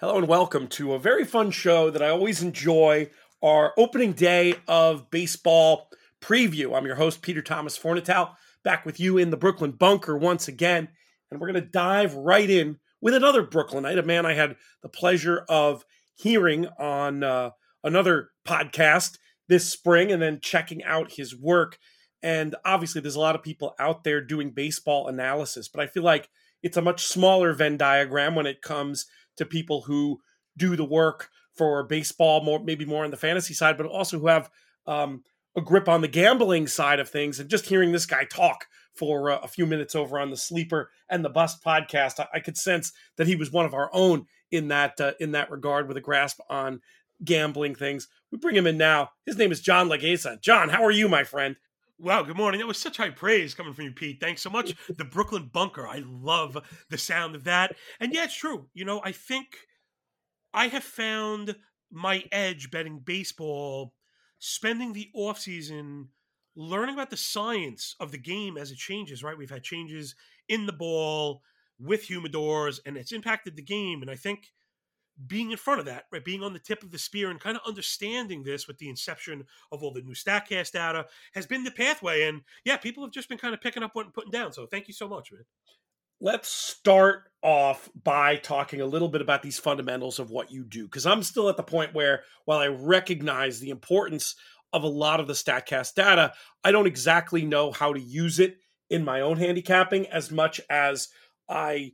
[0.00, 3.10] Hello and welcome to a very fun show that I always enjoy,
[3.42, 5.90] our opening day of baseball
[6.20, 6.76] preview.
[6.76, 8.30] I'm your host, Peter Thomas Fornatale,
[8.62, 10.86] back with you in the Brooklyn bunker once again.
[11.32, 14.88] And we're going to dive right in with another Brooklynite, a man I had the
[14.88, 15.84] pleasure of
[16.14, 17.50] hearing on uh,
[17.82, 19.18] another podcast
[19.48, 21.76] this spring and then checking out his work.
[22.22, 26.04] And obviously, there's a lot of people out there doing baseball analysis, but I feel
[26.04, 26.28] like
[26.62, 29.06] it's a much smaller Venn diagram when it comes
[29.38, 30.20] to people who
[30.56, 34.28] do the work for baseball, more maybe more on the fantasy side, but also who
[34.28, 34.50] have
[34.86, 35.24] um,
[35.56, 37.40] a grip on the gambling side of things.
[37.40, 40.90] And just hearing this guy talk for uh, a few minutes over on the Sleeper
[41.08, 44.26] and the Bust podcast, I, I could sense that he was one of our own
[44.50, 46.80] in that uh, in that regard, with a grasp on
[47.24, 48.08] gambling things.
[48.30, 49.10] We bring him in now.
[49.26, 50.40] His name is John Laghezza.
[50.40, 51.56] John, how are you, my friend?
[52.00, 52.60] Wow, good morning.
[52.60, 54.20] That was such high praise coming from you, Pete.
[54.20, 54.72] Thanks so much.
[54.88, 55.88] The Brooklyn Bunker.
[55.88, 56.56] I love
[56.88, 57.74] the sound of that.
[57.98, 58.68] And yeah, it's true.
[58.72, 59.48] You know, I think
[60.54, 61.56] I have found
[61.90, 63.94] my edge betting baseball,
[64.38, 66.10] spending the off season
[66.54, 69.36] learning about the science of the game as it changes, right?
[69.36, 70.14] We've had changes
[70.48, 71.42] in the ball
[71.80, 74.02] with humidors and it's impacted the game.
[74.02, 74.52] And I think
[75.26, 77.56] being in front of that, right, being on the tip of the spear and kind
[77.56, 81.70] of understanding this with the inception of all the new Statcast data has been the
[81.70, 82.28] pathway.
[82.28, 84.52] And yeah, people have just been kind of picking up what and putting down.
[84.52, 85.42] So thank you so much, man.
[86.20, 90.84] Let's start off by talking a little bit about these fundamentals of what you do,
[90.84, 94.34] because I'm still at the point where, while I recognize the importance
[94.72, 96.32] of a lot of the Statcast data,
[96.64, 98.58] I don't exactly know how to use it
[98.90, 101.08] in my own handicapping as much as
[101.48, 101.92] I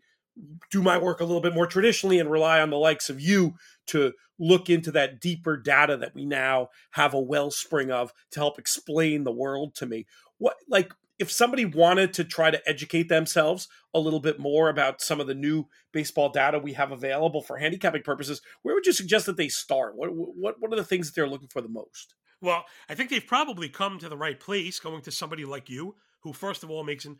[0.70, 3.54] do my work a little bit more traditionally and rely on the likes of you
[3.86, 8.58] to look into that deeper data that we now have a wellspring of to help
[8.58, 10.06] explain the world to me.
[10.38, 15.00] What like if somebody wanted to try to educate themselves a little bit more about
[15.00, 18.92] some of the new baseball data we have available for handicapping purposes, where would you
[18.92, 19.96] suggest that they start?
[19.96, 22.14] What what what are the things that they're looking for the most?
[22.40, 25.94] Well, I think they've probably come to the right place going to somebody like you
[26.20, 27.18] who first of all makes an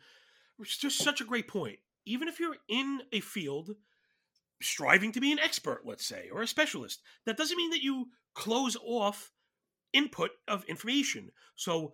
[0.57, 3.75] which is just such a great point even if you're in a field
[4.61, 8.07] striving to be an expert, let's say, or a specialist, that doesn't mean that you
[8.33, 9.31] close off
[9.93, 11.31] input of information.
[11.55, 11.93] So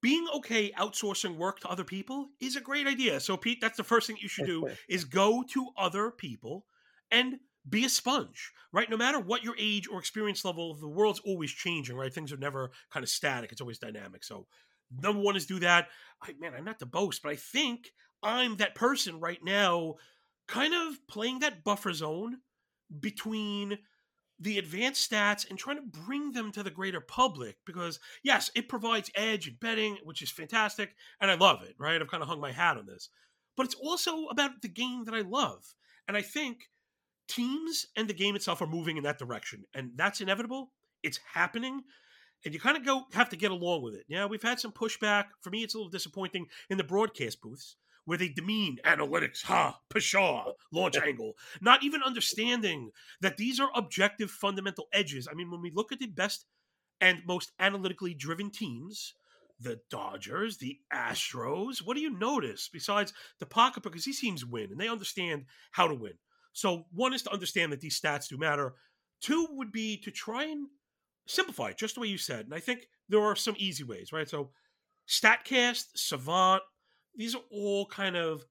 [0.00, 3.20] being okay outsourcing work to other people is a great idea.
[3.20, 6.66] So Pete, that's the first thing you should do is go to other people
[7.10, 8.90] and be a sponge, right?
[8.90, 12.12] No matter what your age or experience level, the world's always changing, right?
[12.12, 14.22] Things are never kind of static; it's always dynamic.
[14.22, 14.46] So,
[15.00, 15.88] number one is do that.
[16.22, 17.92] I, man, I'm not to boast, but I think
[18.24, 19.96] I'm that person right now,
[20.48, 22.38] kind of playing that buffer zone
[23.00, 23.78] between
[24.40, 28.68] the advanced stats and trying to bring them to the greater public because yes it
[28.68, 32.00] provides edge and betting which is fantastic and i love it right?
[32.00, 33.08] I've kind of hung my hat on this.
[33.56, 35.74] But it's also about the game that i love.
[36.08, 36.68] And i think
[37.28, 40.72] teams and the game itself are moving in that direction and that's inevitable.
[41.02, 41.82] It's happening
[42.44, 44.04] and you kind of go have to get along with it.
[44.08, 45.26] Yeah we've had some pushback.
[45.42, 49.78] For me it's a little disappointing in the broadcast booths where they demean analytics, ha,
[49.90, 55.28] pshaw, launch angle, not even understanding that these are objective fundamental edges.
[55.30, 56.46] I mean, when we look at the best
[57.00, 59.14] and most analytically driven teams,
[59.60, 63.82] the Dodgers, the Astros, what do you notice besides the pocket?
[63.82, 66.14] Because these teams win and they understand how to win.
[66.52, 68.74] So, one is to understand that these stats do matter.
[69.20, 70.68] Two would be to try and
[71.26, 72.44] simplify it, just the way you said.
[72.44, 74.28] And I think there are some easy ways, right?
[74.28, 74.50] So,
[75.08, 76.62] StatCast, Savant,
[77.16, 78.44] these are all kind of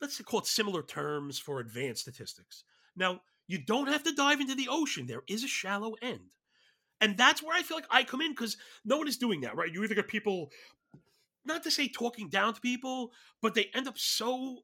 [0.00, 2.64] let's call it similar terms for advanced statistics.
[2.96, 5.06] Now, you don't have to dive into the ocean.
[5.06, 6.20] There is a shallow end.
[7.00, 9.56] And that's where I feel like I come in because no one is doing that,
[9.56, 9.72] right?
[9.72, 10.50] You either get people,
[11.44, 13.12] not to say talking down to people,
[13.42, 14.60] but they end up so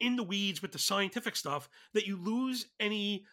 [0.00, 3.24] in the weeds with the scientific stuff that you lose any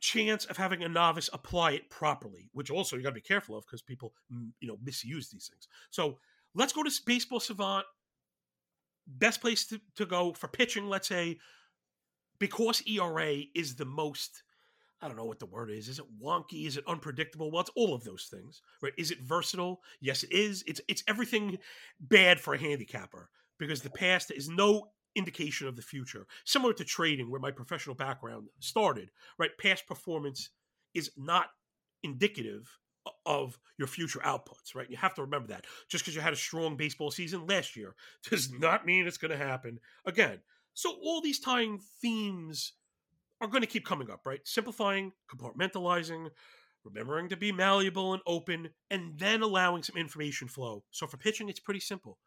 [0.00, 3.56] chance of having a novice apply it properly, which also you got to be careful
[3.56, 5.68] of because people, mm, you know, misuse these things.
[5.90, 6.18] So
[6.54, 7.86] let's go to Baseball Savant
[9.06, 11.38] best place to, to go for pitching, let's say,
[12.38, 14.42] because ERA is the most
[15.02, 15.88] I don't know what the word is.
[15.88, 16.64] Is it wonky?
[16.64, 17.50] Is it unpredictable?
[17.50, 18.92] Well, it's all of those things, right?
[18.96, 19.80] Is it versatile?
[20.00, 20.62] Yes, it is.
[20.64, 21.58] It's it's everything
[22.00, 23.28] bad for a handicapper
[23.58, 26.26] because the past is no indication of the future.
[26.44, 29.50] Similar to trading, where my professional background started, right?
[29.60, 30.50] Past performance
[30.94, 31.48] is not
[32.04, 32.68] indicative
[33.26, 34.90] of your future outputs, right?
[34.90, 35.66] You have to remember that.
[35.88, 37.94] Just because you had a strong baseball season last year
[38.30, 40.40] does not mean it's going to happen again.
[40.74, 42.72] So all these tying themes
[43.40, 44.40] are going to keep coming up, right?
[44.44, 46.30] Simplifying, compartmentalizing,
[46.84, 50.84] remembering to be malleable and open, and then allowing some information flow.
[50.90, 52.18] So for pitching, it's pretty simple.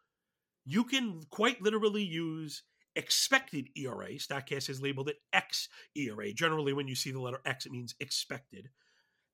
[0.66, 2.64] You can quite literally use
[2.96, 4.12] expected ERA.
[4.14, 6.34] Statcast has labeled it X ERA.
[6.34, 8.70] Generally, when you see the letter X, it means expected.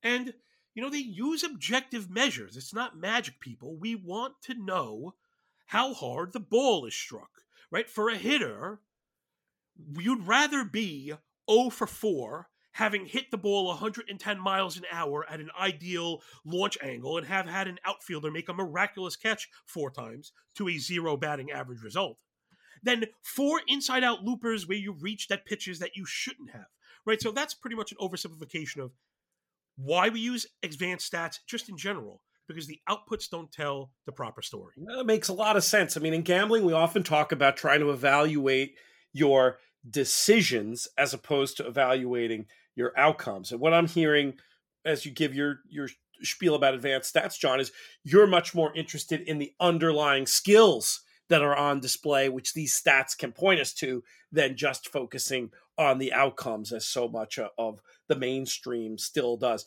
[0.03, 0.33] And,
[0.73, 2.55] you know, they use objective measures.
[2.55, 3.75] It's not magic, people.
[3.75, 5.15] We want to know
[5.67, 7.29] how hard the ball is struck,
[7.69, 7.89] right?
[7.89, 8.81] For a hitter,
[9.97, 11.13] you'd rather be
[11.49, 16.77] 0 for 4 having hit the ball 110 miles an hour at an ideal launch
[16.81, 21.17] angle and have had an outfielder make a miraculous catch four times to a zero
[21.17, 22.17] batting average result
[22.83, 26.67] than four inside out loopers where you reached at pitches that you shouldn't have.
[27.05, 27.21] Right.
[27.21, 28.91] So that's pretty much an oversimplification of
[29.77, 34.41] why we use advanced stats just in general because the outputs don't tell the proper
[34.41, 34.73] story.
[34.77, 35.95] That makes a lot of sense.
[35.95, 38.75] I mean, in gambling, we often talk about trying to evaluate
[39.13, 39.59] your
[39.89, 42.45] decisions as opposed to evaluating
[42.75, 43.51] your outcomes.
[43.51, 44.35] And what I'm hearing
[44.85, 45.87] as you give your your
[46.21, 47.71] spiel about advanced stats, John, is
[48.03, 51.01] you're much more interested in the underlying skills
[51.31, 55.97] that are on display, which these stats can point us to, than just focusing on
[55.97, 59.65] the outcomes, as so much of the mainstream still does.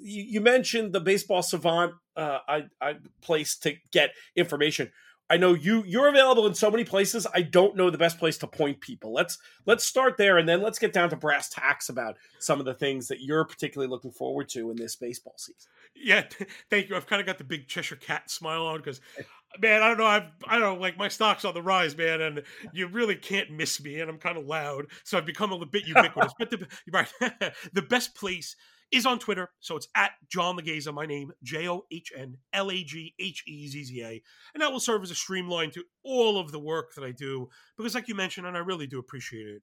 [0.00, 4.92] You mentioned the baseball savant uh, I, I place to get information.
[5.28, 7.26] I know you you're available in so many places.
[7.34, 9.14] I don't know the best place to point people.
[9.14, 12.66] Let's let's start there and then let's get down to brass tacks about some of
[12.66, 15.70] the things that you're particularly looking forward to in this baseball season.
[15.96, 16.24] Yeah,
[16.70, 16.96] thank you.
[16.96, 19.00] I've kind of got the big Cheshire cat smile on because
[19.60, 20.06] man, I don't know.
[20.06, 23.82] I've, I don't like my stock's on the rise, man, and you really can't miss
[23.82, 26.32] me, and I'm kind of loud, so I've become a bit ubiquitous.
[26.38, 27.08] but the right,
[27.72, 28.56] the best place
[28.90, 32.70] is on Twitter, so it's at John Laghezza, my name, J O H N L
[32.70, 34.22] A G H E Z Z A,
[34.54, 37.48] and that will serve as a streamline to all of the work that I do
[37.76, 39.62] because, like you mentioned, and I really do appreciate it.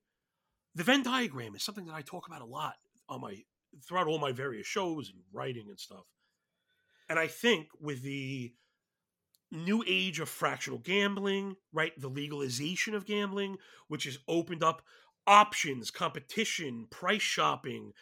[0.76, 2.76] The Venn diagram is something that I talk about a lot
[3.08, 3.36] on my
[3.88, 6.06] throughout all my various shows and writing and stuff.
[7.08, 8.54] And I think with the
[9.52, 11.92] new age of fractional gambling, right?
[12.00, 13.58] The legalization of gambling,
[13.88, 14.82] which has opened up
[15.28, 17.94] options, competition, price shopping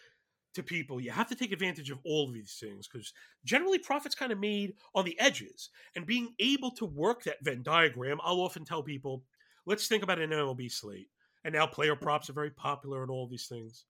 [0.53, 0.99] to people.
[0.99, 3.13] You have to take advantage of all of these things because
[3.45, 5.69] generally profits kind of made on the edges.
[5.95, 9.23] And being able to work that Venn diagram, I'll often tell people,
[9.65, 11.09] let's think about an MLB slate.
[11.43, 13.85] And now player props are very popular and all these things.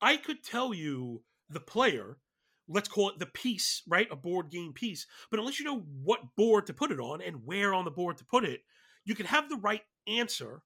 [0.00, 2.18] I could tell you the player
[2.70, 4.08] let's call it the piece, right?
[4.10, 5.06] A board game piece.
[5.30, 8.16] But unless you know what board to put it on and where on the board
[8.18, 8.60] to put it,
[9.04, 10.62] you can have the right answer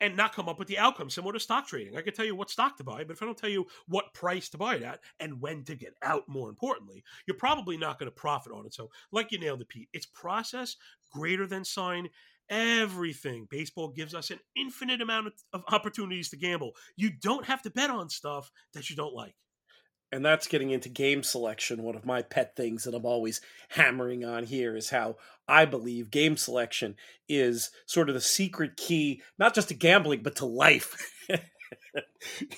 [0.00, 1.96] and not come up with the outcome similar to stock trading.
[1.96, 4.12] I can tell you what stock to buy, but if I don't tell you what
[4.12, 7.98] price to buy it at and when to get out, more importantly, you're probably not
[7.98, 8.74] going to profit on it.
[8.74, 10.76] So, like you nailed it, Pete, it's process
[11.12, 12.10] greater than sign
[12.50, 13.46] everything.
[13.50, 16.72] Baseball gives us an infinite amount of opportunities to gamble.
[16.96, 19.34] You don't have to bet on stuff that you don't like
[20.12, 21.82] and that's getting into game selection.
[21.82, 25.16] One of my pet things that I'm always hammering on here is how
[25.48, 26.96] I believe game selection
[27.28, 31.12] is sort of the secret key, not just to gambling, but to life.
[31.30, 31.38] wow,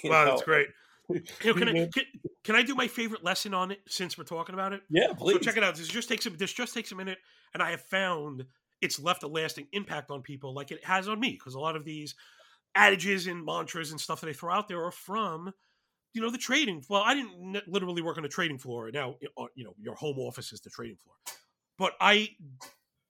[0.04, 0.24] know?
[0.26, 0.68] that's great.
[1.08, 2.04] You know, can, I, can,
[2.44, 4.82] can, I do my favorite lesson on it since we're talking about it?
[4.90, 5.34] Yeah, please.
[5.34, 5.74] So check it out.
[5.74, 7.18] This just takes a, this just takes a minute,
[7.54, 8.44] and I have found
[8.80, 11.76] it's left a lasting impact on people, like it has on me, because a lot
[11.76, 12.14] of these
[12.74, 15.52] adages and mantras and stuff that I throw out there are from
[16.14, 19.46] you know the trading well i didn't literally work on a trading floor now uh,
[19.54, 21.14] you know your home office is the trading floor.
[21.78, 22.28] But i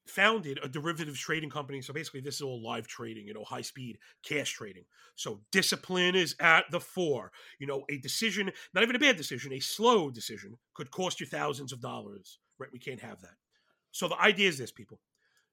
[0.06, 3.62] founded a derivatives trading company so basically this is all live trading you know high
[3.62, 4.84] speed cash trading.
[5.16, 7.30] So discipline is at the fore.
[7.58, 11.26] You know a decision not even a bad decision a slow decision could cost you
[11.26, 12.70] thousands of dollars right?
[12.72, 13.36] We can't have that.
[13.92, 15.00] So the idea is this people.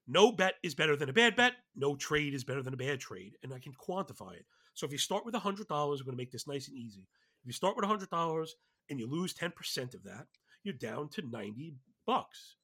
[0.08, 1.52] No bet is better than a bad bet.
[1.74, 4.46] No trade is better than a bad trade and i can quantify it.
[4.74, 7.06] So if you start with $100 we're going to make this nice and easy
[7.46, 8.48] if you start with $100
[8.90, 10.26] and you lose 10% of that,
[10.64, 12.56] you're down to 90 bucks.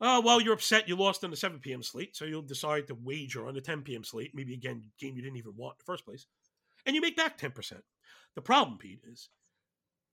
[0.00, 1.82] Uh, well, you're upset you lost on the 7 p.m.
[1.82, 4.04] slate, so you'll decide to wager on the 10 p.m.
[4.04, 6.26] slate, maybe again, game you didn't even want in the first place,
[6.86, 7.72] and you make back 10%.
[8.36, 9.28] The problem, Pete, is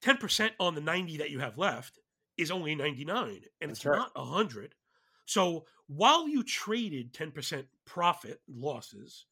[0.04, 2.00] 10% on the 90 that you have left
[2.36, 3.96] is only 99, and it's right.
[3.96, 4.74] not 100.
[5.26, 9.26] So while you traded 10% profit losses,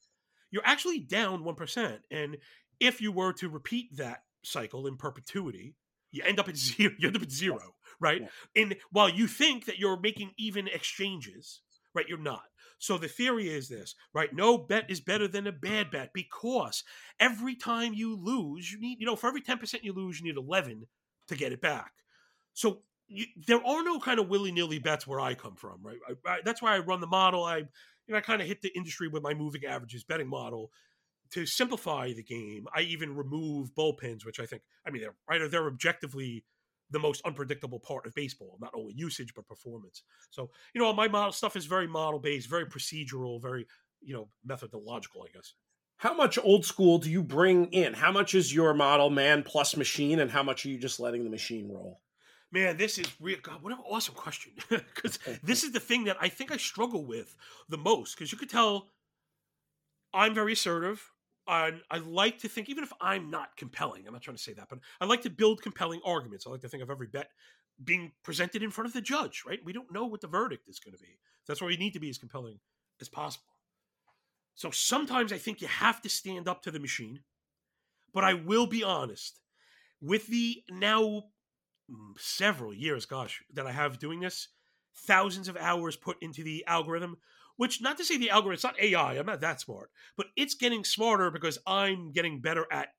[0.51, 1.97] you're actually down 1%.
[2.11, 2.37] And
[2.79, 5.75] if you were to repeat that cycle in perpetuity,
[6.11, 6.83] you end up at mm-hmm.
[6.83, 6.93] zero.
[6.99, 8.21] You end up at zero, right?
[8.21, 8.61] Yeah.
[8.61, 11.61] And while you think that you're making even exchanges,
[11.93, 12.43] right, you're not.
[12.79, 14.33] So the theory is this, right?
[14.33, 16.83] No bet is better than a bad bet because
[17.19, 20.37] every time you lose, you need, you know, for every 10% you lose, you need
[20.37, 20.85] 11
[21.27, 21.91] to get it back.
[22.53, 25.97] So you, there are no kind of willy nilly bets where I come from, right?
[26.07, 27.43] I, I, that's why I run the model.
[27.43, 27.65] I, you
[28.09, 30.71] know, I kind of hit the industry with my moving averages betting model
[31.31, 35.49] to simplify the game, I even remove bullpens, which I think, I mean, they're right,
[35.49, 36.43] they're objectively
[36.89, 40.03] the most unpredictable part of baseball, not only usage but performance.
[40.29, 43.67] So, you know, my model stuff is very model based, very procedural, very,
[44.01, 45.53] you know, methodological, I guess.
[45.97, 47.93] How much old school do you bring in?
[47.93, 51.23] How much is your model man plus machine, and how much are you just letting
[51.23, 52.01] the machine roll?
[52.51, 53.39] Man, this is real.
[53.41, 54.53] God, what an awesome question.
[54.69, 57.35] Because this is the thing that I think I struggle with
[57.67, 58.15] the most.
[58.15, 58.91] Because you could tell
[60.13, 61.11] I'm very assertive.
[61.47, 64.53] I, I like to think, even if I'm not compelling, I'm not trying to say
[64.53, 66.45] that, but I like to build compelling arguments.
[66.45, 67.29] I like to think of every bet
[67.83, 69.59] being presented in front of the judge, right?
[69.63, 71.19] We don't know what the verdict is going to be.
[71.47, 72.59] That's why we need to be as compelling
[72.99, 73.45] as possible.
[74.55, 77.19] So sometimes I think you have to stand up to the machine.
[78.13, 79.39] But I will be honest,
[80.01, 81.25] with the now
[81.91, 84.47] mm, several years, gosh, that I have doing this,
[84.95, 87.17] thousands of hours put into the algorithm,
[87.57, 90.55] which not to say the algorithm, it's not AI, I'm not that smart, but it's
[90.55, 92.89] getting smarter because I'm getting better at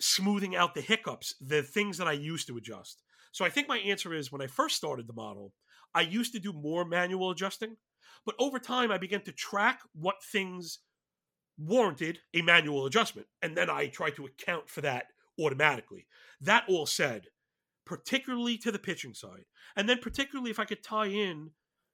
[0.00, 3.02] smoothing out the hiccups, the things that I used to adjust.
[3.30, 5.52] So I think my answer is when I first started the model,
[5.94, 7.76] I used to do more manual adjusting.
[8.24, 10.80] But over time, I began to track what things
[11.58, 13.26] warranted a manual adjustment.
[13.40, 15.06] And then I tried to account for that
[15.40, 16.06] automatically.
[16.40, 17.26] That all said,
[17.84, 19.44] particularly to the pitching side,
[19.76, 21.50] and then particularly if I could tie in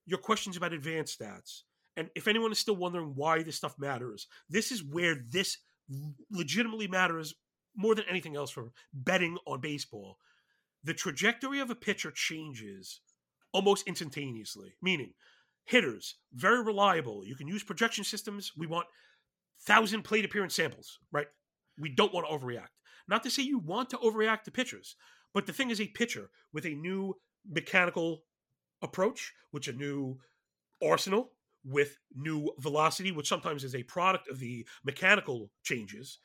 [0.09, 1.63] your questions about advanced stats.
[1.97, 5.59] And if anyone is still wondering why this stuff matters, this is where this
[6.31, 7.35] legitimately matters
[7.77, 10.19] more than anything else for betting on baseball.
[10.85, 13.01] The trajectory of a pitcher changes
[13.53, 15.13] almost instantaneously, meaning
[15.65, 17.25] hitters, very reliable.
[17.27, 18.53] You can use projection systems.
[18.57, 18.87] We want
[19.67, 21.27] thousand plate appearance samples, right?
[21.79, 22.69] We don't want to overreact.
[23.09, 24.97] Not to say you want to overreact to pitchers,
[25.35, 27.15] but the thing is, a pitcher with a new
[27.51, 28.23] mechanical
[28.83, 30.19] approach, which a new
[30.83, 31.33] arsenal
[31.65, 36.19] with new velocity, which sometimes is a product of the mechanical changes,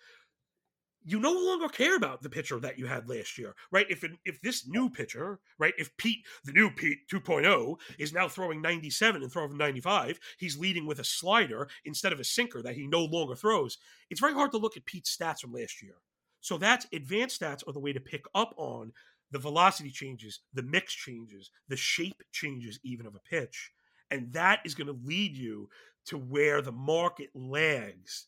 [1.06, 3.86] you no longer care about the pitcher that you had last year, right?
[3.90, 8.62] If if this new pitcher, right, if Pete, the new Pete 2.0, is now throwing
[8.62, 12.88] 97 and throwing 95, he's leading with a slider instead of a sinker that he
[12.88, 13.78] no longer throws.
[14.10, 15.96] It's very hard to look at Pete's stats from last year.
[16.40, 18.92] So that's advanced stats are the way to pick up on
[19.34, 23.72] the velocity changes, the mix changes, the shape changes even of a pitch.
[24.12, 25.70] And that is going to lead you
[26.06, 28.28] to where the market lags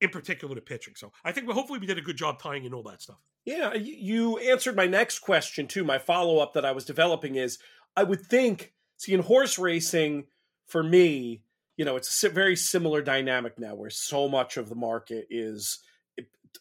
[0.00, 0.94] in particular to pitching.
[0.96, 3.18] So I think well, hopefully we did a good job tying in all that stuff.
[3.46, 5.84] Yeah, you answered my next question too.
[5.84, 7.58] My follow up that I was developing is
[7.96, 10.26] I would think, see, in horse racing,
[10.66, 11.42] for me,
[11.76, 15.80] you know, it's a very similar dynamic now where so much of the market is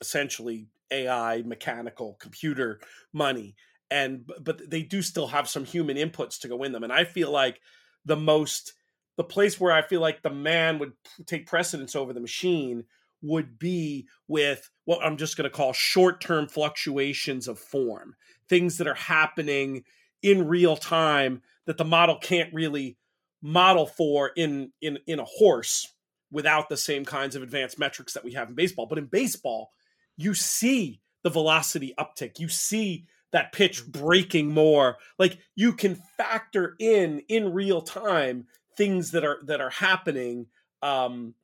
[0.02, 2.80] essentially AI, mechanical, computer
[3.12, 3.56] money.
[3.94, 6.84] And but they do still have some human inputs to go in them.
[6.84, 7.62] And I feel like
[8.06, 8.74] the most
[9.18, 10.94] the place where I feel like the man would
[11.28, 12.86] take precedence over the machine
[13.22, 18.16] would be with what I'm just going to call short term fluctuations of form,
[18.50, 19.84] things that are happening
[20.24, 22.98] in real time that the model can't really
[23.44, 25.94] model for in in in a horse
[26.32, 29.72] without the same kinds of advanced metrics that we have in baseball but in baseball
[30.16, 36.76] you see the velocity uptick you see that pitch breaking more like you can factor
[36.80, 38.48] in in real time
[38.78, 40.48] things that are that are happening
[40.82, 41.36] um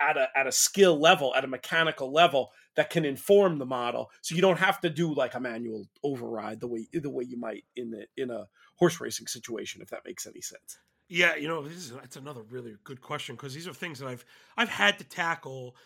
[0.00, 4.10] at a at a skill level, at a mechanical level that can inform the model.
[4.22, 7.38] So you don't have to do like a manual override the way the way you
[7.38, 10.78] might in the in a horse racing situation, if that makes any sense.
[11.08, 14.08] Yeah, you know, this is that's another really good question because these are things that
[14.08, 14.24] I've
[14.56, 15.76] I've had to tackle.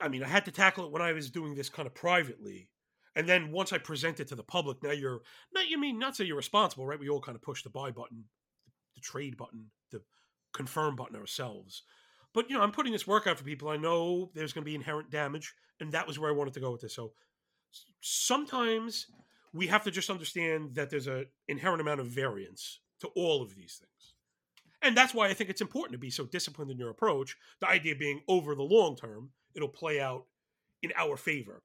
[0.00, 2.68] I mean, I had to tackle it when I was doing this kind of privately.
[3.14, 5.20] And then once I present it to the public, now you're
[5.52, 6.98] not you mean not say you're responsible, right?
[6.98, 8.24] We all kind of push the buy button,
[8.94, 10.02] the trade button, the
[10.52, 11.82] confirm button ourselves.
[12.34, 13.68] But you know, I'm putting this work out for people.
[13.68, 16.60] I know there's going to be inherent damage, and that was where I wanted to
[16.60, 16.94] go with this.
[16.94, 17.12] So
[18.00, 19.06] sometimes
[19.52, 23.54] we have to just understand that there's an inherent amount of variance to all of
[23.54, 24.14] these things.
[24.80, 27.36] And that's why I think it's important to be so disciplined in your approach.
[27.60, 30.24] The idea being over the long term, it'll play out
[30.82, 31.62] in our favor.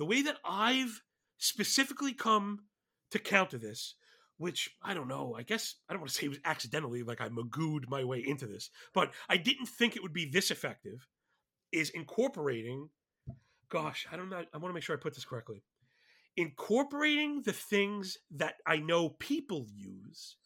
[0.00, 1.02] The way that I've
[1.38, 2.64] specifically come
[3.12, 3.94] to counter this
[4.40, 5.36] which I don't know.
[5.38, 8.24] I guess I don't want to say it was accidentally, like I magooed my way
[8.26, 11.06] into this, but I didn't think it would be this effective.
[11.72, 12.88] Is incorporating,
[13.68, 14.38] gosh, I don't know.
[14.38, 15.62] I want to make sure I put this correctly.
[16.38, 20.36] Incorporating the things that I know people use,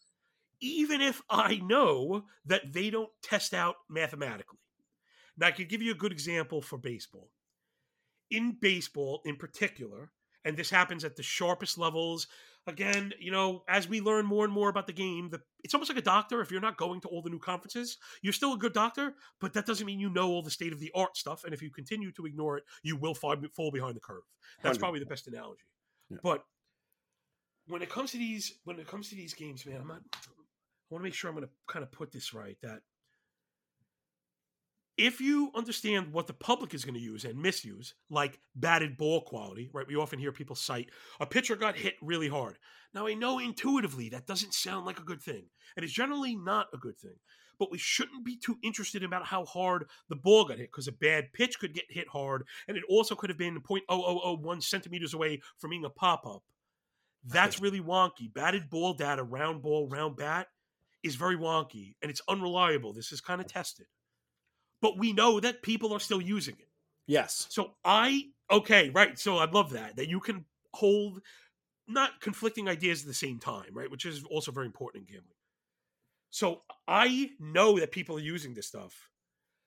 [0.59, 4.59] even if I know that they don't test out mathematically.
[5.37, 7.29] Now, I could give you a good example for baseball.
[8.31, 10.11] In baseball, in particular,
[10.43, 12.27] and this happens at the sharpest levels
[12.67, 15.89] again, you know, as we learn more and more about the game, the, it's almost
[15.89, 16.41] like a doctor.
[16.41, 19.53] If you're not going to all the new conferences, you're still a good doctor, but
[19.53, 21.43] that doesn't mean you know all the state of the art stuff.
[21.43, 24.23] And if you continue to ignore it, you will fall, fall behind the curve.
[24.61, 24.81] That's 100%.
[24.81, 25.63] probably the best analogy.
[26.09, 26.17] Yeah.
[26.23, 26.43] But
[27.67, 30.01] when it comes to these, when it comes to these games, man, I'm not.
[30.13, 32.57] I want to make sure I'm going to kind of put this right.
[32.61, 32.81] That
[34.97, 39.21] if you understand what the public is going to use and misuse, like batted ball
[39.21, 39.87] quality, right?
[39.87, 42.57] We often hear people cite a pitcher got hit really hard.
[42.93, 46.67] Now, I know intuitively that doesn't sound like a good thing, and it's generally not
[46.73, 47.15] a good thing.
[47.57, 50.93] But we shouldn't be too interested about how hard the ball got hit because a
[50.93, 55.41] bad pitch could get hit hard, and it also could have been 0.0001 centimeters away
[55.57, 56.43] from being a pop up.
[57.25, 58.31] That's really wonky.
[58.33, 60.47] Batted ball data, round ball, round bat,
[61.01, 62.93] is very wonky and it's unreliable.
[62.93, 63.85] This is kind of tested
[64.81, 66.69] but we know that people are still using it.
[67.07, 67.47] Yes.
[67.49, 69.17] So I okay, right.
[69.17, 71.21] So I love that that you can hold
[71.87, 73.89] not conflicting ideas at the same time, right?
[73.89, 75.35] Which is also very important in gambling.
[76.29, 79.09] So I know that people are using this stuff.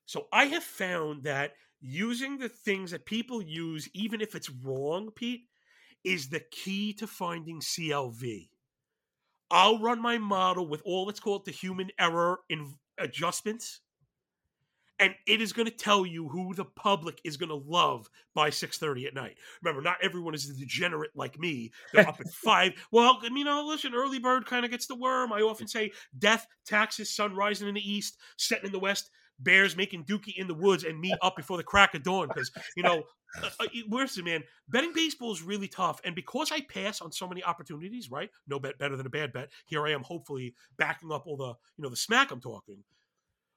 [0.06, 5.10] So I have found that using the things that people use, even if it's wrong,
[5.14, 5.42] Pete,
[6.04, 8.48] is the key to finding CLV.
[9.50, 13.80] I'll run my model with all let's call it the human error in adjustments
[14.98, 18.50] and it is going to tell you who the public is going to love by
[18.50, 19.36] 6.30 at night.
[19.62, 21.70] Remember not everyone is a degenerate like me.
[21.92, 25.32] They're up at 5 well i mean listen early bird kind of gets the worm.
[25.32, 29.76] I often say death taxes sun rising in the east setting in the west bears
[29.76, 32.28] making dookie in the woods and me up before the crack of dawn.
[32.28, 33.04] Because you know
[33.42, 36.00] uh, uh, listen man betting baseball is really tough.
[36.04, 38.30] And because i pass on so many opportunities right?
[38.46, 39.50] No bet better than a bad bet.
[39.66, 42.82] Here i am hopefully backing up all the you know the smack i'm talking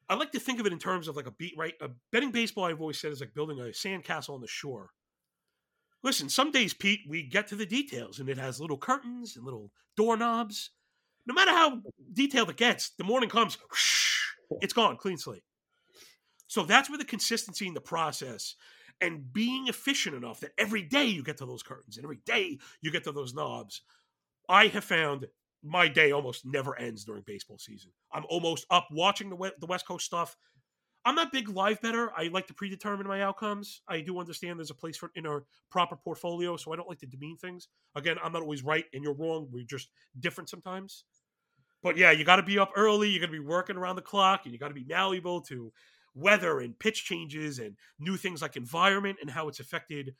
[0.10, 1.74] I like to think of it in terms of like a beat, right?
[1.81, 4.89] A betting baseball, I've always said, is like building a sandcastle on the shore.
[6.03, 9.46] Listen, some days, Pete, we get to the details and it has little curtains and
[9.46, 10.72] little doorknobs.
[11.27, 11.81] No matter how
[12.13, 14.31] detailed it gets, the morning comes, whoosh,
[14.62, 15.43] it's gone, clean slate.
[16.48, 18.55] So that's where the consistency in the process
[19.00, 22.58] and being efficient enough that every day you get to those curtains and every day
[22.81, 23.81] you get to those knobs.
[24.50, 25.27] I have found
[25.63, 27.91] my day almost never ends during baseball season.
[28.11, 30.35] I'm almost up watching the the West Coast stuff.
[31.03, 32.11] I'm not big live bettor.
[32.15, 33.81] I like to predetermine my outcomes.
[33.87, 35.39] I do understand there's a place for in a
[35.71, 37.69] proper portfolio, so I don't like to demean things.
[37.95, 39.47] Again, I'm not always right and you're wrong.
[39.51, 39.89] We're just
[40.19, 41.05] different sometimes.
[41.81, 43.09] But yeah, you got to be up early.
[43.09, 45.71] You got to be working around the clock, and you got to be malleable to
[46.13, 50.13] weather and pitch changes and new things like environment and how it's affected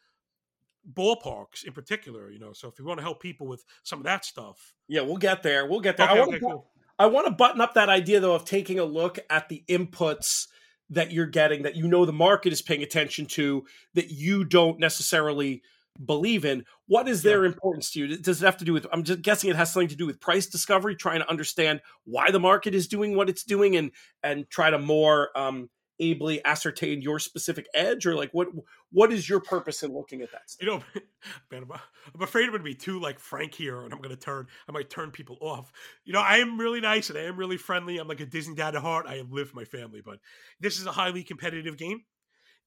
[0.94, 2.54] ballparks in particular, you know.
[2.54, 5.44] So if you want to help people with some of that stuff, yeah, we'll get
[5.44, 5.65] there.
[5.67, 6.10] We'll get there.
[6.10, 6.67] Okay, I want okay, to cool.
[7.00, 10.48] I want to button up that idea though of taking a look at the inputs
[10.89, 14.80] that you're getting that you know the market is paying attention to that you don't
[14.80, 15.63] necessarily
[16.04, 16.65] believe in.
[16.88, 18.17] What is their importance to you?
[18.17, 20.20] Does it have to do with I'm just guessing it has something to do with
[20.20, 23.91] price discovery, trying to understand why the market is doing what it's doing and
[24.24, 25.70] and try to more um
[26.02, 28.48] ably ascertain your specific edge or like what
[28.92, 30.62] what is your purpose in looking at that stuff?
[30.62, 30.84] you know,
[31.52, 31.80] man, I'm,
[32.14, 34.72] I'm afraid I'm to be too like frank here, and I'm going to turn, I
[34.72, 35.72] might turn people off.
[36.04, 37.98] You know, I am really nice and I am really friendly.
[37.98, 39.06] I'm like a Disney dad at heart.
[39.08, 40.20] I live my family, but
[40.60, 42.02] this is a highly competitive game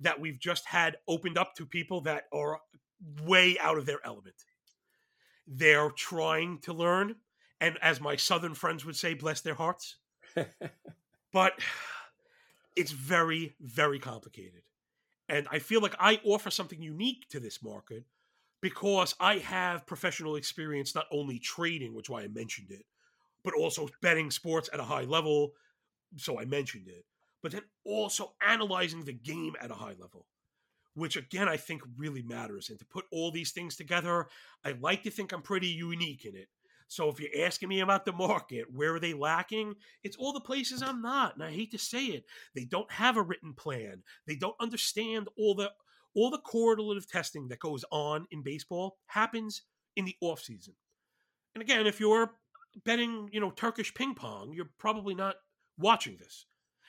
[0.01, 2.59] that we've just had opened up to people that are
[3.25, 4.37] way out of their element.
[5.47, 7.16] They're trying to learn,
[7.61, 9.97] and as my southern friends would say, bless their hearts.
[11.33, 11.53] but
[12.76, 14.62] it's very, very complicated.
[15.28, 18.04] And I feel like I offer something unique to this market
[18.60, 22.84] because I have professional experience not only trading, which why I mentioned it,
[23.42, 25.52] but also betting sports at a high level.
[26.16, 27.04] So I mentioned it.
[27.42, 30.26] But then also analyzing the game at a high level,
[30.94, 32.70] which again I think really matters.
[32.70, 34.28] And to put all these things together,
[34.64, 36.48] I like to think I'm pretty unique in it.
[36.88, 39.75] So if you're asking me about the market, where are they lacking?
[40.03, 41.35] It's all the places I'm not.
[41.35, 42.25] And I hate to say it.
[42.55, 44.03] They don't have a written plan.
[44.27, 45.70] They don't understand all the
[46.14, 49.62] all the correlative testing that goes on in baseball happens
[49.97, 50.75] in the off season.
[51.55, 52.31] And again, if you're
[52.85, 55.37] betting, you know, Turkish ping pong, you're probably not
[55.79, 56.47] watching this.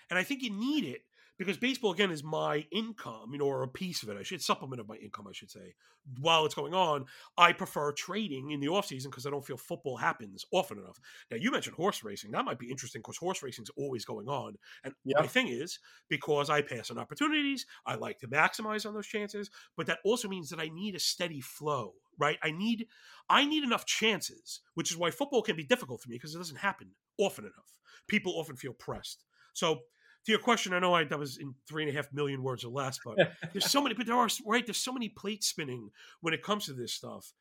[0.09, 1.01] And I think you need it
[1.37, 4.17] because baseball again is my income, you know, or a piece of it.
[4.17, 5.75] I should supplement of my income, I should say.
[6.19, 7.05] While it's going on,
[7.37, 10.99] I prefer trading in the off season because I don't feel football happens often enough.
[11.31, 12.31] Now you mentioned horse racing.
[12.31, 14.55] That might be interesting because horse racing is always going on.
[14.83, 15.21] And Yeah.
[15.21, 19.49] my thing is because I pass on opportunities, I like to maximize on those chances.
[19.75, 22.37] But that also means that I need a steady flow, right?
[22.43, 22.87] I need
[23.29, 26.37] I need enough chances, which is why football can be difficult for me because it
[26.39, 27.79] doesn't happen often enough.
[28.07, 29.25] People often feel pressed.
[29.53, 29.81] So
[30.25, 32.63] to your question, I know I that was in three and a half million words
[32.63, 33.17] or less, but
[33.53, 34.65] there's so many, but there are right.
[34.65, 37.31] There's so many plates spinning when it comes to this stuff.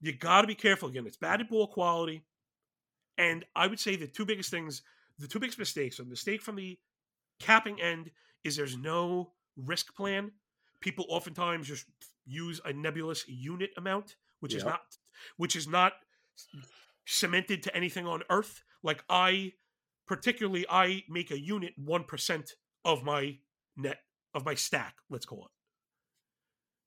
[0.00, 0.88] You got to be careful.
[0.88, 2.24] Again, it's batted ball quality,
[3.18, 4.82] and I would say the two biggest things,
[5.18, 6.78] the two biggest mistakes, a mistake from the
[7.38, 8.10] capping end
[8.42, 10.32] is there's no risk plan.
[10.80, 11.84] People oftentimes just
[12.24, 14.80] use a nebulous unit amount, which is not,
[15.36, 15.92] which is not
[17.06, 18.62] cemented to anything on Earth.
[18.82, 19.52] Like I,
[20.10, 23.38] particularly, I make a unit one percent of my
[23.76, 23.98] net
[24.34, 25.50] of my stack, let's call it.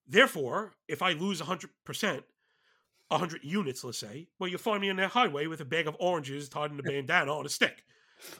[0.06, 1.68] Therefore, if I lose 100%,
[3.08, 5.96] 100 units, let's say, well, you'll find me in the highway with a bag of
[5.98, 7.82] oranges tied in a bandana on a stick.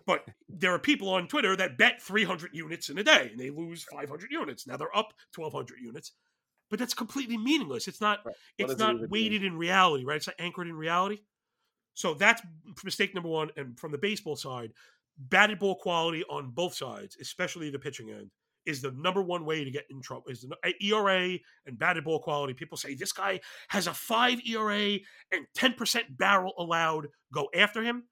[0.07, 3.49] But there are people on Twitter that bet 300 units in a day and they
[3.49, 4.67] lose 500 units.
[4.67, 6.13] Now they're up 1,200 units,
[6.69, 7.89] but that's completely meaningless.
[7.89, 8.21] It's not.
[8.27, 8.35] Right.
[8.59, 10.17] It's it not even weighted in reality, right?
[10.17, 11.21] It's not anchored in reality.
[11.95, 12.43] So that's
[12.85, 13.51] mistake number one.
[13.57, 14.73] And from the baseball side,
[15.19, 18.31] batted ball quality on both sides, especially the pitching end,
[18.67, 20.25] is the number one way to get in trouble.
[20.29, 22.55] Is the ERA and batted ball quality.
[22.55, 24.99] People say this guy has a five ERA
[25.33, 27.09] and ten percent barrel allowed.
[27.33, 28.05] Go after him.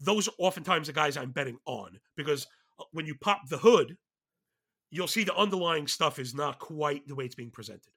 [0.00, 2.46] Those are oftentimes the guys I'm betting on because
[2.80, 3.96] uh, when you pop the hood,
[4.90, 7.92] you'll see the underlying stuff is not quite the way it's being presented.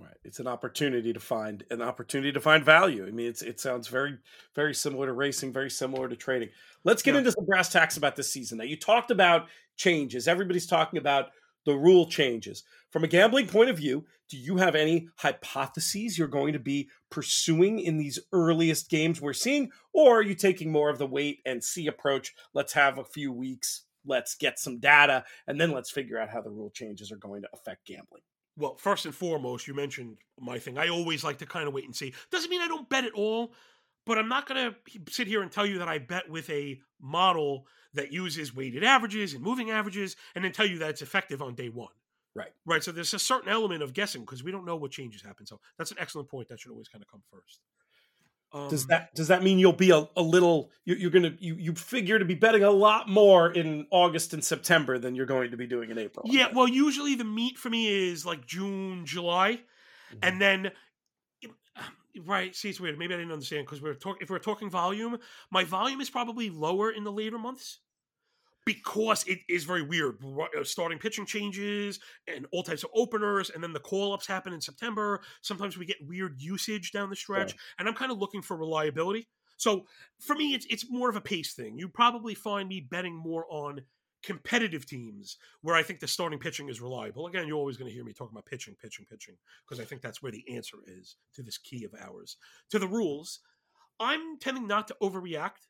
[0.00, 0.16] Right.
[0.22, 3.04] It's an opportunity to find an opportunity to find value.
[3.06, 4.16] I mean, it's it sounds very
[4.54, 6.50] very similar to racing, very similar to trading.
[6.84, 7.18] Let's get Yeah.
[7.18, 8.58] into some brass tacks about this season.
[8.58, 10.28] Now, you talked about changes.
[10.28, 11.30] Everybody's talking about
[11.64, 12.62] the rule changes.
[12.90, 16.88] From a gambling point of view, do you have any hypotheses you're going to be
[17.10, 21.40] pursuing in these earliest games we're seeing, or are you taking more of the wait
[21.44, 22.34] and see approach?
[22.54, 26.40] Let's have a few weeks, let's get some data, and then let's figure out how
[26.40, 28.22] the rule changes are going to affect gambling.
[28.58, 30.78] Well, first and foremost, you mentioned my thing.
[30.78, 32.12] I always like to kind of wait and see.
[32.30, 33.52] Doesn't mean I don't bet at all,
[34.04, 34.76] but I'm not going to
[35.10, 39.32] sit here and tell you that I bet with a model that uses weighted averages
[39.32, 41.92] and moving averages and then tell you that it's effective on day one.
[42.34, 42.52] Right.
[42.66, 42.82] Right.
[42.82, 45.46] So there's a certain element of guessing because we don't know what changes happen.
[45.46, 46.48] So that's an excellent point.
[46.48, 47.60] That should always kind of come first.
[48.52, 51.56] Um, Does that does that mean you'll be a, a little you're, you're gonna you
[51.56, 55.50] you figure to be betting a lot more in August and September than you're going
[55.50, 56.24] to be doing in April?
[56.26, 56.48] Yeah.
[56.54, 59.60] Well, usually the meat for me is like June, July.
[60.10, 60.18] Mhm.
[60.22, 60.72] and then
[62.24, 65.18] right see it's weird maybe i didn't understand because we're talking if we're talking volume
[65.50, 67.78] my volume is probably lower in the later months
[68.64, 73.62] because it is very weird uh, starting pitching changes and all types of openers and
[73.62, 77.88] then the call-ups happen in september sometimes we get weird usage down the stretch and
[77.88, 79.86] i'm kind of looking for reliability so
[80.20, 83.46] for me it's, it's more of a pace thing you probably find me betting more
[83.48, 83.80] on
[84.22, 87.26] competitive teams where I think the starting pitching is reliable.
[87.26, 90.02] Again, you're always going to hear me talking about pitching, pitching, pitching, because I think
[90.02, 92.36] that's where the answer is to this key of ours.
[92.70, 93.40] To the rules,
[94.00, 95.66] I'm tending not to overreact.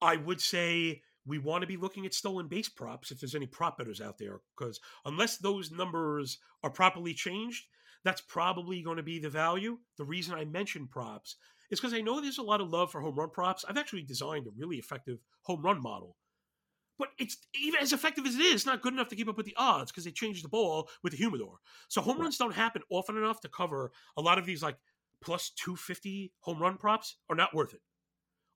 [0.00, 3.46] I would say we want to be looking at stolen base props if there's any
[3.46, 7.66] prop bettors out there, because unless those numbers are properly changed,
[8.04, 9.78] that's probably going to be the value.
[9.96, 11.36] The reason I mention props
[11.70, 13.64] is because I know there's a lot of love for home run props.
[13.68, 16.16] I've actually designed a really effective home run model
[17.02, 19.36] but it's even as effective as it is, it's not good enough to keep up
[19.36, 21.58] with the odds because they changed the ball with the humidor.
[21.88, 24.76] So home runs don't happen often enough to cover a lot of these like
[25.20, 27.80] plus 250 home run props are not worth it,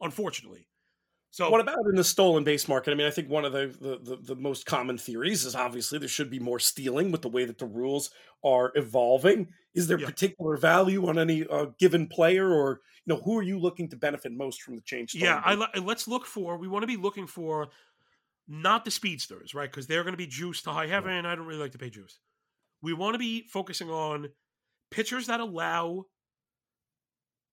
[0.00, 0.68] unfortunately.
[1.30, 2.92] So What about in the stolen base market?
[2.92, 5.98] I mean, I think one of the, the, the, the most common theories is obviously
[5.98, 8.10] there should be more stealing with the way that the rules
[8.42, 9.48] are evolving.
[9.74, 10.06] Is there Yeah.
[10.06, 13.96] particular value on any uh, given player, or you know, who are you looking to
[13.96, 15.14] benefit most from the change?
[15.14, 16.56] yeah, I, let's look for.
[16.56, 17.68] We want to be looking for
[18.48, 19.70] not the speedsters, right?
[19.70, 21.26] Because they're going to be juiced to high heaven.
[21.26, 22.18] I don't really like to pay juice.
[22.80, 24.28] We want to be focusing on
[24.90, 26.04] pitchers that allow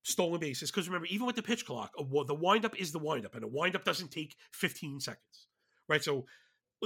[0.04, 0.70] stolen bases.
[0.70, 3.48] Because remember, even with the pitch clock, a the windup is the windup, and a
[3.48, 5.48] windup doesn't take 15 seconds,
[5.88, 6.02] right?
[6.04, 6.26] So,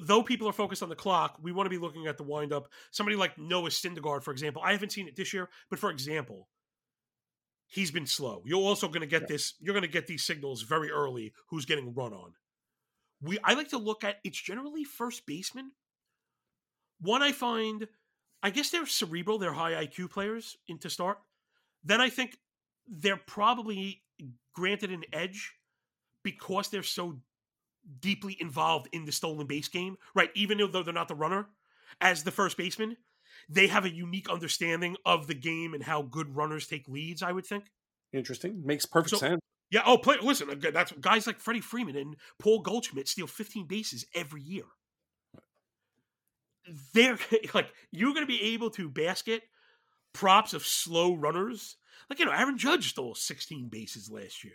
[0.02, 2.68] though people are focused on the clock, we want to be looking at the windup.
[2.92, 6.48] Somebody like Noah Syndergaard, for example, I haven't seen it this year, but for example,
[7.66, 8.42] he's been slow.
[8.46, 9.28] You're also going to get Yeah.
[9.28, 9.54] this.
[9.60, 11.34] You're going to get these signals very early.
[11.50, 12.34] Who's getting run on?
[13.20, 14.16] We I like to look at.
[14.24, 15.72] It's generally first baseman.
[17.00, 17.88] One I find,
[18.42, 19.38] I guess they're cerebral.
[19.38, 21.18] They're high IQ players in to start.
[21.84, 22.38] Then I think
[22.88, 24.02] they're probably
[24.54, 25.54] granted an edge
[26.24, 27.20] because they're so
[28.00, 30.30] deeply involved in the stolen base game, right?
[30.34, 31.46] Even though they're not the runner,
[32.00, 32.96] as the first baseman,
[33.48, 37.22] they have a unique understanding of the game and how good runners take leads.
[37.22, 37.64] I would think.
[38.12, 39.40] Interesting, makes perfect So- sense.
[39.70, 39.82] Yeah.
[39.84, 40.16] Oh, play.
[40.22, 44.64] Listen, uh, that's guys like Freddie Freeman and Paul Goldschmidt steal 15 bases every year.
[46.94, 47.18] They're
[47.54, 49.42] like you're going to be able to basket
[50.12, 51.76] props of slow runners.
[52.08, 54.54] Like you know, Aaron Judge stole 16 bases last year.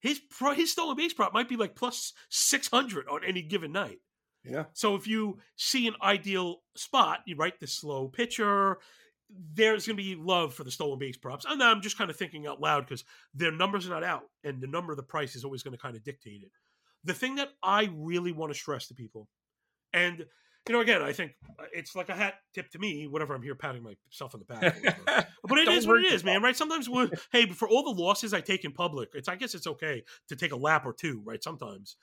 [0.00, 3.98] His pro, his stolen base prop might be like plus 600 on any given night.
[4.44, 8.78] Yeah, So if you see an ideal spot, you write the slow pitcher.
[9.28, 11.44] There's going to be love for the stolen base props.
[11.48, 13.02] And I'm just kind of thinking out loud because
[13.34, 15.82] their numbers are not out, and the number of the price is always going to
[15.82, 16.52] kind of dictate it.
[17.02, 19.28] The thing that I really want to stress to people,
[19.92, 20.26] and
[20.68, 23.06] you know, again, I think uh, it's like a hat tip to me.
[23.06, 25.28] Whatever, I'm here patting myself on the back.
[25.48, 26.42] But it is what it is, man.
[26.42, 26.56] Right?
[26.56, 29.68] Sometimes, we hey, for all the losses I take in public, it's I guess it's
[29.68, 31.40] okay to take a lap or two, right?
[31.40, 31.96] Sometimes,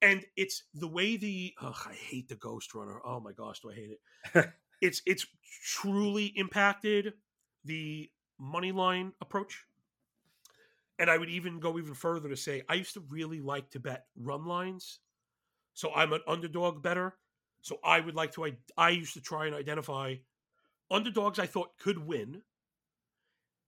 [0.00, 3.00] and it's the way the ugh, I hate the Ghost Runner.
[3.04, 4.50] Oh my gosh, do I hate it?
[4.80, 5.26] it's it's
[5.64, 7.14] truly impacted
[7.64, 8.08] the
[8.38, 9.64] money line approach.
[11.00, 13.80] And I would even go even further to say I used to really like to
[13.80, 15.00] bet run lines.
[15.74, 17.16] So I'm an underdog bettor.
[17.68, 20.14] So I would like to I, I used to try and identify
[20.90, 22.42] underdogs I thought could win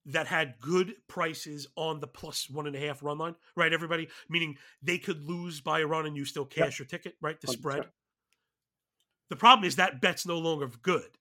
[0.06, 3.72] that had good prices on the plus one and a half run line, right?
[3.72, 6.78] Everybody, meaning they could lose by a run and you still cash yep.
[6.78, 7.38] your ticket, right?
[7.38, 7.52] The 100%.
[7.52, 7.86] spread.
[9.28, 11.18] The problem is that bet's no longer good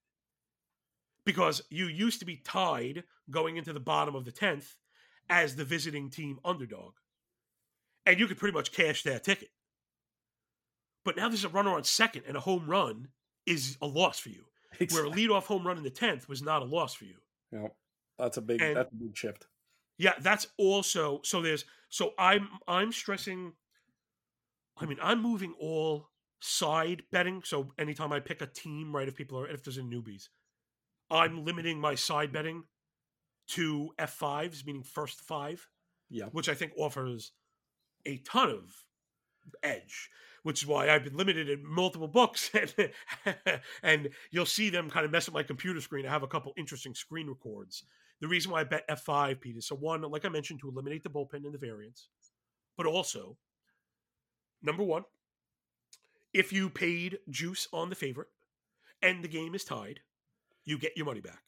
[1.26, 4.76] because you used to be tied going into the bottom of the 10th
[5.30, 6.94] as the visiting team underdog.
[8.06, 9.50] And you could pretty much cash that ticket.
[11.06, 13.08] But now there's a runner on second and a home run
[13.46, 14.46] is a loss for you.
[14.80, 15.10] Exactly.
[15.10, 17.16] Where a leadoff home run in the 10th was not a loss for you.
[17.52, 17.68] Yeah,
[18.18, 19.48] That's a big and, that's a big shift.
[19.98, 23.54] Yeah, that's also so there's so I'm I'm stressing
[24.78, 26.10] I mean, I'm moving all
[26.42, 27.42] side betting.
[27.44, 30.30] So anytime I pick a team, right, if people are if there's any newbies,
[31.12, 32.64] I'm limiting my side betting
[33.50, 35.68] to F5s, meaning first five.
[36.10, 36.26] Yeah.
[36.32, 37.34] Which I think offers
[38.06, 38.74] a ton of
[39.64, 40.10] edge
[40.44, 42.92] which is why I've been limited in multiple books, and,
[43.84, 46.06] and you'll see them kind of mess up my computer screen.
[46.06, 47.84] I have a couple interesting screen records
[48.20, 49.62] the reason why I bet F5, Peter.
[49.62, 52.10] So, one, like I mentioned, to eliminate the bullpen and the variance,
[52.78, 53.38] but also,
[54.62, 55.04] number one,
[56.34, 58.28] if you paid juice on the favorite
[59.02, 60.02] and the game is tied,
[60.66, 61.44] you get your money back.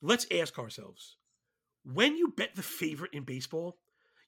[0.00, 1.16] Let's ask ourselves
[1.84, 3.76] when you bet the favorite in baseball,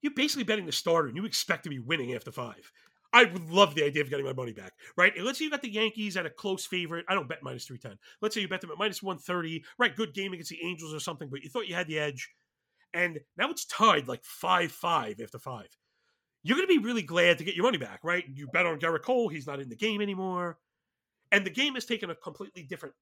[0.04, 2.70] you're basically betting the starter and you expect to be winning after five.
[3.14, 5.16] I would love the idea of getting my money back, right?
[5.16, 7.06] And let's say you got the Yankees at a close favorite.
[7.08, 7.98] I don't bet minus 310.
[8.20, 9.96] Let's say you bet them at minus 130, right?
[9.96, 12.28] Good game against the Angels or something, but you thought you had the edge.
[12.92, 15.68] And now it's tied like 5 5 after five.
[16.42, 18.24] You're going to be really glad to get your money back, right?
[18.30, 19.30] You bet on Gerrit Cole.
[19.30, 20.58] He's not in the game anymore.
[21.32, 22.94] And the game has taken a completely different,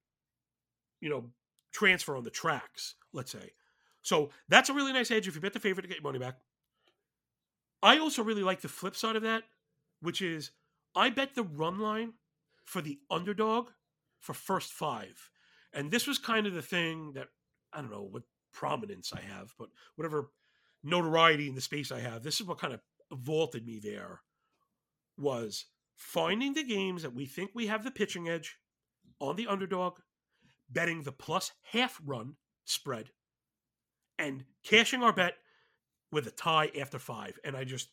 [1.01, 1.31] you know,
[1.73, 3.51] transfer on the tracks, let's say.
[4.03, 6.21] So that's a really nice edge if you bet the favorite to get your money
[6.21, 6.37] back.
[7.83, 9.45] I also really like the flip side of that
[10.03, 10.51] which is
[10.95, 12.15] I bet the run line
[12.65, 13.71] for the underdog
[14.19, 15.31] for first five.
[15.73, 17.29] And this was kind of the thing that
[17.73, 20.31] I don't know what prominence I have, but whatever
[20.85, 24.21] notoriety in the space I have, this is what kind of vaulted me there
[25.17, 28.59] was finding the games that we think we have the pitching edge
[29.21, 29.99] on the underdog,
[30.69, 33.11] betting the plus half run spread,
[34.19, 35.35] and cashing our bet
[36.13, 37.39] with a tie after five.
[37.45, 37.89] And I just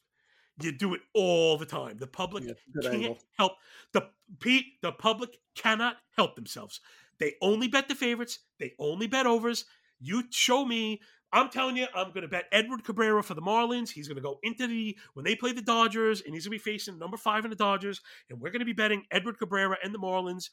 [0.61, 1.97] you do it all the time.
[1.97, 3.19] The public yeah, can't angle.
[3.37, 3.53] help
[3.93, 4.07] the
[4.39, 4.81] Pete.
[4.81, 6.81] The public cannot help themselves.
[7.19, 8.39] They only bet the favorites.
[8.59, 9.65] They only bet overs.
[9.99, 11.01] You show me.
[11.31, 13.91] I'm telling you, I'm going to bet Edward Cabrera for the Marlins.
[13.91, 16.63] He's going to go into the when they play the Dodgers, and he's going to
[16.63, 19.77] be facing number five in the Dodgers, and we're going to be betting Edward Cabrera
[19.83, 20.49] and the Marlins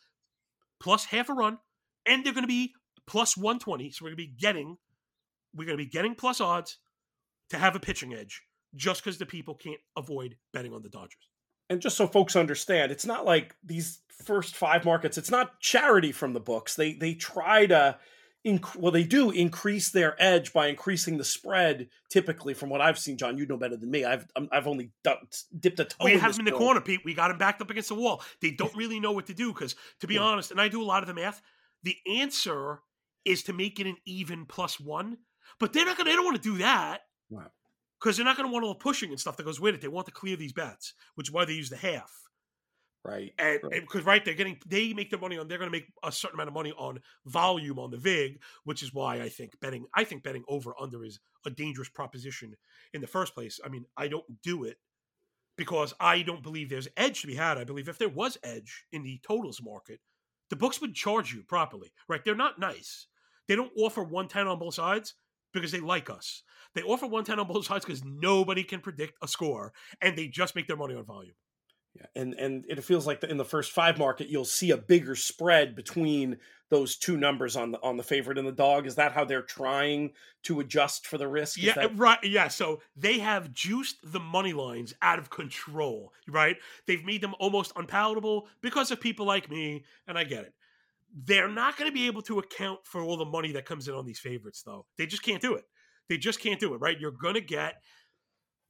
[0.79, 1.59] plus half a run,
[2.05, 2.75] and they're going to be
[3.07, 3.91] plus 120.
[3.91, 4.77] So we're going to be getting,
[5.55, 6.79] we're going to be getting plus odds
[7.51, 8.43] to have a pitching edge
[8.75, 11.29] just because the people can't avoid betting on the Dodgers.
[11.69, 15.19] And just so folks understand, it's not like these first five markets.
[15.19, 16.77] It's not charity from the books.
[16.77, 17.99] They they try to,
[18.47, 21.89] inc- well, they do increase their edge by increasing the spread.
[22.09, 24.05] Typically, from what I've seen, John, you know better than me.
[24.05, 24.93] I've I've only
[25.59, 26.05] dipped a toe.
[26.05, 27.01] We have them in the corner, Pete.
[27.05, 28.23] We got him backed up against the wall.
[28.41, 30.21] They don't really know what to do because, to be yeah.
[30.21, 31.43] honest, and I do a lot of the math.
[31.83, 32.81] The answer
[33.25, 35.19] is to make it an even plus one,
[35.59, 36.11] but they're not gonna.
[36.11, 37.01] They don't want to do that.
[37.31, 37.51] Right
[38.01, 39.81] because they're not going to want all the pushing and stuff that goes with it.
[39.81, 42.13] They want to clear these bets, which is why they use the half.
[43.05, 43.33] Right.
[43.39, 44.15] And because right.
[44.15, 46.49] right, they're getting they make their money on they're going to make a certain amount
[46.49, 50.25] of money on volume on the vig, which is why I think betting I think
[50.25, 52.57] betting over under is a dangerous proposition
[52.93, 53.61] in the first place.
[53.65, 54.79] I mean, I don't do it
[55.57, 57.59] because I don't believe there's edge to be had.
[57.59, 60.01] I believe if there was edge in the totals market,
[60.51, 61.93] the books would charge you properly.
[62.09, 62.25] Right?
[62.25, 63.07] They're not nice.
[63.47, 65.15] They don't offer 110 on both sides
[65.61, 66.43] because they like us.
[66.75, 70.55] They offer 110 on both sides because nobody can predict a score, and they just
[70.55, 71.35] make their money on volume.
[71.97, 75.15] Yeah, and and it feels like in the first five market, you'll see a bigger
[75.15, 76.37] spread between
[76.69, 78.87] those two numbers on the on the favorite and the dog.
[78.87, 80.13] Is that how they're trying
[80.45, 81.59] to adjust for the risk?
[81.59, 81.97] Is yeah, that...
[81.97, 82.19] right.
[82.23, 86.13] Yeah, so they have juiced the money lines out of control.
[86.29, 86.57] Right?
[86.87, 90.55] They've made them almost unpalatable because of people like me, and I get it.
[91.17, 93.95] They're not going to be able to account for all the money that comes in
[93.95, 94.85] on these favorites, though.
[94.99, 95.65] They just can't do it.
[96.09, 97.01] They just can't do it, right?
[97.01, 97.77] You're going to get,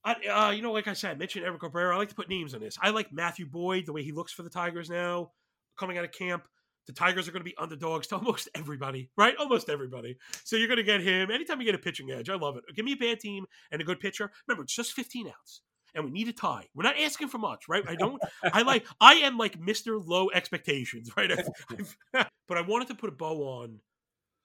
[0.04, 1.94] uh, you know, like I said, I mentioned Eric Cabrera.
[1.94, 2.78] I like to put names on this.
[2.80, 5.32] I like Matthew Boyd, the way he looks for the Tigers now,
[5.76, 6.44] coming out of camp.
[6.86, 9.34] The Tigers are going to be underdogs to almost everybody, right?
[9.36, 10.16] Almost everybody.
[10.44, 11.32] So you're going to get him.
[11.32, 12.64] Anytime you get a pitching edge, I love it.
[12.76, 14.30] Give me a bad team and a good pitcher.
[14.46, 15.62] Remember, it's just 15 outs.
[15.96, 16.66] And we need a tie.
[16.74, 17.82] We're not asking for much, right?
[17.88, 18.22] I don't.
[18.44, 18.86] I like.
[19.00, 21.32] I am like Mister Low Expectations, right?
[21.32, 21.96] I've, I've,
[22.48, 23.80] but I wanted to put a bow on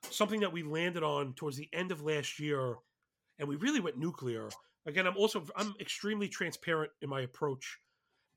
[0.10, 2.76] something that we landed on towards the end of last year,
[3.38, 4.50] and we really went nuclear.
[4.88, 7.78] Again, I'm also I'm extremely transparent in my approach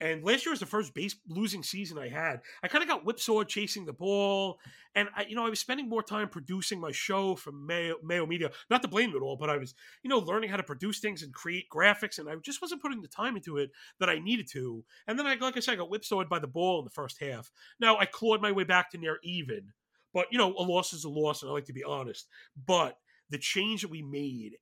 [0.05, 2.43] and last year was the first base losing season I had.
[2.63, 4.59] I kind of got whipsawed chasing the ball,
[4.95, 8.27] and I, you know, I was spending more time producing my show from Mayo, Mayo
[8.27, 8.51] Media.
[8.69, 11.23] Not to blame it all, but I was, you know, learning how to produce things
[11.23, 14.47] and create graphics, and I just wasn't putting the time into it that I needed
[14.53, 14.85] to.
[15.07, 17.19] And then I, like I said, I got whipsawed by the ball in the first
[17.19, 17.51] half.
[17.81, 19.73] Now I clawed my way back to near even,
[20.13, 22.27] but you know, a loss is a loss, and I like to be honest.
[22.67, 22.99] But
[23.31, 24.59] the change that we made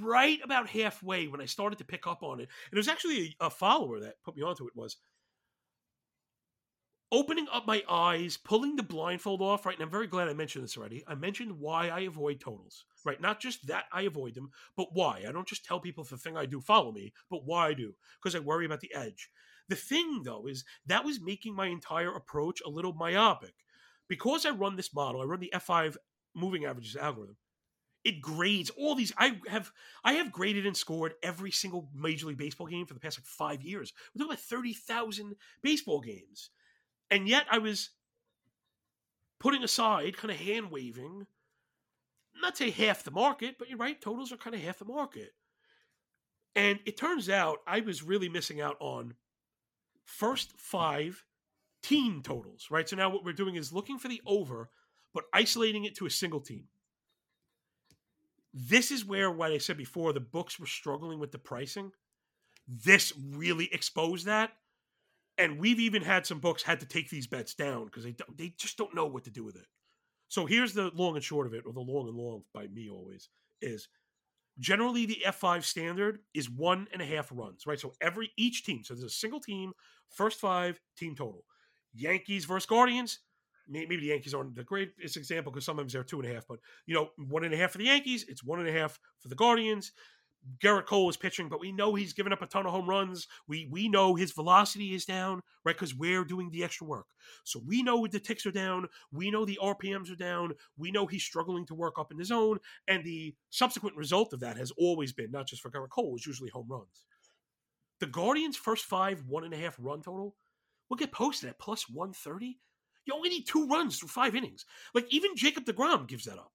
[0.00, 3.36] right about halfway when I started to pick up on it, and it was actually
[3.40, 4.96] a, a follower that put me onto it was
[7.12, 9.76] opening up my eyes, pulling the blindfold off, right?
[9.76, 11.04] And I'm very glad I mentioned this already.
[11.06, 13.20] I mentioned why I avoid totals, right?
[13.20, 15.24] Not just that I avoid them, but why.
[15.26, 17.94] I don't just tell people the thing I do follow me, but why I do,
[18.20, 19.30] because I worry about the edge.
[19.68, 23.54] The thing, though, is that was making my entire approach a little myopic.
[24.08, 25.96] Because I run this model, I run the F5
[26.34, 27.36] moving averages algorithm
[28.06, 29.72] it grades all these i have
[30.04, 33.26] i have graded and scored every single major league baseball game for the past like
[33.26, 33.92] five years.
[34.14, 36.50] We're talking about 30000 baseball games.
[37.10, 37.90] And yet i was
[39.40, 41.26] putting aside kind of hand waving
[42.40, 45.32] not say half the market but you're right totals are kind of half the market.
[46.54, 49.14] And it turns out i was really missing out on
[50.04, 51.24] first five
[51.82, 52.88] team totals right?
[52.88, 54.70] So now what we're doing is looking for the over
[55.12, 56.66] but isolating it to a single team
[58.58, 61.92] this is where what I said before, the books were struggling with the pricing.
[62.66, 64.52] This really exposed that.
[65.36, 68.54] And we've even had some books had to take these bets down because they they
[68.56, 69.66] just don't know what to do with it.
[70.28, 72.88] So here's the long and short of it, or the long and long by me
[72.88, 73.28] always
[73.60, 73.88] is
[74.58, 77.78] generally the F5 standard is one and a half runs, right?
[77.78, 79.72] So every each team, so there's a single team,
[80.08, 81.44] first five team total.
[81.92, 83.18] Yankees versus Guardians,
[83.68, 86.58] maybe the Yankees aren't the greatest example because sometimes they're two and a half, but
[86.86, 89.28] you know, one and a half for the Yankees, it's one and a half for
[89.28, 89.92] the Guardians.
[90.62, 93.26] Gerrit Cole is pitching, but we know he's given up a ton of home runs.
[93.48, 95.74] We we know his velocity is down, right?
[95.74, 97.06] Because we're doing the extra work.
[97.44, 98.86] So we know the ticks are down.
[99.10, 100.52] We know the RPMs are down.
[100.76, 102.58] We know he's struggling to work up in the zone.
[102.86, 106.26] And the subsequent result of that has always been, not just for Gerrit Cole, is
[106.26, 107.04] usually home runs.
[107.98, 110.36] The Guardians' first five one and a half run total
[110.88, 112.60] will get posted at plus 130
[113.06, 114.66] you only need two runs through five innings.
[114.94, 116.52] Like even Jacob DeGrom gives that up.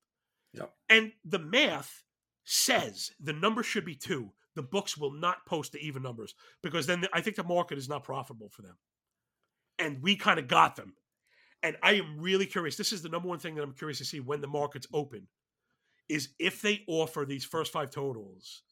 [0.53, 0.73] Yep.
[0.89, 2.03] And the math
[2.43, 4.31] says the number should be two.
[4.55, 7.87] The books will not post the even numbers because then I think the market is
[7.87, 8.75] not profitable for them.
[9.79, 10.93] And we kind of got them.
[11.63, 12.75] And I am really curious.
[12.75, 15.27] This is the number one thing that I'm curious to see when the markets open
[16.09, 18.63] is if they offer these first five totals,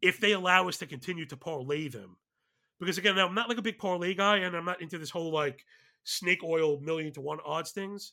[0.00, 2.16] if they allow us to continue to parlay them.
[2.78, 5.32] Because again, I'm not like a big parlay guy and I'm not into this whole
[5.32, 5.64] like
[6.04, 8.12] snake oil million to one odds things,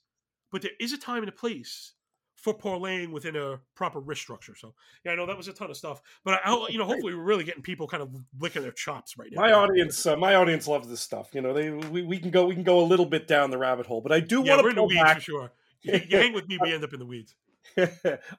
[0.52, 1.94] but there is a time and a place
[2.36, 4.56] for parlaying within a proper risk structure.
[4.56, 7.16] So yeah, I know that was a ton of stuff, but I, you know, hopefully
[7.16, 9.42] we're really getting people kind of licking their chops right now.
[9.42, 11.30] My audience, uh, my audience loves this stuff.
[11.34, 13.58] You know, they we, we can go we can go a little bit down the
[13.58, 15.18] rabbit hole, but I do yeah, want to pull back.
[15.18, 15.52] for sure.
[15.82, 17.36] You, you hang with me, we end up in the weeds.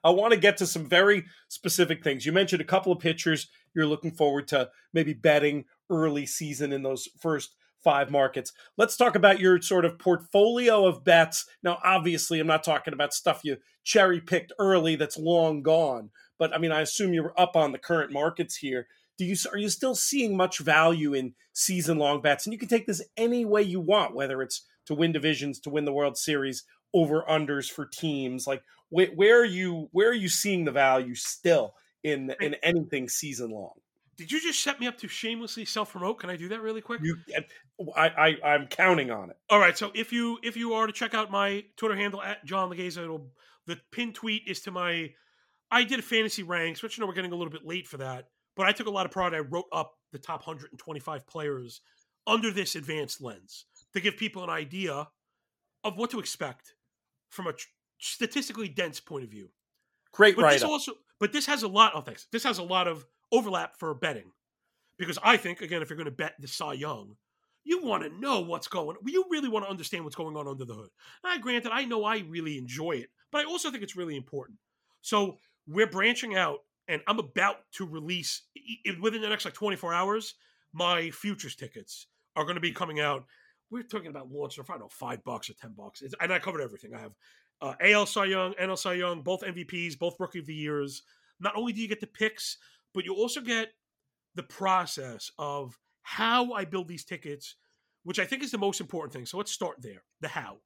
[0.03, 2.25] I want to get to some very specific things.
[2.25, 6.83] You mentioned a couple of pitchers you're looking forward to maybe betting early season in
[6.83, 7.55] those first
[7.87, 8.51] five markets.
[8.75, 11.45] Let's talk about your sort of portfolio of bets.
[11.63, 16.53] Now, obviously, I'm not talking about stuff you cherry picked early that's long gone, but
[16.53, 18.87] I mean, I assume you're up on the current markets here.
[19.17, 22.45] Do you are you still seeing much value in season long bets?
[22.45, 25.69] And you can take this any way you want, whether it's to win divisions, to
[25.69, 28.45] win the World Series, over unders for teams.
[28.45, 31.73] Like where, where are you where are you seeing the value still
[32.03, 33.75] in in anything season long?
[34.17, 36.19] Did you just set me up to shamelessly self promote?
[36.19, 37.01] Can I do that really quick?
[37.03, 37.17] You,
[37.95, 38.07] I,
[38.43, 39.37] I, I'm counting on it.
[39.49, 39.77] All right.
[39.77, 43.03] So if you if you are to check out my Twitter handle at John Laghezza,
[43.03, 43.27] it'll
[43.67, 45.11] the pin tweet is to my.
[45.69, 47.97] I did a fantasy ranks, which you know we're getting a little bit late for
[47.97, 49.33] that, but I took a lot of pride.
[49.33, 51.81] I wrote up the top 125 players
[52.25, 55.07] under this advanced lens to give people an idea
[55.83, 56.73] of what to expect
[57.29, 57.53] from a
[57.99, 59.49] statistically dense point of view.
[60.11, 60.51] Great, but?
[60.51, 61.91] This also, but this has a lot.
[61.93, 62.27] Oh, thanks.
[62.31, 64.31] This has a lot of overlap for betting.
[64.97, 67.15] Because I think, again, if you're going to bet the Cy Young,
[67.63, 68.97] you want to know what's going.
[69.05, 70.89] You really want to understand what's going on under the hood.
[71.23, 74.57] Now, granted, I know I really enjoy it, but I also think it's really important.
[75.01, 78.43] So we're branching out, and I'm about to release
[79.01, 80.35] within the next like 24 hours.
[80.73, 83.25] My futures tickets are going to be coming out.
[83.69, 86.39] We're talking about launching for I know five bucks or ten bucks, it's, and I
[86.39, 86.93] covered everything.
[86.95, 87.11] I have
[87.61, 91.03] uh, AL Cy Young, NL Cy Young, both MVPs, both Rookie of the Years.
[91.39, 92.57] Not only do you get the picks,
[92.93, 93.69] but you also get
[94.35, 97.55] the process of how I build these tickets,
[98.03, 99.25] which I think is the most important thing.
[99.25, 100.03] So let's start there.
[100.21, 100.57] The how.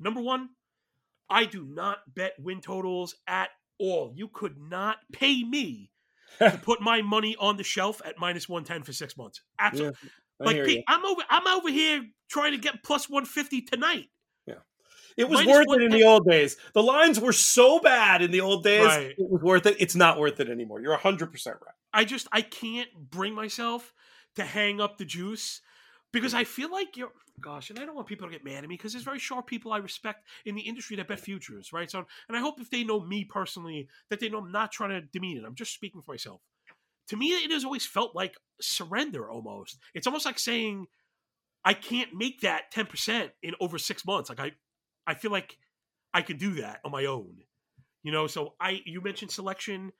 [0.00, 0.50] Number one,
[1.28, 4.12] I do not bet win totals at all.
[4.14, 5.90] You could not pay me
[6.38, 9.42] to put my money on the shelf at minus 110 for six months.
[9.58, 9.98] Absolutely.
[10.02, 14.06] Yeah, like Pete, I'm over I'm over here trying to get plus 150 tonight.
[15.16, 16.56] It was worth it in the old days.
[16.74, 18.84] The lines were so bad in the old days.
[18.84, 19.14] Right.
[19.16, 19.76] It was worth it.
[19.78, 20.80] It's not worth it anymore.
[20.80, 21.56] You're 100% right.
[21.92, 23.94] I just I can't bring myself
[24.34, 25.62] to hang up the juice
[26.12, 28.68] because I feel like you're gosh, and I don't want people to get mad at
[28.68, 31.90] me because there's very sharp people I respect in the industry that bet futures, right?
[31.90, 34.90] So and I hope if they know me personally that they know I'm not trying
[34.90, 35.44] to demean it.
[35.46, 36.40] I'm just speaking for myself.
[37.08, 39.78] To me, it has always felt like surrender almost.
[39.94, 40.86] It's almost like saying
[41.64, 44.28] I can't make that 10% in over six months.
[44.28, 44.52] Like I
[45.06, 45.58] I feel like
[46.14, 47.38] I could do that on my own.
[48.02, 49.92] You know, so I you mentioned selection.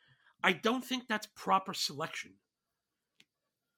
[0.43, 2.35] I don't think that's proper selection.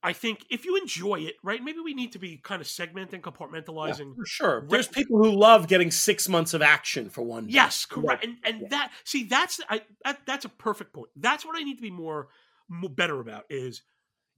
[0.01, 1.63] I think if you enjoy it, right?
[1.63, 4.15] Maybe we need to be kind of segmenting, Yeah, compartmentalizing.
[4.15, 4.61] for sure.
[4.61, 7.47] Re- There's people who love getting six months of action for one.
[7.47, 7.55] day.
[7.55, 8.25] Yes, correct.
[8.25, 8.69] And and Yeah.
[8.71, 11.11] that see that's I that, that's a perfect point.
[11.17, 12.29] That's what I need to be more,
[12.69, 13.83] more better about is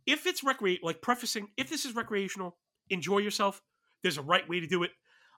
[0.06, 2.56] if it's recreate like prefacing if this is recreational,
[2.88, 3.60] enjoy yourself.
[4.02, 4.92] There's a right way to do it.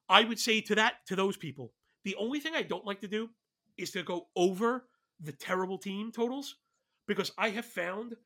[0.09, 1.72] I would say to that to those people,
[2.05, 3.30] the only thing I don't like to do
[3.78, 4.86] is to go over
[5.20, 6.57] the terrible team totals
[7.07, 8.16] because I have found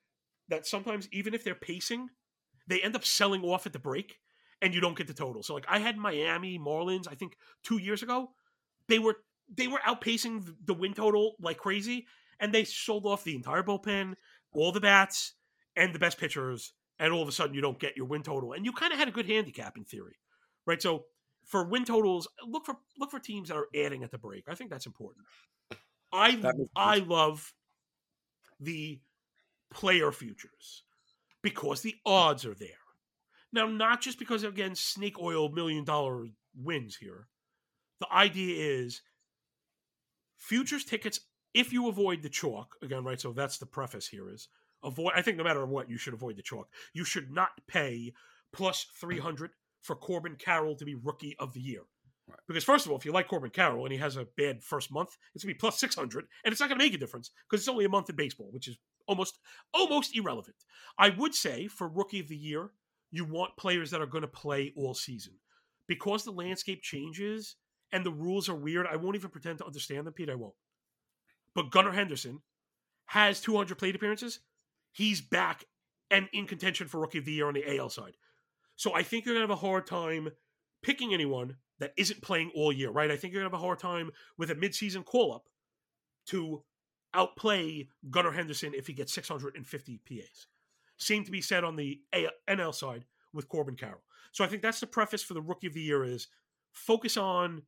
[0.48, 2.08] that sometimes even if they're pacing,
[2.66, 4.18] they end up selling off at the break
[4.62, 5.42] and you don't get the total.
[5.42, 8.30] So like I had Miami Marlins, I think 2 years ago,
[8.88, 9.16] they were
[9.54, 12.06] they were outpacing the win total like crazy
[12.40, 14.14] and they sold off the entire bullpen,
[14.52, 15.34] all the bats
[15.76, 18.52] and the best pitchers and all of a sudden you don't get your win total
[18.52, 20.16] and you kind of had a good handicap in theory.
[20.66, 20.82] Right?
[20.82, 21.04] So
[21.46, 24.44] for win totals, look for look for teams that are adding at the break.
[24.48, 25.24] I think that's important.
[26.12, 27.54] I That I love
[28.60, 29.00] the
[29.72, 30.82] player futures
[31.42, 32.68] because the odds are there.
[33.52, 37.28] Now, not just because again snake oil million dollar wins here.
[38.00, 39.00] The idea is
[40.36, 41.20] futures tickets
[41.54, 43.20] if you avoid the chalk again, right?
[43.20, 44.48] So that's the preface here is
[44.82, 45.12] avoid.
[45.16, 46.68] I think no matter what, you should avoid the chalk.
[46.92, 48.12] You should not pay
[48.52, 49.52] plus three hundred
[49.86, 51.82] for Corbin Carroll to be rookie of the year.
[52.28, 52.38] Right.
[52.48, 54.90] Because first of all, if you like Corbin Carroll and he has a bad first
[54.90, 57.62] month, it's gonna be plus six hundred, and it's not gonna make a difference because
[57.62, 59.38] it's only a month in baseball, which is almost
[59.72, 60.56] almost irrelevant.
[60.98, 62.70] I would say for rookie of the year,
[63.12, 65.34] you want players that are going to play all season
[65.86, 67.56] because the landscape changes
[67.92, 68.86] and the rules are weird.
[68.86, 70.30] I won't even pretend to understand them, Pete.
[70.30, 70.54] I won't.
[71.54, 72.40] But Gunnar Henderson
[73.06, 74.40] has 200 plate appearances.
[74.92, 75.64] He's back
[76.10, 78.16] and in contention for rookie of the year on the AL side.
[78.76, 80.30] So I think you're going to have a hard time
[80.82, 83.10] picking anyone that isn't playing all year, right?
[83.10, 85.48] I think you're going to have a hard time with a midseason call up
[86.26, 86.62] to
[87.14, 90.46] outplay Gunnar Henderson if he gets 650 PAs.
[90.98, 92.00] Same to be said on the
[92.48, 94.02] NL side with Corbin Carroll.
[94.32, 96.28] So I think that's the preface for the rookie of the year is
[96.72, 97.62] focus on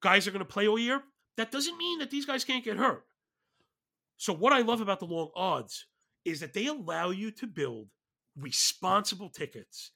[0.00, 1.02] guys are going to play all year.
[1.36, 3.04] That doesn't mean that these guys can't get hurt.
[4.16, 5.86] So what I love about the long odds
[6.24, 7.88] is that they allow you to build
[8.36, 9.90] responsible tickets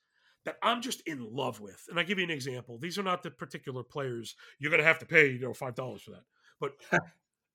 [0.46, 1.84] that I'm just in love with.
[1.90, 2.78] And I give you an example.
[2.78, 5.74] These are not the particular players you're going to have to pay, you know, five
[5.74, 6.22] dollars for that.
[6.60, 6.72] But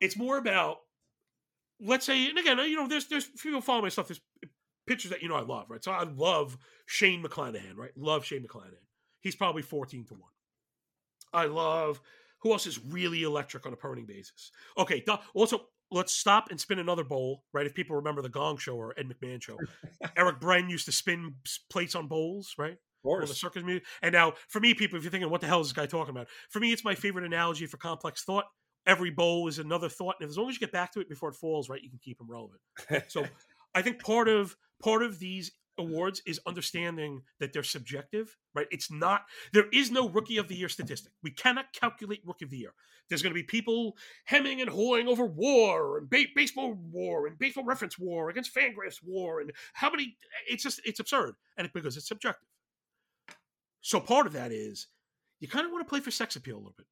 [0.02, 0.78] it's more about,
[1.80, 4.10] let's say, and again, you know, there's there's people follow my stuff.
[4.10, 4.22] There's
[4.86, 5.84] pitchers that you know I love, right?
[5.84, 7.92] So I love Shane McClanahan, right?
[7.98, 8.86] Love Shane McClanahan.
[9.22, 10.32] He's probably fourteen to one.
[11.34, 12.02] I love
[12.39, 14.52] who else is really electric on a permanent basis.
[14.78, 15.62] Okay, also
[15.92, 17.66] let's stop and spin another bowl, right?
[17.66, 19.58] If people remember the Gong Show or Ed McMahon Show,
[20.16, 21.36] Erich Brenn used to spin
[21.70, 22.78] plates on bowls, right?
[23.04, 23.84] Of on the circus music.
[24.02, 26.12] And now, for me, people, if you're thinking, what the hell is this guy talking
[26.12, 26.28] about?
[26.50, 28.46] For me, it's my favorite analogy for complex thought.
[28.86, 31.30] Every bowl is another thought, and as long as you get back to it before
[31.30, 32.62] it falls, right, you can keep them relevant.
[33.10, 33.26] So,
[33.76, 38.67] I think part of part of these awards is understanding that they're subjective, right?
[38.72, 41.13] It's not there is no rookie of the year statistic.
[41.24, 42.74] We cannot calculate rookie of the year.
[43.09, 47.38] There's going to be people hemming and hawing over war and ba- baseball war and
[47.38, 50.17] baseball reference war against Fangraphs war and how many.
[50.47, 52.47] It's just it's absurd, and it, because it's subjective.
[53.82, 54.88] So part of that is
[55.39, 56.88] you kind of want to play for sex appeal a little bit.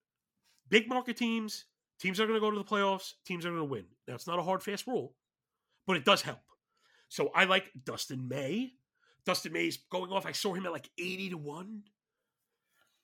[0.70, 1.66] Big market teams,
[2.00, 3.86] teams are going to go to the playoffs, teams are going to win.
[4.08, 5.16] Now it's not a hard fast rule,
[5.86, 6.40] but it does help.
[7.10, 8.74] So I like Dustin May.
[9.26, 10.26] Dustin May's going off.
[10.26, 11.84] I saw him at like 80 to 1.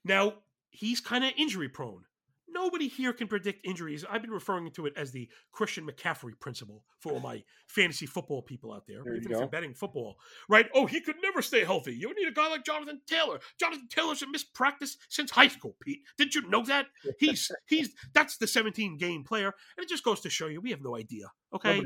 [0.05, 0.33] Now,
[0.69, 2.05] he's kind of injury prone.
[2.47, 4.05] Nobody here can predict injuries.
[4.09, 8.41] I've been referring to it as the Christian McCaffrey principle for all my fantasy football
[8.41, 10.17] people out there, There even if you're betting football,
[10.47, 10.67] right?
[10.73, 11.95] Oh, he could never stay healthy.
[11.95, 13.39] You need a guy like Jonathan Taylor.
[13.59, 16.01] Jonathan Taylor's missed practice since high school, Pete.
[16.17, 16.87] Didn't you know that?
[17.19, 20.71] He's he's that's the 17 game player, and it just goes to show you we
[20.71, 21.31] have no idea.
[21.53, 21.83] Okay.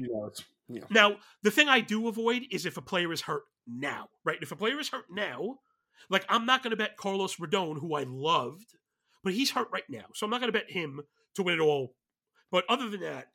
[0.68, 0.84] Yeah.
[0.90, 4.38] Now, the thing I do avoid is if a player is hurt now, right?
[4.42, 5.60] If a player is hurt now,
[6.10, 8.76] like I'm not going to bet Carlos Rodon, who I loved,
[9.24, 11.02] but he's hurt right now, so I'm not going to bet him
[11.36, 11.96] to win it all.
[12.52, 13.28] But other than that,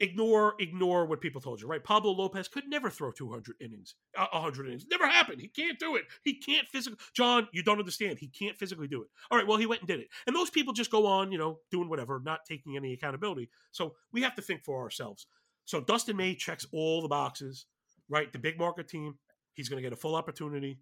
[0.00, 1.82] ignore ignore what people told you, right?
[1.82, 4.86] Pablo Lopez could never throw 200 innings, uh, 100 innings.
[4.90, 5.40] Never happened.
[5.40, 6.04] He can't do it.
[6.24, 6.98] He can't physically.
[7.14, 8.18] John, you don't understand.
[8.18, 9.08] He can't physically do it.
[9.30, 10.08] All right, well, he went and did it.
[10.26, 13.48] And those people just go on, you know, doing whatever, not taking any accountability.
[13.72, 15.26] So we have to think for ourselves.
[15.64, 17.66] So Dustin May checks all the boxes,
[18.08, 18.32] right?
[18.32, 19.18] The big market team,
[19.54, 20.78] he's going to get a full opportunity.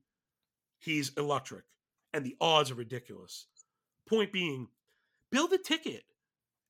[0.79, 1.65] He's electric,
[2.13, 3.47] and the odds are ridiculous.
[4.09, 4.69] Point being,
[5.31, 6.05] build a ticket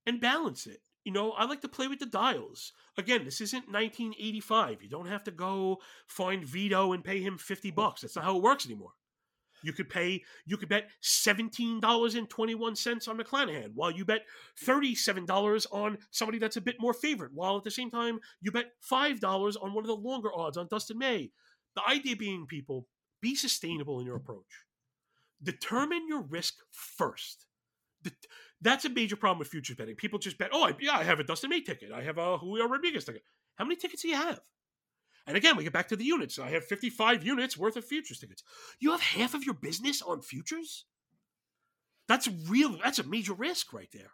[0.07, 0.81] and balance it.
[1.05, 2.73] You know, I like to play with the dials.
[2.99, 4.83] Again, this isn't 1985.
[4.83, 5.79] You don't have to go
[6.09, 8.01] find Vito and pay him 50 bucks.
[8.01, 8.95] That's not how it works anymore.
[9.63, 14.23] You could pay, you could bet $17.21 on McClanahan while you bet
[14.65, 18.73] $37 on somebody that's a bit more favored, while at the same time you bet
[18.91, 21.31] $5 on one of the longer odds on Dustin May.
[21.75, 22.87] The idea being, people,
[23.21, 24.65] be sustainable in your approach.
[25.43, 27.47] Determine your risk first.
[28.61, 29.97] That's a major problem with futures betting.
[29.97, 31.93] People just bet, oh, I, yeah, I have a Dustin May ticket.
[31.93, 33.23] I have a Julio Rodriguez ticket.
[33.57, 34.41] How many tickets do you have?
[35.27, 36.39] And again, we get back to the units.
[36.39, 38.45] I have 55 units worth of futures tickets.
[38.79, 40.85] You have half of your business on futures?
[42.09, 42.79] That's real.
[42.83, 44.13] That's a major risk right there.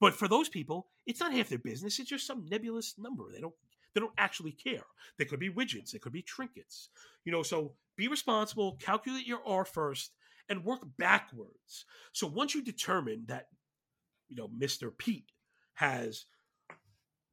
[0.00, 1.98] But for those people, it's not half their business.
[1.98, 3.24] It's just some nebulous number.
[3.32, 3.54] They don't
[3.94, 4.84] they don't actually care.
[5.18, 5.90] They could be widgets.
[5.90, 6.90] They could be trinkets.
[7.24, 10.12] You know, so be responsible, calculate your R first,
[10.48, 11.84] and work backwards.
[12.12, 13.46] So once you determine that,
[14.28, 14.90] you know, Mr.
[14.96, 15.32] Pete
[15.74, 16.26] has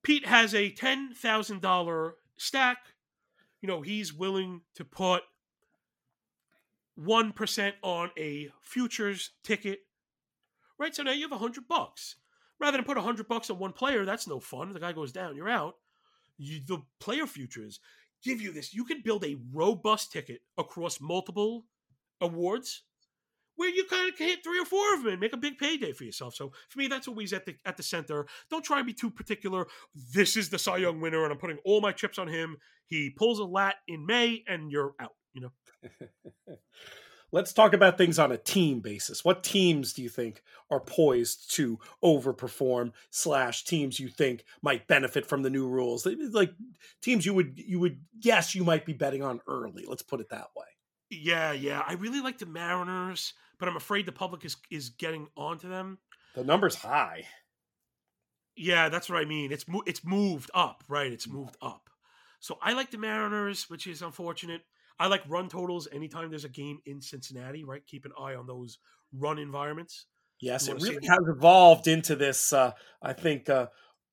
[0.04, 2.78] Pete has a ten thousand dollar stack,
[3.62, 5.24] you know, he's willing to put
[6.96, 9.80] one percent on a futures ticket.
[10.80, 10.96] Right?
[10.96, 12.16] So now you have a hundred bucks.
[12.60, 14.74] Rather than put a hundred bucks on one player, that's no fun.
[14.74, 15.76] The guy goes down, you're out.
[16.38, 17.80] You, the player futures
[18.24, 18.74] give you this.
[18.74, 21.66] You can build a robust ticket across multiple
[22.22, 22.84] awards
[23.58, 25.58] where you kind of can hit three or four of them and make a big
[25.58, 26.36] payday for yourself.
[26.36, 28.26] So for me, that's always at the at the center.
[28.50, 29.68] Don't try and be too particular.
[30.14, 32.58] This is the Cy Young winner, and I'm putting all my chips on him.
[32.86, 35.16] He pulls a lat in May, and you're out.
[35.34, 36.56] You know,
[37.34, 39.26] Let's talk about things on a team basis.
[39.26, 40.42] What teams do you think
[40.72, 42.94] are poised to overperform?
[43.10, 46.52] Slash teams you think might benefit from the new rules, like
[47.02, 49.84] teams you would you would guess you might be betting on early.
[49.88, 50.68] Let's put it that way.
[51.10, 51.84] yeah, yeah.
[51.86, 56.00] I really like the Mariners, but I'm afraid the public is is getting onto them.
[56.36, 57.26] The number's high.
[58.56, 59.52] Yeah, that's what I mean.
[59.52, 61.12] It's mo- it's moved up, right?
[61.12, 61.90] It's moved up.
[62.40, 64.62] So I like the Mariners, which is unfortunate.
[65.00, 67.86] I like run totals anytime there's a game in Cincinnati, right?
[67.86, 68.80] Keep an eye on those
[69.14, 70.06] run environments.
[70.40, 72.54] Yes, it really has evolved into this.
[72.54, 73.68] Uh, I think uh,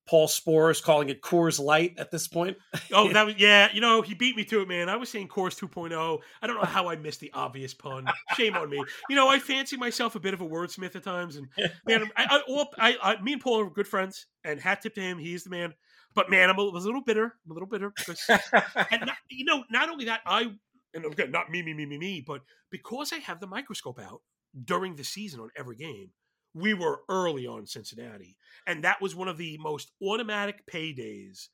[0.07, 2.59] Paul Sporer is calling it Coors Light at this point.
[2.93, 3.69] Oh, that was yeah.
[3.73, 4.89] You know, he beat me to it, man.
[4.89, 6.19] I was saying Coors 2.0.
[6.43, 8.07] I don't know how I missed the obvious pun.
[8.37, 8.83] Shame on me.
[9.09, 11.49] You know, I fancy myself a bit of a wordsmith at times, and
[11.87, 14.95] man, I, I, all, I, I me and Paul are good friends, and hat tip
[14.97, 15.19] to him.
[15.19, 15.75] He's the man.
[16.15, 17.35] But man, I'm a, was a little bitter.
[17.45, 20.53] I'm a little bitter because and not, you know, not only that, I
[20.95, 24.23] and again, not me, me, me, me, me, but because I have the microscope out
[24.65, 26.11] during the season on every game,
[26.55, 28.37] we were early on Cincinnati,
[28.67, 31.49] and that was one of the most automatic paydays.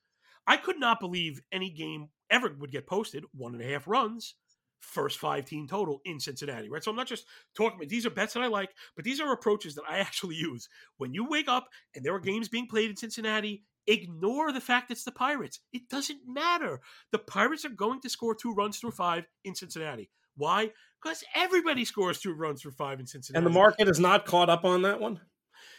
[0.47, 4.35] I could not believe any game ever would get posted one and a half runs,
[4.81, 6.83] first five team total in Cincinnati, right?
[6.83, 7.25] So I'm not just
[7.55, 7.87] talking.
[7.89, 10.69] These are bets that I like, but these are approaches that I actually use.
[10.99, 14.91] When you wake up and there are games being played in Cincinnati, ignore the fact
[14.91, 15.61] it's the Pirates.
[15.73, 16.81] It doesn't matter.
[17.13, 20.11] The Pirates are going to score two runs through five in Cincinnati.
[20.37, 20.71] Why?
[21.03, 23.39] Because everybody scores two runs for five in Cincinnati.
[23.39, 25.21] and the market is not caught up on that one.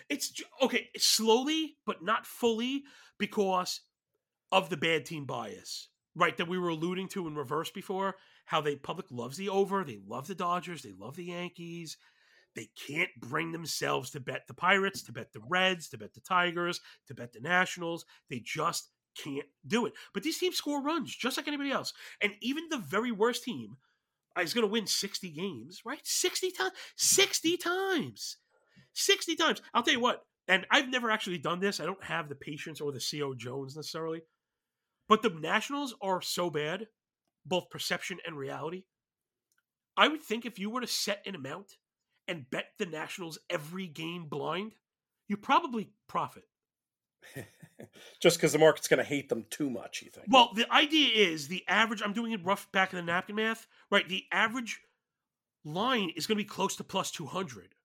[0.09, 2.83] It's okay, slowly, but not fully
[3.17, 3.81] because
[4.51, 6.35] of the bad team bias, right?
[6.37, 8.15] That we were alluding to in reverse before.
[8.45, 11.97] How the public loves the over, they love the Dodgers, they love the Yankees.
[12.55, 16.19] They can't bring themselves to bet the Pirates, to bet the Reds, to bet the
[16.19, 18.05] Tigers, to bet the Nationals.
[18.29, 19.93] They just can't do it.
[20.13, 21.93] But these teams score runs just like anybody else.
[22.21, 23.77] And even the very worst team
[24.39, 25.99] is going to win 60 games, right?
[26.03, 26.71] 60 times.
[26.95, 28.37] 60 times.
[28.93, 29.61] 60 times.
[29.73, 31.79] I'll tell you what, and I've never actually done this.
[31.79, 34.21] I don't have the patience or the cojones necessarily.
[35.07, 36.87] But the Nationals are so bad,
[37.45, 38.83] both perception and reality.
[39.97, 41.75] I would think if you were to set an amount
[42.27, 44.73] and bet the Nationals every game blind,
[45.27, 46.43] you probably profit.
[48.19, 50.27] Just because the market's going to hate them too much, you think?
[50.29, 52.01] Well, the idea is the average.
[52.03, 54.07] I'm doing it rough back of the napkin math, right?
[54.07, 54.81] The average
[55.63, 57.75] line is going to be close to plus 200.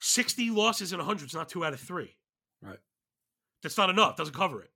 [0.00, 2.16] 60 losses in 100 is not two out of three.
[2.62, 2.78] Right.
[3.62, 4.16] That's not enough.
[4.16, 4.70] Doesn't cover it.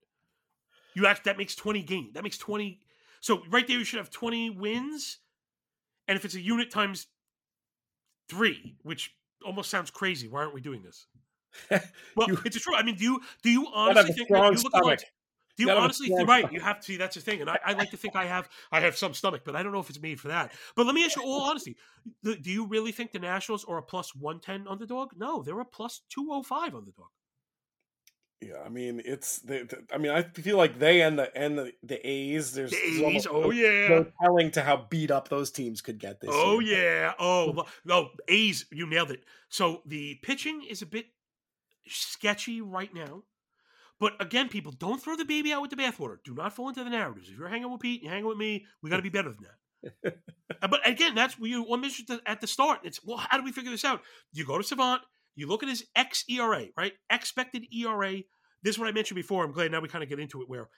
[0.95, 2.11] You act that makes 20 gain.
[2.15, 2.81] That makes 20.
[3.21, 5.19] So right there, you should have 20 wins.
[6.07, 7.07] And if it's a unit times
[8.29, 9.15] three, which
[9.45, 11.07] almost sounds crazy, why aren't we doing this?
[12.17, 12.75] Well, You- it's true.
[12.75, 15.01] I mean, do you do you honestly think you look stomach.
[15.57, 16.51] do you a honestly think, right?
[16.53, 16.87] You have to.
[16.87, 18.49] see That's the thing, and I, I like to think I have.
[18.73, 20.53] I have some stomach, but I don't know if it's made for that.
[20.77, 21.77] But let me ask you, all honesty,
[22.23, 25.11] do do you really think the Nationals are a plus one ten underdog?
[25.17, 27.07] No, they're a plus two hundred five underdog.
[28.41, 29.39] Yeah, I mean, it's.
[29.39, 32.53] The, the, I mean, I feel like they and the and the, the A's.
[32.53, 35.81] There's, The A's, almost oh no- yeah, no telling to how beat up those teams
[35.81, 36.29] could get this.
[36.33, 36.83] oh year.
[37.05, 39.25] yeah, oh no, A's, you nailed it.
[39.49, 41.07] So the pitching is a bit
[41.89, 43.23] sketchy right now.
[44.01, 46.17] But again, people, don't throw the baby out with the bathwater.
[46.25, 47.29] Do not fall into the narratives.
[47.31, 49.45] If you're hanging with Pete, you're hanging with me, we got to be better than
[49.45, 50.17] that.
[50.63, 52.81] Uh, but again, that's what you one mentioned at- at the start.
[52.85, 54.01] It's well, how do we figure this out?
[54.33, 55.03] You go to Savant,
[55.37, 56.93] you look at his xERA, right?
[57.11, 58.23] Expected ERA.
[58.63, 59.45] This is what I mentioned before.
[59.45, 60.69] I'm glad now we kind of get into it where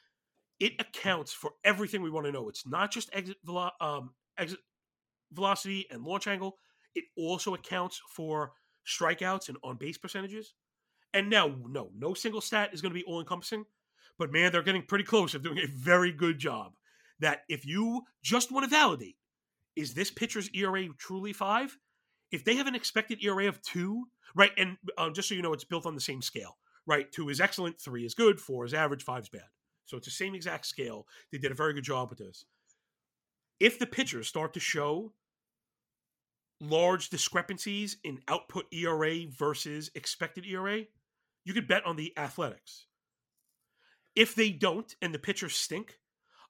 [0.58, 2.48] it accounts for everything we want to know.
[2.48, 4.58] It's not just exit, velo- um, exit
[5.32, 6.56] velocity and launch angle.
[6.94, 8.52] It also accounts for
[8.86, 10.54] strikeouts and on base percentages.
[11.16, 13.64] And now, no, no single stat is going to be all encompassing,
[14.18, 16.72] but man, they're getting pretty close of doing a very good job.
[17.20, 19.16] That if you just want to validate,
[19.76, 21.78] is this pitcher's ERA truly five?
[22.30, 25.54] If they have an expected ERA of two, right, and um, just so you know,
[25.54, 27.10] it's built on the same scale, right?
[27.10, 29.48] Two is excellent, three is good, four is average, five is bad.
[29.86, 31.06] So it's the same exact scale.
[31.32, 32.44] They did a very good job with this.
[33.58, 35.14] If the pitchers start to show
[36.60, 40.82] large discrepancies in output ERA versus expected ERA,
[41.46, 42.86] you could bet on the athletics.
[44.16, 45.98] If they don't and the pitchers stink,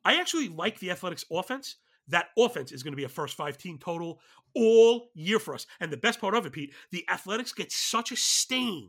[0.05, 1.76] I actually like the athletics offense.
[2.09, 4.20] That offense is going to be a first five team total
[4.55, 5.66] all year for us.
[5.80, 8.88] And the best part of it, Pete, the athletics get such a stain.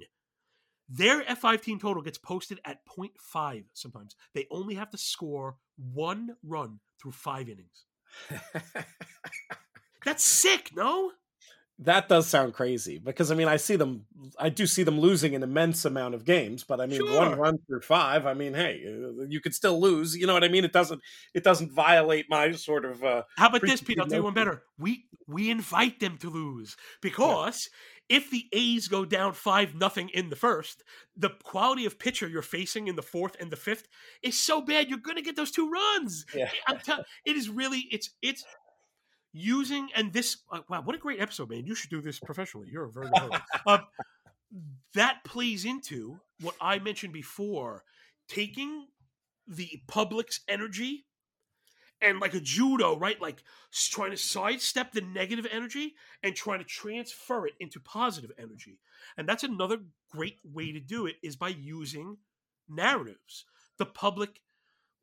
[0.87, 4.15] Their F5 team total gets posted at 0.5 sometimes.
[4.33, 7.85] They only have to score one run through five innings.
[10.05, 11.11] That's sick, no?
[11.79, 14.05] That does sound crazy because I mean, I see them.
[14.39, 17.17] I do see them losing an immense amount of games, but I mean, Sure.
[17.19, 18.25] one run through five.
[18.25, 20.15] I mean, hey, uh, you could still lose.
[20.17, 20.65] You know what I mean?
[20.65, 21.01] It doesn't.
[21.35, 23.03] It doesn't violate my sort of.
[23.03, 23.99] uh How about this, Pete?
[23.99, 24.63] I'll tell you one better.
[24.79, 27.69] We we invite them to lose because
[28.09, 30.83] if the A's go down five nothing in the first,
[31.15, 33.87] the quality of pitcher you're facing in the fourth and the fifth
[34.23, 34.89] is so bad.
[34.89, 36.25] You're going to get those two runs.
[36.33, 36.49] Yeah.
[36.67, 38.43] I'm tell- it is really it's it's
[39.37, 41.65] using and this uh, wow what a great episode man.
[41.65, 42.69] You should do this professionally.
[42.71, 43.81] You're a very good um,
[44.93, 47.83] that plays into what i mentioned before
[48.29, 48.87] taking
[49.47, 51.05] the public's energy
[52.01, 53.19] and like a judo right?
[53.21, 58.79] Like trying to sidestep the negative energy and trying to transfer it into positive energy.
[59.17, 59.79] And that's another
[60.11, 62.17] great way to do it is by using
[62.69, 63.45] narratives.
[63.77, 64.41] The public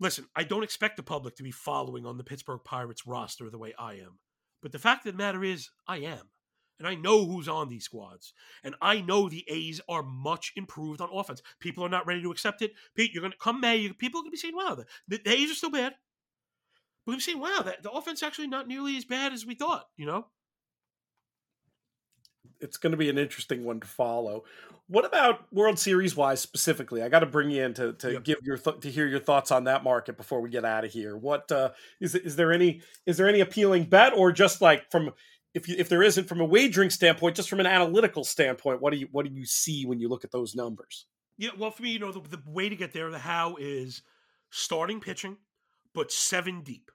[0.01, 3.59] listen, I don't expect the public to be following on the Pittsburgh Pirates roster the
[3.59, 4.18] way I am.
[4.65, 6.31] But the fact of the matter is, I am.
[6.79, 8.33] And I know who's on these squads.
[8.65, 11.43] And I know the A's are much improved on offense.
[11.61, 12.73] People are not ready to accept it.
[12.97, 14.75] Pete, you're going to come May, people are going to be saying, wow,
[15.07, 15.95] the, the, A's are still bad.
[17.07, 19.85] We're to be saying, wow, the offense actually not nearly as bad as we thought,
[19.97, 20.27] you know?
[22.65, 24.45] it's going to be an interesting one to follow.
[24.87, 27.03] What about World Series wise specifically?
[27.03, 28.24] I got to bring you in to, to Yep.
[28.24, 30.93] give your th- to hear your thoughts on that market before we get out of
[30.93, 31.16] here.
[31.16, 31.70] What uh,
[32.01, 35.11] is is there any is there any appealing bet or just like from
[35.55, 38.93] if you if there isn't from a wagering standpoint, just from an analytical standpoint, what
[38.93, 41.07] do you what do you see when you look at those numbers?
[41.39, 44.03] Yeah, well, for me, you know, the, the way to get there, the how is
[44.51, 45.37] starting pitching,
[45.95, 46.91] but seven deep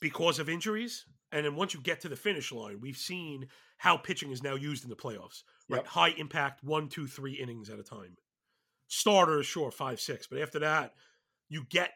[0.00, 1.04] because of injuries.
[1.32, 3.48] And then once you get to the finish line, we've seen
[3.80, 5.42] how pitching is now used in the playoffs.
[5.66, 5.86] Right, Yep.
[5.86, 8.18] high impact, one, two, three innings at a time.
[8.88, 10.94] Starters, sure, five, six, but after that,
[11.48, 11.92] you get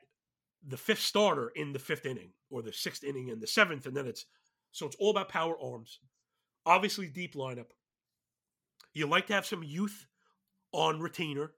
[0.66, 3.94] the fifth starter in the fifth inning, or the sixth inning in the seventh, and
[3.94, 4.24] then it's
[4.72, 5.98] so it's all about power arms.
[6.64, 7.66] Obviously, deep lineup.
[8.94, 10.06] You like to have some youth
[10.72, 11.52] on retainer,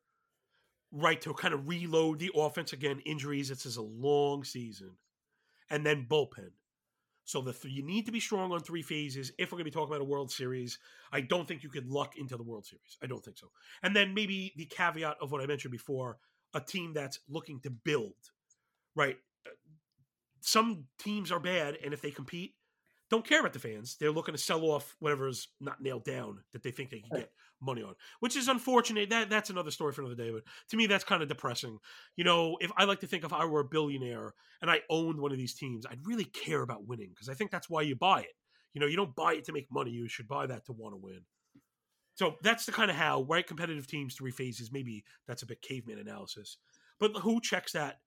[0.90, 2.98] right, to kind of reload the offense again.
[3.06, 4.96] Injuries, this is a long season,
[5.70, 6.50] and then bullpen.
[7.26, 9.70] So the th- you need to be strong on three phases if we're going to
[9.70, 10.78] be talking about a World Series.
[11.12, 12.96] I don't think you could luck into the World Series.
[13.02, 13.48] I don't think so.
[13.82, 16.18] And then maybe the caveat of what I mentioned before:
[16.54, 18.14] a team that's looking to build,
[18.94, 19.16] right?
[19.44, 19.50] Uh,
[20.40, 22.54] some teams are bad, and if they compete,
[23.10, 23.96] don't care about the fans.
[23.98, 27.30] They're looking to sell off whatever's not nailed down that they think they can get
[27.60, 29.10] money on, which is unfortunate.
[29.10, 30.30] That that's another story for another day.
[30.30, 31.78] But to me, that's kind of depressing.
[32.16, 35.20] You know, if I like to think if I were a billionaire and I owned
[35.20, 37.94] one of these teams, I'd really care about winning because I think that's why you
[37.94, 38.34] buy it.
[38.74, 39.90] You know, you don't buy it to make money.
[39.90, 41.20] You should buy that to want to win.
[42.14, 44.72] So that's the kind of how right competitive teams three phases.
[44.72, 46.58] Maybe that's a bit caveman analysis,
[46.98, 48.00] but who checks that,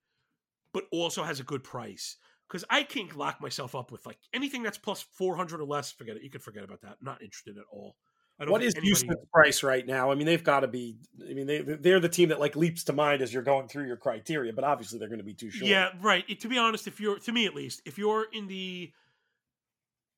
[0.74, 2.16] but also has a good price
[2.50, 5.92] because I can't lock myself up with like anything that's plus four hundred or less.
[5.92, 6.22] Forget it.
[6.22, 6.96] You can forget about that.
[7.00, 7.96] I'm not interested at all.
[8.38, 9.20] what is anybody...
[9.32, 10.10] price right now?
[10.10, 10.96] I mean, they've got to be.
[11.28, 13.86] I mean, they they're the team that like leaps to mind as you're going through
[13.86, 15.68] your criteria, but obviously they're going to be too short.
[15.68, 16.26] Yeah, right.
[16.40, 18.92] to be honest, if you're to me at least, if you're in the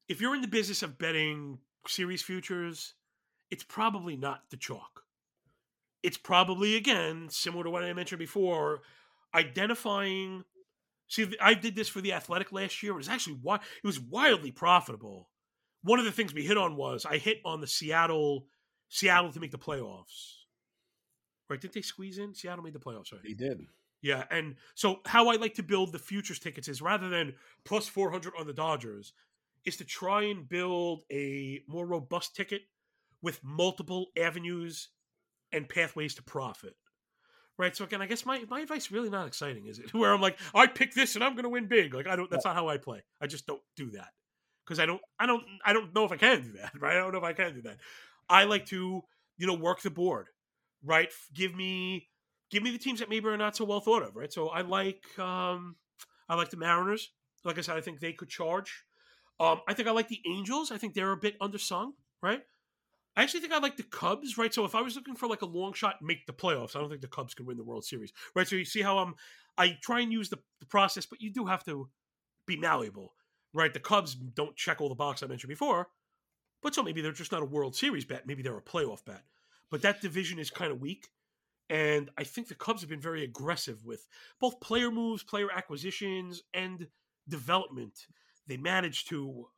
[0.09, 2.95] if you're in the business of betting series futures,
[3.51, 5.05] it's probably not the chalk.
[6.03, 8.80] It's probably again similar to what I mentioned before,
[9.35, 10.45] identifying
[11.13, 12.93] See, I did this for the Athletic last year.
[12.93, 15.29] It was actually it was wildly profitable.
[15.83, 18.47] One of the things we hit on was I hit on the Seattle
[18.89, 20.37] Seattle to make the playoffs.
[21.51, 21.61] Right?
[21.61, 22.35] Did they squeeze in?
[22.35, 23.21] Seattle made the playoffs, right?
[23.23, 23.61] They did.
[24.01, 27.35] Yeah, and so how I like to build the futures tickets is rather than
[27.67, 29.13] plus 400 on the Dodgers,
[29.67, 32.63] is to try and build a more robust ticket
[33.21, 34.89] with multiple avenues
[35.53, 36.75] and pathways to profit
[37.59, 37.76] right?
[37.76, 39.92] So again, I guess my, my advice really not exciting, is it?
[39.94, 41.94] Where I'm like, I pick this and I'm going to win big.
[41.94, 42.30] Like I don't.
[42.30, 43.03] That's not how I play.
[43.20, 44.09] I just don't do that
[44.64, 45.00] because I don't.
[45.18, 45.42] I don't.
[45.64, 46.72] I don't know if I can do that.
[46.80, 46.96] Right?
[46.96, 47.78] I don't know if I can do that.
[48.28, 49.03] I like to,
[49.38, 50.28] you know, work the board.
[50.84, 51.11] Right?
[51.32, 52.09] Give me,
[52.50, 54.16] give me the teams that maybe are not so well thought of.
[54.16, 54.32] Right?
[54.32, 55.76] So I like, um
[56.28, 57.11] I like the Mariners.
[57.44, 58.84] Like I said, I think they could charge.
[59.40, 60.70] Um, I think I like the Angels.
[60.70, 61.92] I think they're a bit undersung.
[62.22, 62.42] Right?
[63.17, 64.53] I actually think I like the Cubs, right?
[64.53, 66.89] So if I was looking for like a long shot, make the playoffs, I don't
[66.89, 68.49] think the Cubs can win the World Series, right?
[68.49, 69.15] So you see how I'm,
[69.59, 71.91] I try and use the, the process, but you do have to
[72.47, 73.13] be malleable,
[73.53, 73.73] right?
[73.73, 75.89] The Cubs don't check all the boxes I mentioned before,
[76.63, 78.27] but so maybe they're just not a World Series bet.
[78.27, 79.23] Maybe they're a playoff bet.
[79.71, 81.09] But that division is kind of weak.
[81.69, 84.07] And I think the Cubs have been very aggressive with
[84.41, 86.89] both player moves, player acquisitions, and
[87.29, 88.07] development.
[88.47, 89.49] They managed to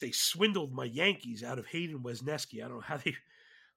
[0.00, 2.64] they swindled my Yankees out of Hayden Wesneski.
[2.64, 3.14] I don't know how they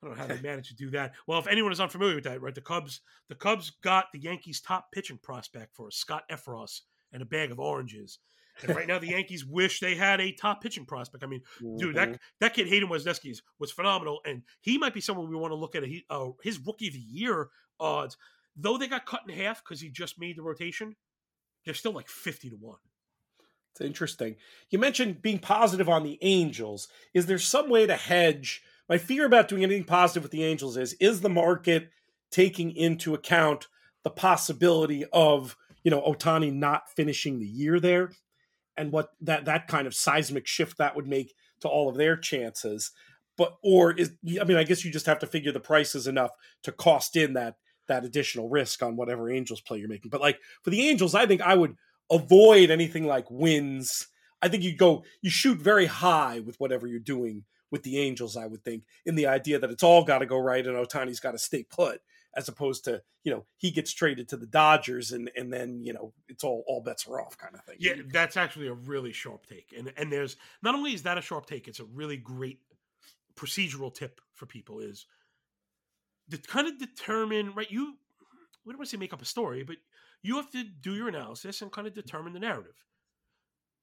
[0.01, 1.13] I don't know how they managed to do that.
[1.27, 2.55] Well, if anyone is unfamiliar with that, right?
[2.55, 6.81] The Cubs the Cubs got the Yankees top pitching prospect for Scott Effross
[7.11, 8.19] and a bag of oranges.
[8.61, 11.23] And right now the Yankees wish they had a top pitching prospect.
[11.23, 11.77] I mean, mm-hmm.
[11.77, 12.17] dude, that mm-hmm.
[12.39, 15.75] that kid Hayden Wesneski was phenomenal, and he might be someone we want to look
[15.75, 15.83] at.
[15.83, 18.17] A, uh, his rookie of the year odds,
[18.55, 20.95] though they got cut in half because he just made the rotation.
[21.65, 22.79] They're still like fifty to one.
[23.71, 24.35] It's interesting.
[24.69, 26.87] You mentioned being positive on the Angels.
[27.13, 28.61] Is there some way to hedge?
[28.87, 31.89] My fear about doing anything positive with the Angels is is the market
[32.31, 33.67] taking into account
[34.03, 38.11] the possibility of, you know, Ohtani not finishing the year there
[38.77, 42.17] and what that that kind of seismic shift that would make to all of their
[42.17, 42.91] chances.
[43.37, 46.07] But or is I mean, I guess you just have to figure the price is
[46.07, 46.31] enough
[46.63, 47.55] to cost in that
[47.87, 50.09] that additional risk on whatever Angels play you're making.
[50.09, 51.75] But like for the Angels, I think I would
[52.11, 54.07] avoid anything like wins.
[54.41, 58.37] I think you go you shoot very high with whatever you're doing with the Angels.
[58.37, 61.19] I would think in the idea that it's all got to go right and Ohtani's
[61.19, 62.01] got to stay put,
[62.35, 65.93] as opposed to you know he gets traded to the Dodgers and and then you
[65.93, 67.77] know it's all all bets are off kind of thing.
[67.79, 71.21] Yeah, that's actually a really sharp take, and and there's not only is that a
[71.21, 72.59] sharp take, it's a really great
[73.35, 75.05] procedural tip for people is
[76.29, 77.95] to kind of determine right you.
[78.65, 79.77] We don't want to say make up a story, but
[80.21, 82.85] you have to do your analysis and kind of determine the narrative.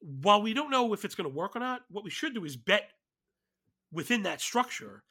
[0.00, 2.44] While we don't know if it's going to work or not, what we should do
[2.44, 2.90] is bet
[3.92, 5.02] within that structure.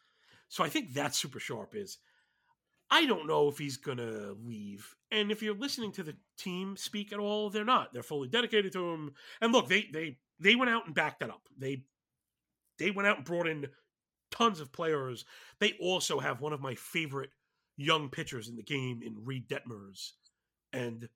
[0.48, 1.98] So I think that's super sharp is
[2.92, 4.96] I don't know if he's going to leave.
[5.12, 7.94] And if you're listening to the team speak at all, they're not.
[7.94, 9.14] They're fully dedicated to him.
[9.42, 11.48] And look, they they they went out and backed that up.
[11.58, 11.84] They
[12.78, 13.68] they went out and brought in
[14.32, 15.26] tons of players.
[15.60, 17.32] They also have one of my favorite
[17.78, 20.12] young pitchers in the game in Reid Detmers.
[20.76, 21.08] And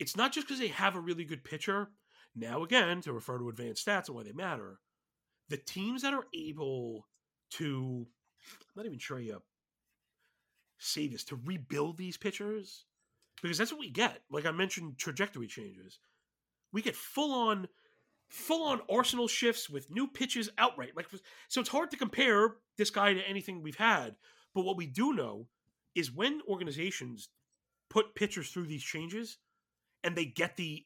[0.00, 1.90] it's not just because they have a really good pitcher.
[2.34, 4.80] Now, again, to refer to advanced stats and why they matter,
[5.48, 7.06] the teams that are able
[7.52, 8.06] to,
[8.48, 9.40] I'm not even sure you
[10.78, 12.84] say this, to rebuild these pitchers,
[13.42, 14.22] because that's what we get.
[14.30, 15.98] Like I mentioned, trajectory changes.
[16.72, 17.68] We get full on,
[18.28, 20.96] full on arsenal shifts with new pitches outright.
[20.96, 21.06] Like
[21.48, 24.16] so, it's hard to compare this guy to anything we've had.
[24.54, 25.46] But what we do know
[25.94, 27.28] is when organizations
[27.90, 29.38] put pitchers through these changes
[30.02, 30.84] and they get the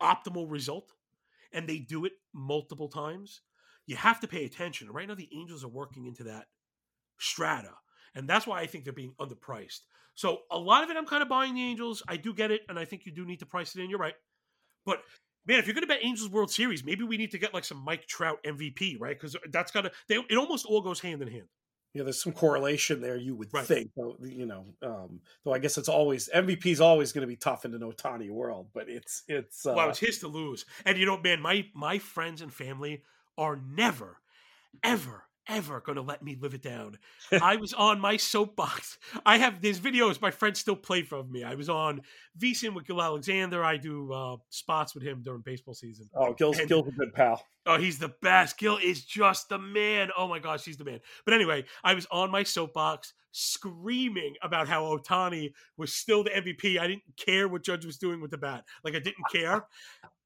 [0.00, 0.92] optimal result
[1.52, 3.40] and they do it multiple times,
[3.86, 4.90] you have to pay attention.
[4.90, 6.46] Right now, the Angels are working into that
[7.18, 7.72] strata.
[8.14, 9.80] And that's why I think they're being underpriced.
[10.14, 12.02] So a lot of it, I'm kind of buying the Angels.
[12.06, 13.88] I do get it, and I think you do need to price it in.
[13.88, 14.14] You're right.
[14.84, 15.02] But
[15.46, 17.64] man, if you're going to bet Angels World Series, maybe we need to get like
[17.64, 19.18] some Mike Trout MVP, right?
[19.18, 19.92] Because that's got to.
[20.08, 21.48] It almost all goes hand in hand.
[21.94, 23.16] Yeah, there's some correlation there.
[23.16, 23.66] You would Right.
[23.66, 23.90] think,
[24.22, 24.74] you know.
[24.80, 27.80] Um, though I guess it's always MVP is always going to be tough in an
[27.80, 29.66] Ohtani world, but it's it's.
[29.66, 30.64] Uh, Well, it's his to lose.
[30.84, 33.04] And you know, man, my my friends and family
[33.36, 34.18] are never,
[34.82, 36.98] ever, ever going to let me live it down.
[37.42, 38.98] I was on my soapbox.
[39.26, 40.20] I have these videos.
[40.20, 41.44] My friends still play from me.
[41.44, 42.02] I was on
[42.38, 43.64] VSIN with Gill Alexander.
[43.64, 46.08] I do uh, spots with him during baseball season.
[46.14, 47.44] oh, Gill's and- Gill's a good pal.
[47.64, 48.58] Oh, he's the best.
[48.58, 50.08] Gill is just the man.
[50.18, 50.98] Oh my gosh, he's the man.
[51.24, 56.78] But anyway, I was on my soapbox screaming about how Ohtani was still the MVP.
[56.80, 58.64] I didn't care what Judge was doing with the bat.
[58.84, 59.64] Like I didn't care.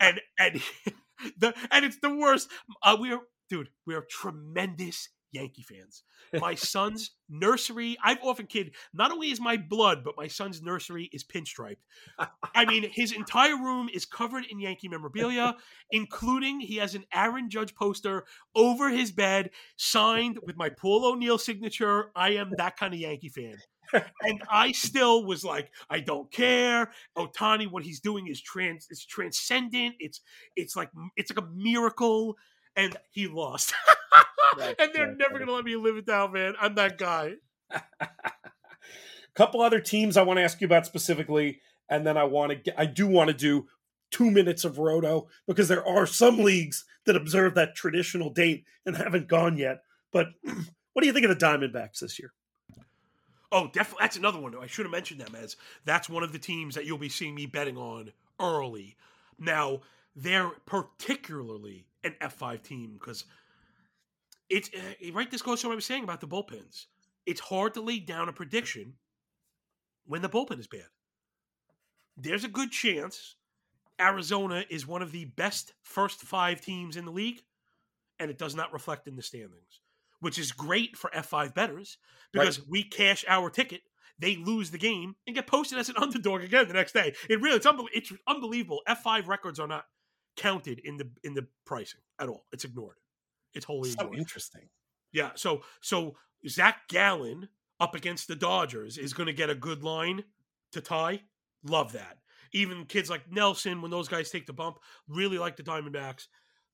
[0.01, 0.63] and and
[1.39, 2.49] the and it's the worst.
[2.83, 6.03] Uh, we are dude, we are tremendous Yankee fans.
[6.41, 11.11] My son's nursery, I've often kid, not only is my blood, but my son's nursery
[11.13, 11.77] is pinstriped.
[12.55, 15.57] I mean, his entire room is covered in Yankee memorabilia,
[15.91, 18.25] including he has an Aaron Judge poster
[18.55, 22.11] over his bed, signed with my Paul O'Neill signature.
[22.15, 23.57] I am that kind of Yankee fan.
[24.23, 26.91] and I still was like, I don't care.
[27.17, 29.95] Ohtani, what he's doing is trans, it's transcendent.
[29.99, 30.21] It's
[30.57, 32.37] it's like it's like a miracle.
[32.77, 33.73] And he lost.
[34.59, 35.45] And they're never funny.
[35.45, 36.55] gonna let me live it down, man.
[36.59, 37.35] I'm that guy.
[39.37, 42.57] couple other teams I want to ask you about specifically, and then I want to
[42.57, 43.67] get, I do want to do
[44.11, 48.97] two minutes of roto because there are some leagues that observe that traditional date and
[48.97, 49.83] haven't gone yet.
[50.11, 52.33] But what do you think of the Diamondbacks this year?
[53.53, 54.03] Oh, definitely.
[54.03, 54.55] That's another one.
[54.61, 57.35] I should have mentioned them as that's one of the teams that you'll be seeing
[57.35, 58.97] me betting on early.
[59.39, 59.81] Now,
[60.17, 63.25] they're particularly an F5 team because
[64.49, 65.31] it's uh, right.
[65.31, 66.87] This goes to what I was saying about the bullpens.
[67.27, 68.95] It's hard to lay down a prediction
[70.07, 70.87] when the bullpen is bad.
[72.17, 73.37] There's a good chance
[74.01, 77.43] Arizona is one of the best first five teams in the league,
[78.19, 79.81] and it does not reflect in the standings,
[80.21, 81.99] which is great for F5 bettors
[82.33, 83.83] because we cash our ticket.
[84.19, 87.15] They lose the game and get posted as an underdog again the next day.
[87.29, 88.81] It really it's, unbel- it's unbelievable.
[88.89, 89.85] F5 records are not
[90.37, 92.47] counted in the in the pricing at all.
[92.53, 92.97] It's ignored.
[93.55, 94.19] It's wholly So ignored.
[94.19, 94.69] interesting.
[95.13, 95.31] Yeah.
[95.35, 96.17] So so
[96.49, 97.49] Zach Gallen
[97.81, 100.25] up against the Dodgers is going to get a good line
[100.73, 101.23] to tie.
[101.63, 102.19] Love that.
[102.53, 104.79] Even kids like Nelson, when those guys take the bump,
[105.09, 106.27] really like the Diamondbacks.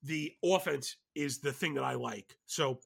[0.05, 2.37] The offense is the thing that I like.
[2.47, 2.81] So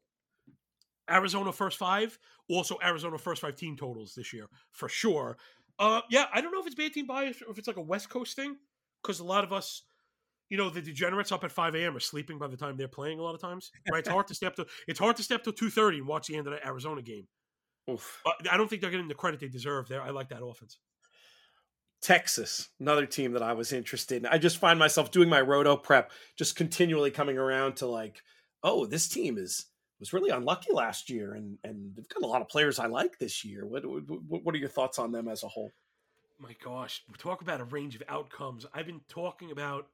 [1.10, 2.18] Arizona first five,
[2.48, 5.36] also Arizona first five team totals this year for sure.
[5.78, 7.82] Uh, yeah, I don't know if it's bad team bias or if it's like a
[7.82, 8.56] West Coast thing
[9.02, 9.82] because a lot of us,
[10.48, 11.96] you know, the degenerates up at five a.m.
[11.96, 13.18] are sleeping by the time they're playing.
[13.18, 14.00] A lot of times, right?
[14.00, 16.36] It's hard to step to it's hard to step to two thirty and watch the
[16.36, 17.26] end of the Arizona game.
[17.90, 18.20] Oof.
[18.24, 19.88] But I don't think they're getting the credit they deserve.
[19.88, 20.78] There, I like that offense.
[22.02, 24.26] Texas, another team that I was interested in.
[24.26, 28.22] I just find myself doing my roto prep, just continually coming around to like,
[28.62, 29.66] oh, this team is
[29.98, 33.18] was really unlucky last year, and and they've got a lot of players I like
[33.18, 33.66] this year.
[33.66, 35.70] What what, what are your thoughts on them as a whole?
[36.38, 38.66] My gosh, we talk about a range of outcomes.
[38.74, 39.86] I've been talking about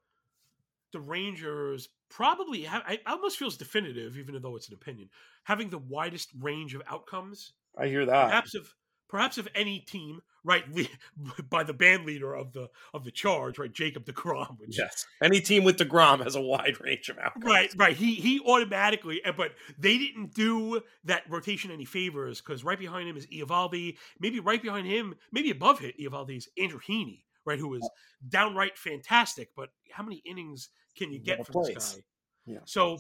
[0.93, 2.65] the Rangers probably.
[2.65, 5.09] Ha- I almost feels definitive, even though it's an opinion,
[5.45, 8.27] having the widest range of outcomes I hear that.
[8.27, 8.75] perhaps of
[9.09, 10.65] perhaps of any team, right?
[11.51, 14.59] By the band leader of the of the charge, right, Jacob Degrom.
[14.59, 17.45] Which, Yes, any team with Degrom has a wide range of outcomes.
[17.45, 17.97] Right, right.
[17.97, 23.09] He he automatically, eh, but they didn't do that rotation any favors because right behind
[23.09, 23.97] him is Eovaldi.
[24.19, 27.59] Maybe right behind him, maybe above hit Eovaldi is Andrew Heaney, right?
[27.59, 27.89] Who is
[28.29, 29.51] downright fantastic.
[29.57, 32.03] But how many innings can you get from this guy?
[32.47, 32.59] Yeah.
[32.65, 32.99] So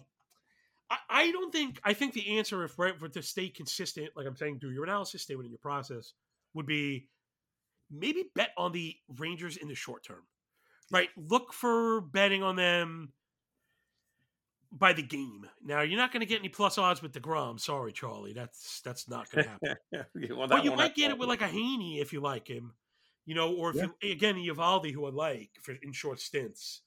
[0.91, 4.27] I, I don't think I think the answer, if right, for to stay consistent, like
[4.27, 6.13] I'm saying, do your analysis, stay within your process,
[6.55, 7.09] would be
[7.91, 10.23] maybe bet on the Rangers in the short term.
[10.91, 11.09] Right.
[11.17, 13.13] Look for betting on them
[14.73, 15.47] by the game.
[15.65, 17.61] Now you're not going to get any plus odds with the Degrom.
[17.61, 18.33] Sorry, Charlie.
[18.33, 20.07] That's that's not going to happen.
[20.37, 20.95] well, but you might happen.
[20.97, 22.73] get it with like a Heaney if you like him,
[23.27, 23.87] you know, or if Yeah.
[24.03, 26.83] you again Eovaldi, who I like for in short stints.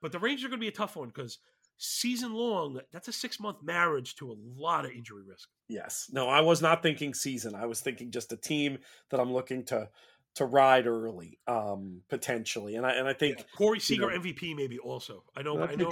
[0.00, 1.38] But the Rangers are going to be a tough one because
[1.76, 5.48] season long, that's a six month marriage to a lot of injury risk.
[5.68, 6.08] Yes.
[6.12, 7.54] No, I was not thinking season.
[7.54, 8.78] I was thinking just a team
[9.10, 9.88] that I'm looking to
[10.34, 12.76] to ride early, um, potentially.
[12.76, 15.24] And I and I think Corey you Seager know- MVP maybe also.
[15.36, 15.60] I know.
[15.62, 15.90] I know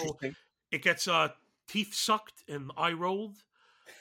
[0.73, 1.29] it gets uh,
[1.69, 3.37] teeth sucked and eye rolled,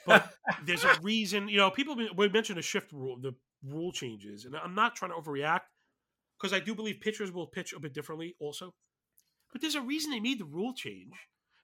[0.04, 0.34] but
[0.64, 1.48] there's a reason.
[1.48, 3.34] You know, people we mentioned the shift rule, the
[3.64, 5.62] rule changes, and I'm not trying to overreact
[6.40, 8.74] because I do believe pitchers will pitch a bit differently also.
[9.52, 11.12] But there's a reason they made the rule change,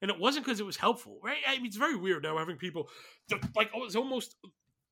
[0.00, 1.38] and it wasn't because it was helpful, right?
[1.46, 2.88] I mean, it's very weird now having people
[3.56, 4.36] like oh, it's almost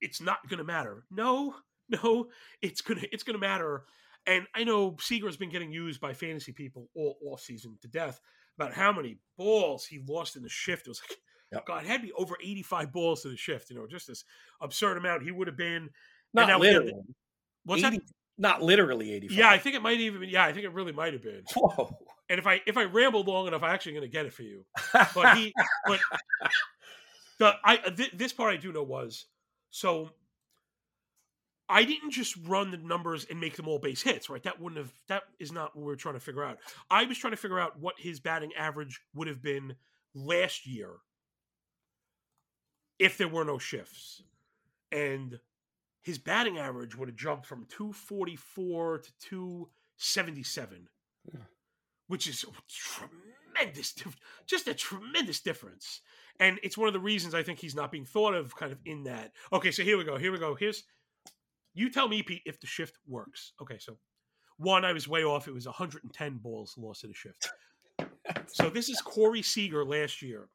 [0.00, 1.04] it's not going to matter.
[1.10, 1.54] No,
[1.88, 2.28] no,
[2.62, 3.84] it's gonna it's gonna matter.
[4.26, 7.88] And I know Seager has been getting used by fantasy people all off season to
[7.88, 8.20] death.
[8.58, 10.86] about how many balls he lost in the shift.
[10.86, 11.18] It was like,
[11.52, 11.66] Yep.
[11.66, 14.24] God, it had to be over 85 balls to the shift, you know, just this
[14.60, 15.24] absurd amount.
[15.24, 15.90] He would have been.
[16.32, 16.92] Not now literally.
[17.64, 17.94] What's that?
[18.40, 19.36] 80 Not literally 85.
[19.36, 20.20] Yeah, I think it might even.
[20.20, 20.28] Be.
[20.28, 21.42] Yeah, I think it really might have been.
[21.54, 21.96] Whoa.
[22.28, 24.42] And if I if I ramble long enough, I'm actually going to get it for
[24.42, 24.64] you.
[25.14, 25.52] But he,
[25.86, 26.00] but
[27.38, 29.26] the I th- this part I do know was
[29.70, 30.10] so.
[31.68, 34.42] I didn't just run the numbers and make them all base hits, right?
[34.42, 34.92] That wouldn't have.
[35.08, 36.58] That is not what we are trying to figure out.
[36.90, 39.76] I was trying to figure out what his batting average would have been
[40.14, 40.90] last year
[42.98, 44.22] if there were no shifts,
[44.92, 45.38] and
[46.02, 50.88] his batting average would have jumped from 244 to 277
[52.06, 53.94] which is tremendous
[54.46, 56.00] just a tremendous difference.
[56.40, 58.78] And it's one of the reasons i think he's not being thought of kind of
[58.84, 60.84] in that okay so here we go here we go here's
[61.72, 63.52] you tell me Pete, if the shift works.
[63.62, 63.96] Okay so
[64.56, 67.48] one i was way off it was 110 balls lost to the shift.
[68.48, 70.48] So this is corey seager last year.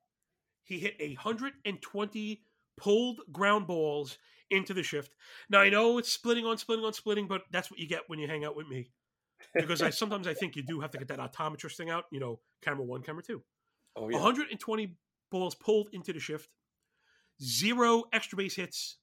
[0.64, 2.42] He hit 120
[2.78, 4.18] pulled ground balls
[4.52, 5.14] into the shift
[5.50, 8.20] now i know it's splitting on splitting on splitting but that's what you get when
[8.20, 8.90] you hang out with me
[9.54, 12.06] because I sometimes I think you do have to get that optometrist thing out.
[12.12, 13.42] You know, camera one, camera two.
[13.96, 14.18] Oh, yeah.
[14.18, 14.96] 120
[15.32, 16.50] balls pulled into the shift,
[17.42, 18.98] zero extra base hits,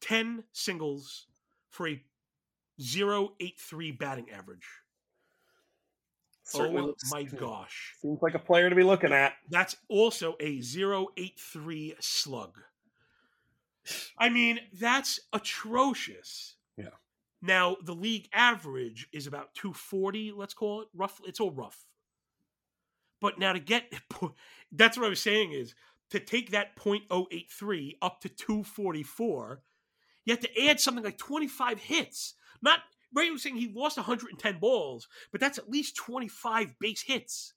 [0.00, 1.26] 10 singles
[1.70, 2.02] for a
[2.80, 4.66] 083 batting average.
[6.44, 7.94] Certainly oh my gosh.
[8.00, 9.34] Seems like a player to be looking at.
[9.50, 12.56] That's also a 083 slug.
[14.18, 16.56] I mean, that's atrocious.
[16.76, 16.90] Yeah.
[17.42, 20.88] Now, the league average is about 240, let's call it.
[20.94, 21.86] Rough it's all rough.
[23.20, 23.92] But now to get
[24.72, 25.74] that's what I was saying is
[26.10, 29.62] to take that 0.083 up to 244,
[30.24, 32.34] you have to add something like 25 hits.
[32.62, 32.80] Not
[33.14, 37.54] Ray was saying he lost 110 balls, but that's at least 25 base hits.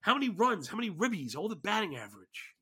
[0.00, 0.68] How many runs?
[0.68, 1.36] How many ribbies?
[1.36, 2.55] All the batting average.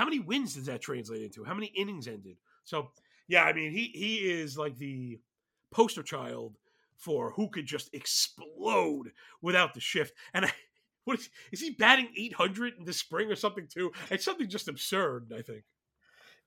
[0.00, 1.44] How many wins does that translate into?
[1.44, 2.38] How many innings ended?
[2.64, 2.92] So
[3.28, 5.20] yeah, I mean he he is like the
[5.70, 6.56] poster child
[6.96, 10.14] for who could just explode without the shift.
[10.32, 10.52] And I,
[11.04, 13.92] what is, is he batting 800 in the spring or something too?
[14.10, 15.34] It's something just absurd.
[15.38, 15.64] I think.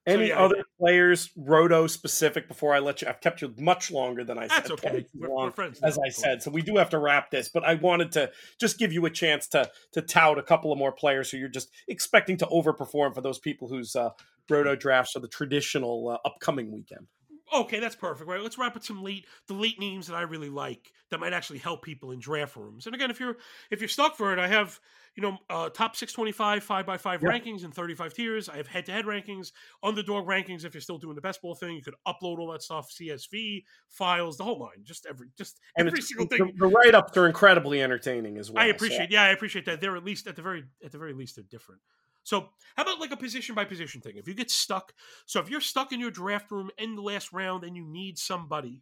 [0.08, 3.08] So, Any yeah, other players, Roto specific, before I let you?
[3.08, 4.72] I've kept you much longer than I That's said.
[4.74, 4.98] okay.
[4.98, 5.80] as We're, long we're friends.
[5.82, 5.98] as.
[5.98, 6.44] I said.
[6.44, 8.30] So we do have to wrap this, but I wanted to
[8.60, 11.48] just give you a chance to to tout a couple of more players who you're
[11.48, 14.10] just expecting to overperform for those people whose uh,
[14.50, 17.08] roto drafts are the traditional uh, upcoming weekend.
[17.54, 18.28] Okay, that's perfect.
[18.30, 21.34] Right, let's wrap with some late the late names that I really like that might
[21.34, 22.86] actually help people in draft rooms.
[22.86, 23.38] And again, if you're
[23.72, 24.80] if you're stuck for it, I have
[25.16, 27.30] you know uh, top six twenty five five by five Yeah.
[27.30, 28.50] rankings and thirty five tiers.
[28.50, 29.52] I have head to head rankings,
[29.84, 30.64] underdog rankings.
[30.66, 33.64] If you're still doing the best ball thing, you could upload all that stuff, CSV
[33.90, 36.54] files, the whole line, just every just And every single the, thing.
[36.58, 38.64] the write ups are incredibly entertaining as well.
[38.64, 39.82] I so- appreciate, yeah, I appreciate that.
[39.82, 41.82] They're at least at the very at the very least they're different.
[42.24, 44.18] So how about like a position by position thing?
[44.18, 44.94] If you get stuck,
[45.26, 48.18] so if you're stuck in your draft room in the last round and you need
[48.18, 48.82] somebody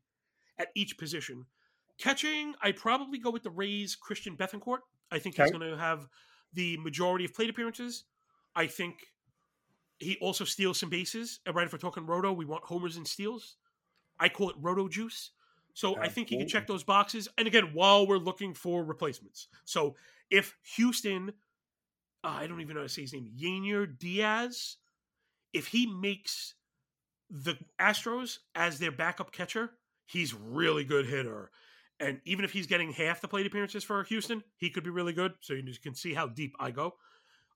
[0.57, 1.45] at each position,
[1.97, 4.79] catching, I'd probably go with the Rays Christian Bethancourt.
[5.11, 6.07] I think he's going to have
[6.53, 8.05] the majority of plate appearances.
[8.55, 8.95] I think
[9.99, 11.39] he also steals some bases.
[11.45, 13.57] And Right, if we're talking roto, we want homers and steals.
[14.19, 15.31] I call it roto juice.
[15.73, 17.27] So I think he can check those boxes.
[17.37, 19.47] And again, while we're looking for replacements.
[19.63, 19.95] So
[20.29, 21.33] if Houston,
[22.23, 24.77] uh, I don't even know how to say his name, Yainer Diaz,
[25.53, 26.55] if he makes
[27.29, 29.71] the Astros as their backup catcher,
[30.05, 31.51] he's really good hitter.
[31.99, 35.13] And even if he's getting half the plate appearances for Houston, he could be really
[35.13, 35.33] good.
[35.41, 36.95] So you can see how deep I go.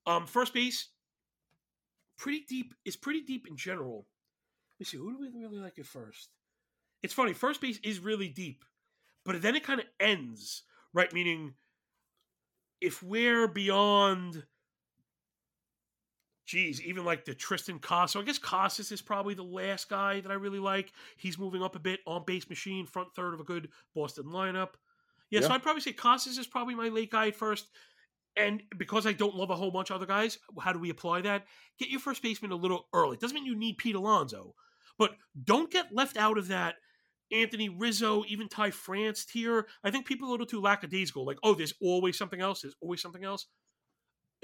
[0.06, 0.90] Um, first base,
[2.18, 4.06] pretty deep is pretty deep in general.
[4.76, 6.30] Let me see, who do we really like at first?
[7.02, 8.64] It's funny, first base is really deep,
[9.26, 10.64] but then it kind of ends,
[10.94, 11.12] right?
[11.14, 11.54] Meaning,
[12.82, 14.44] if we're beyond,
[16.46, 20.32] geez, even like the Triston Casas, I guess Casas is probably the last guy that
[20.32, 20.92] I really like.
[21.18, 24.70] He's moving up a bit on base machine, front third of a good Boston lineup.
[25.32, 27.68] Yeah, so I'd probably say Casas is probably my late guy at first.
[28.38, 31.22] And because I don't love a whole bunch of other guys, how do we apply
[31.22, 31.46] that?
[31.80, 33.18] Get your first baseman a little early.
[33.18, 34.56] Doesn't mean you need Pete Alonso,
[35.00, 36.76] but don't get left out of that
[37.32, 39.68] Anthony Rizzo, even Ty France tier.
[39.84, 41.26] I think people are a little too lackadaisical.
[41.26, 42.62] Like, oh, there's always something else.
[42.62, 43.48] There's always something else.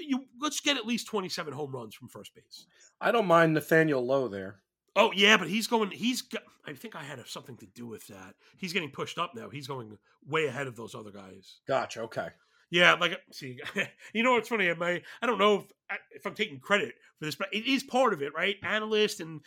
[0.06, 2.66] You let's get at least 27 home runs from first base.
[3.00, 4.56] I don't mind Nathaniel Lowe there.
[4.94, 5.90] Oh yeah, but he's going.
[5.90, 6.22] He's.
[6.22, 8.34] Got, I think I had something to do with that.
[8.56, 9.48] He's getting pushed up now.
[9.48, 11.60] He's going way ahead of those other guys.
[11.66, 12.02] Gotcha.
[12.02, 12.28] Okay.
[12.70, 13.60] Yeah, like see,
[14.14, 14.70] you know what's funny?
[14.70, 15.02] I?
[15.20, 18.22] I don't know if if I'm taking credit for this, but it is part of
[18.22, 18.56] it, right?
[18.62, 19.40] Analyst and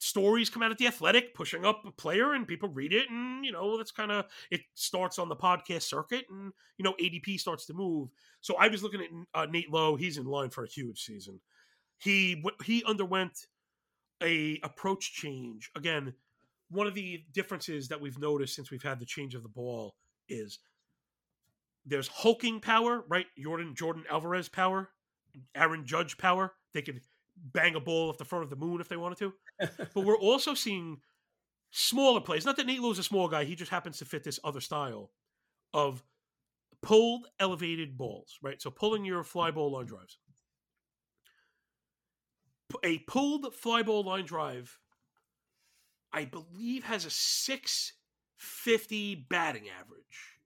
[0.00, 3.44] stories come out at the athletic pushing up a player and people read it and
[3.44, 7.38] you know that's kind of it starts on the podcast circuit and you know adp
[7.38, 8.08] starts to move.
[8.40, 11.40] So i was looking at uh, nate lowe he's in line for a huge season.
[11.98, 13.46] He he underwent
[14.22, 15.70] a approach change.
[15.76, 16.14] Again
[16.70, 19.96] one of the differences that we've noticed since we've had the change of the ball
[20.28, 20.60] is
[21.84, 23.26] there's hulking power right?
[23.38, 24.88] Yordan Yordan Alvarez power
[25.54, 26.52] aaron judge power.
[26.72, 27.00] They could
[27.52, 29.32] bang a ball off the front of the moon if they wanted to.
[29.94, 30.98] but we're also seeing
[31.70, 32.44] smaller plays.
[32.44, 35.10] Not that Nate Lowe's a small guy; he just happens to fit this other style
[35.72, 36.02] of
[36.82, 38.38] pulled, elevated balls.
[38.42, 40.18] Right, so pulling your fly ball line drives.
[42.84, 44.78] A pulled fly ball line drive,
[46.12, 47.94] I believe, has a six
[48.36, 50.38] fifty batting average.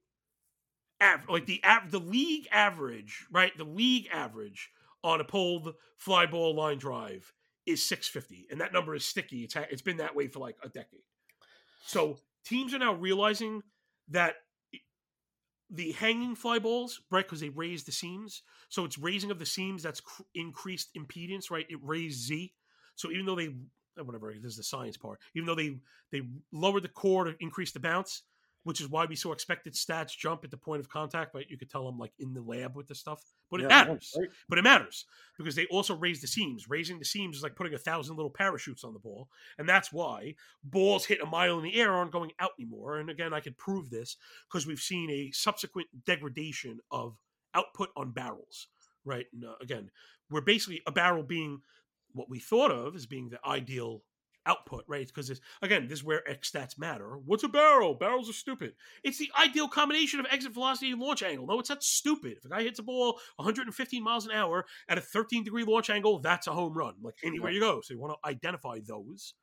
[1.01, 3.57] Aver- like the av- the league average, right?
[3.57, 4.71] The league average
[5.05, 7.33] on a pulled fly ball line drive
[7.67, 9.45] is 650 and that number is sticky.
[9.45, 11.03] It's ha- it's been that way for like a decade.
[11.87, 13.63] So teams are now realizing
[14.09, 14.37] that
[15.71, 19.47] the hanging fly balls right because they raise the seams so it's raising of the
[19.47, 21.67] seams that's cr- increased impedance right?
[21.71, 22.53] It raised z.
[22.97, 25.79] So even though they eh, whatever there's the science part even though they
[26.13, 28.23] they lowered the core to increase the bounce
[28.65, 31.33] which is why we saw expected stats jump at the point of contact.
[31.33, 33.23] But you could tell them like in the lab with the stuff,
[33.55, 34.13] but it yeah, matters.
[34.19, 34.29] Right.
[34.49, 35.05] But it matters
[35.39, 36.69] because they also raise the seams.
[36.69, 39.29] Raising the seams is like putting a thousand little parachutes on the ball,
[39.59, 40.35] and that's why
[40.65, 42.99] balls hit a mile in the air aren't going out anymore.
[42.99, 44.17] And again, I could prove this
[44.49, 47.17] because we've seen a subsequent degradation of
[47.55, 48.67] output on barrels.
[49.05, 49.27] Right?
[49.33, 49.89] And, uh, again,
[50.31, 51.61] we're basically a barrel being
[52.13, 54.03] what we thought of as being the ideal
[54.47, 55.07] output, right?
[55.07, 57.19] Because again, this is where X stats matter.
[57.25, 57.95] What's a barrel?
[57.95, 58.75] Barrels are stupid.
[59.03, 61.47] It's the ideal combination of exit velocity and launch angle.
[61.47, 62.35] No, it's not stupid.
[62.39, 65.91] If a guy hits a ball 115 miles an hour at a 13 degree launch
[65.91, 66.95] angle, that's a home run.
[67.03, 67.81] Like anywhere you go.
[67.83, 69.35] So you want to identify those,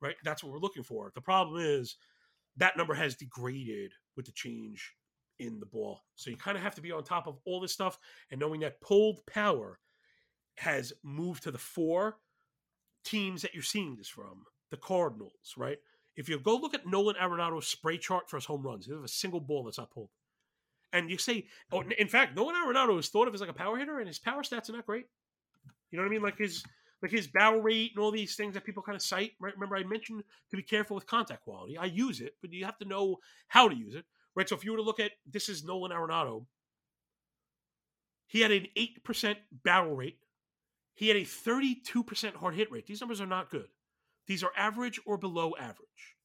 [0.00, 0.16] right?
[0.24, 1.12] That's what we're looking for.
[1.14, 1.96] The problem is
[2.56, 4.94] that number has degraded with the change
[5.38, 6.00] in the ball.
[6.16, 7.98] So you kind of have to be on top of all this stuff
[8.30, 9.78] and knowing that pulled power
[10.56, 12.16] has moved to the fore
[13.08, 15.78] teams that you're seeing this from, the Cardinals, right?
[16.16, 19.02] If you go look at Nolan Arenado's spray chart for his home runs, he has
[19.02, 20.10] a single ball that's pulled.
[20.92, 23.78] And you say, oh, in fact, Nolan Arenado is thought of as like a power
[23.78, 25.06] hitter, and his power stats are not great.
[25.90, 26.22] You know what I mean?
[26.22, 26.64] Like his
[27.00, 29.32] like his barrel rate and all these things that people kind of cite.
[29.38, 29.54] Right?
[29.54, 31.76] Remember, I mentioned to be careful with contact quality.
[31.76, 34.04] I use it, but you have to know how to use it.
[34.34, 34.48] Right.
[34.48, 36.46] So if you were to look at this is Nolan Arenado,
[38.26, 40.18] he had an eight percent barrel rate
[40.98, 42.88] he had a 32% hard hit rate.
[42.88, 43.68] These numbers are not good.
[44.26, 46.16] These are average or below average.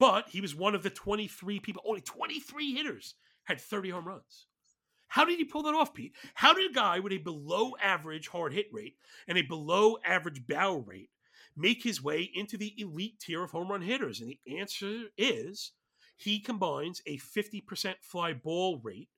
[0.00, 4.46] But he was one of the 23 people, only 23 hitters had 30 home runs.
[5.08, 6.14] How did he pull that off, Pete?
[6.32, 8.94] How did a guy with a below average hard hit rate
[9.28, 11.10] and a below average barrel rate
[11.54, 14.22] make his way into the elite tier of home run hitters?
[14.22, 15.72] And the answer is
[16.16, 19.10] he combines a 50% fly ball rate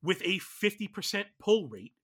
[0.00, 1.94] with a 50% pull rate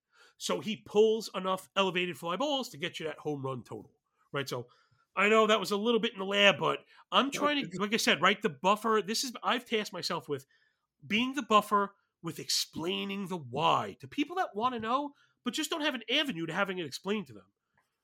[0.41, 3.91] so he pulls enough elevated fly balls to get you that home run total,
[4.32, 4.49] right?
[4.49, 4.64] So
[5.14, 6.78] I know that was a little bit in the lab, but
[7.12, 8.41] I'm trying to, like I said, right?
[8.41, 9.03] The buffer.
[9.07, 10.47] This is I've tasked myself with
[11.07, 15.11] being the buffer with explaining the why to people that want to know,
[15.45, 17.45] but just don't have an avenue to having it explained to them.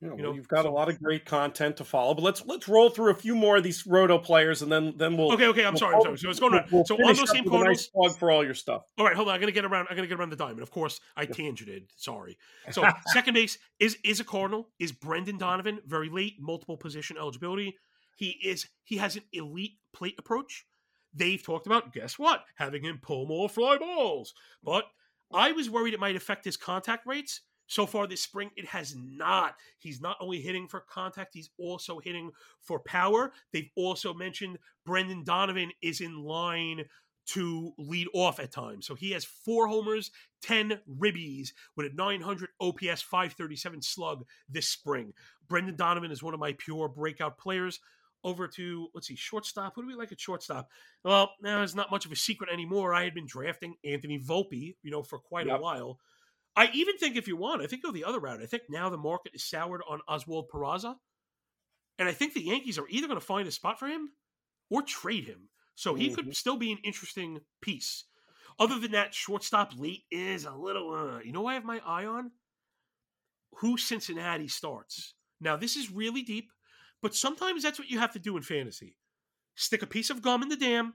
[0.07, 2.23] You know, you know you've got so, a lot of great content to follow, but
[2.23, 5.33] let's let's roll through a few more of these roto players, and then then we'll.
[5.33, 5.65] Okay, okay.
[5.65, 5.97] I'm we'll sorry.
[5.97, 6.19] I'm sorry.
[6.19, 6.65] So what's going on?
[6.71, 7.91] We'll, so on those same Cardinals.
[7.95, 8.83] Nice for all your stuff.
[8.99, 9.35] All right, hold on.
[9.35, 9.89] I'm gonna get around.
[9.91, 10.63] I'm gonna get around the diamond.
[10.63, 11.85] Of course, I tangented.
[11.97, 12.39] Sorry.
[12.71, 14.69] So second base is is a Cardinal.
[14.79, 17.77] Is Brendan Donovan very late multiple position eligibility?
[18.17, 18.67] He is.
[18.85, 20.67] He has an elite plate approach.
[21.15, 22.45] They've talked about guess what?
[22.57, 24.85] Having him pull more fly balls, but
[25.33, 28.95] I was worried it might affect his contact rates so far this spring, it has
[28.97, 29.55] not.
[29.79, 33.33] He's not only hitting for contact, he's also hitting for power.
[33.53, 36.85] They've also mentioned Brendan Donovan is in line
[37.27, 38.87] to lead off at times.
[38.87, 40.11] So he has four homers,
[40.43, 45.13] 10 ribbies with a 900 OPS 537 slug this spring.
[45.49, 47.81] Brendan Donovan is one of my pure breakout players.
[48.25, 49.75] Over to, let's see, shortstop.
[49.77, 50.69] Who do we like at shortstop?
[51.05, 52.93] Well, now it's not much of a secret anymore.
[52.93, 55.59] I had been drafting Anthony Volpe, you know, for quite yep.
[55.59, 56.01] a while.
[56.57, 58.43] I even think if you want, I think go the other route.
[58.43, 60.97] I think now the market is soured on Oswald Peraza.
[61.99, 64.11] And I think the Yankees are either going to find a spot for him
[64.71, 65.49] or trade him.
[65.75, 66.15] So he mm-hmm.
[66.15, 68.05] could still be an interesting piece.
[68.59, 72.07] Other than that, shortstop late is a little, uh, you know, I have my eye
[72.07, 72.31] on
[73.57, 75.15] who Cincinnati starts.
[75.41, 76.51] Now, this is really deep,
[77.03, 78.97] but sometimes that's what you have to do in fantasy.
[79.55, 80.95] Stick a piece of gum in the dam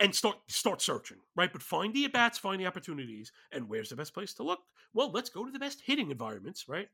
[0.00, 1.52] and start start searching, right?
[1.52, 4.60] But find the at bats, find the opportunities, and where's the best place to look?
[4.94, 6.88] Well, let's go to the best hitting environments, right?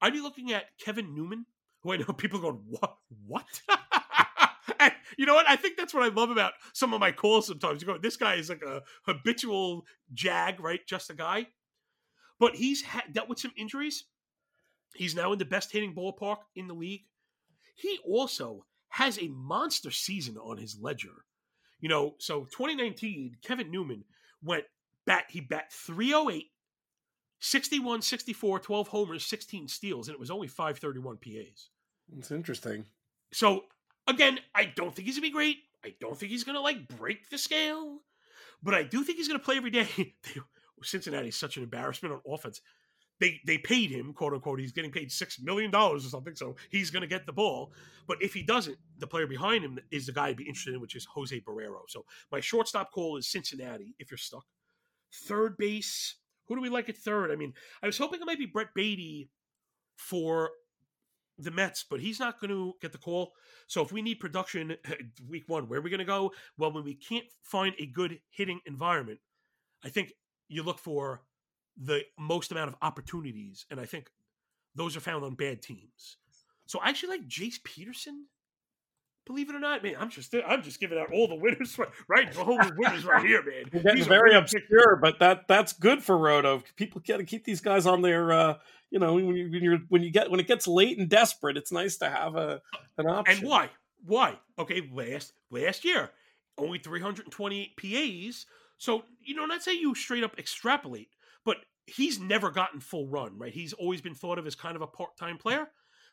[0.00, 1.46] I'd be looking at Kevin Newman,
[1.80, 2.96] who I know people going, what?
[3.26, 3.62] What?
[4.78, 5.48] and you know what?
[5.48, 7.80] I think that's what I love about some of my calls sometimes.
[7.80, 10.86] You go, this guy is like a habitual jag, right?
[10.86, 11.48] Just a guy.
[12.38, 14.04] But he's ha- dealt with some injuries.
[14.94, 17.04] He's now in the best hitting ballpark in the league.
[17.74, 21.24] He also has a monster season on his ledger.
[21.84, 24.04] You know, so 2019, Kevin Newman
[24.42, 24.64] went
[25.04, 26.46] bat, he bat 308,
[27.40, 31.68] 61, 64, 12 homers, 16 steals, and it was only 531 PAs.
[32.16, 32.86] It's interesting.
[33.34, 33.64] So
[34.06, 35.58] again, I don't think he's gonna be great.
[35.84, 37.98] I don't think he's gonna like break the scale,
[38.62, 40.14] but I do think he's gonna play every day.
[40.82, 42.62] Cincinnati's such an embarrassment on offense
[43.20, 46.56] they they paid him quote unquote he's getting paid six million dollars or something so
[46.70, 47.72] he's going to get the ball.
[48.06, 50.80] But if he doesn't the player behind him is the guy i'd be interested in
[50.80, 51.82] which is jose barrero.
[51.88, 54.44] So my shortstop call is cincinnati if you're stuck.
[55.12, 56.16] Third base
[56.46, 57.30] who do we like at third?
[57.30, 59.30] I mean i was hoping it might be Brett Baty
[59.96, 60.50] for
[61.38, 63.32] the mets but he's not going to get the call.
[63.66, 64.76] So if we need production
[65.28, 66.32] week one where are we going to go?
[66.58, 69.20] Well when we can't find a good hitting environment
[69.84, 70.12] i think
[70.48, 71.22] you look for
[71.76, 74.10] the most amount of opportunities, and I think
[74.74, 76.16] those are found on bad teams.
[76.66, 78.26] So I actually like Jace Peterson.
[79.26, 81.78] Believe it or not, man, I'm just I'm just giving out all the winners,
[82.08, 82.30] right?
[82.30, 83.64] The whole winners right here, man.
[83.72, 86.62] You're getting very obscure, but that that's good for Roto.
[86.76, 88.54] People got to keep these guys on their, uh,
[88.90, 91.56] you know, when you when you when you get when it gets late and desperate,
[91.56, 92.60] it's nice to have a
[92.98, 93.38] an option.
[93.38, 93.70] And why?
[94.04, 94.38] Why?
[94.58, 96.10] Okay, last last year,
[96.58, 98.44] only 328 PAs.
[98.76, 101.08] So you know, not say you straight up extrapolate
[101.86, 103.52] he's never gotten full run, right?
[103.52, 105.68] He's always been thought of as kind of a part time player.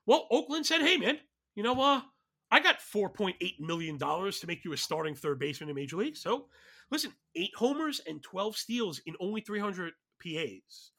[0.06, 1.20] Well, Oakland said, hey, man,
[1.56, 2.02] you know, uh,
[2.50, 6.18] I got $4.8 million to make you a starting third baseman in Major League.
[6.18, 6.48] So
[6.92, 10.92] listen, eight homers and 12 steals in only 300 PAs.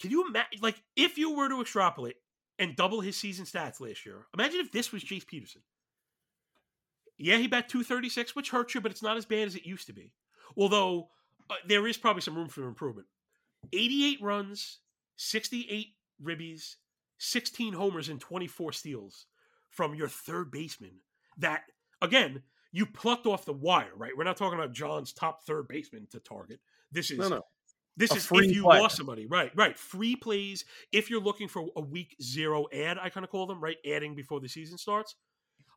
[0.00, 2.16] Can you imagine, like, if you were to extrapolate
[2.58, 5.62] and double his season stats last year, imagine if this was Jace Peterson.
[7.18, 9.86] Yeah, he bat 236, which hurts you, but it's not as bad as it used
[9.86, 10.12] to be.
[10.56, 11.10] Although
[11.48, 13.06] uh, there is probably some room for improvement.
[13.72, 14.78] 88 runs,
[15.16, 15.88] 68
[16.22, 16.76] ribbies,
[17.18, 19.26] 16 homers, and 24 steals
[19.70, 20.96] from your third baseman.
[21.38, 21.62] That,
[22.00, 24.12] again, you plucked off the wire, right?
[24.16, 26.60] We're not talking about John's top third baseman to target.
[26.90, 27.18] This is.
[27.18, 27.42] No, no.
[27.94, 28.80] This a is if you play.
[28.80, 29.52] lost somebody, right?
[29.54, 29.78] Right.
[29.78, 30.64] Free plays.
[30.92, 33.76] If you're looking for a week zero ad, I kind of call them, right?
[33.86, 35.14] Adding before the season starts.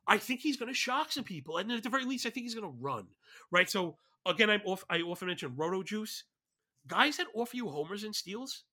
[0.06, 2.44] I think he's going to shock some people, and at the very least, I think
[2.44, 3.08] he's going to run,
[3.50, 3.68] right?
[3.68, 4.84] So again, I'm off.
[4.88, 6.24] I often mention Roto Juice.
[6.86, 8.64] Guys that offer you homers and steals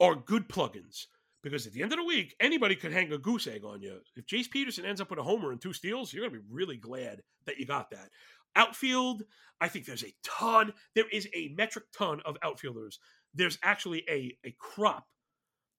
[0.00, 1.06] are good plugins
[1.42, 4.00] because at the end of the week, anybody could hang a goose egg on you.
[4.16, 6.46] If Jace Peterson ends up with a homer and two steals, you're going to be
[6.50, 8.08] really glad that you got that.
[8.56, 9.22] Outfield,
[9.60, 10.72] I think there's a ton.
[10.94, 12.98] There is a metric ton of outfielders.
[13.34, 15.06] There's actually a, a crop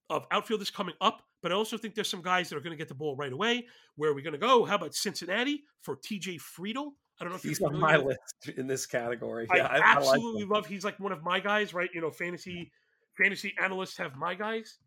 [0.09, 2.77] of outfielders coming up, but I also think there's some guys that are going to
[2.77, 3.67] get the ball right away.
[3.95, 4.63] Where are we going to go?
[4.63, 6.91] How about Cincinnati for TJ Friedl?
[7.19, 9.47] I don't know if he's on my list in this category.
[9.53, 10.65] Yeah, I, I absolutely I like love.
[10.67, 11.89] He's like one of my guys, right?
[11.93, 12.71] You know, fantasy
[13.17, 14.77] fantasy analysts have my guys.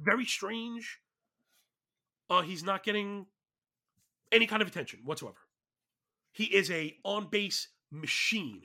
[0.00, 0.98] Very strange.
[2.28, 3.26] Uh, he's not getting
[4.32, 5.36] any kind of attention whatsoever.
[6.32, 8.62] He is a on base machine,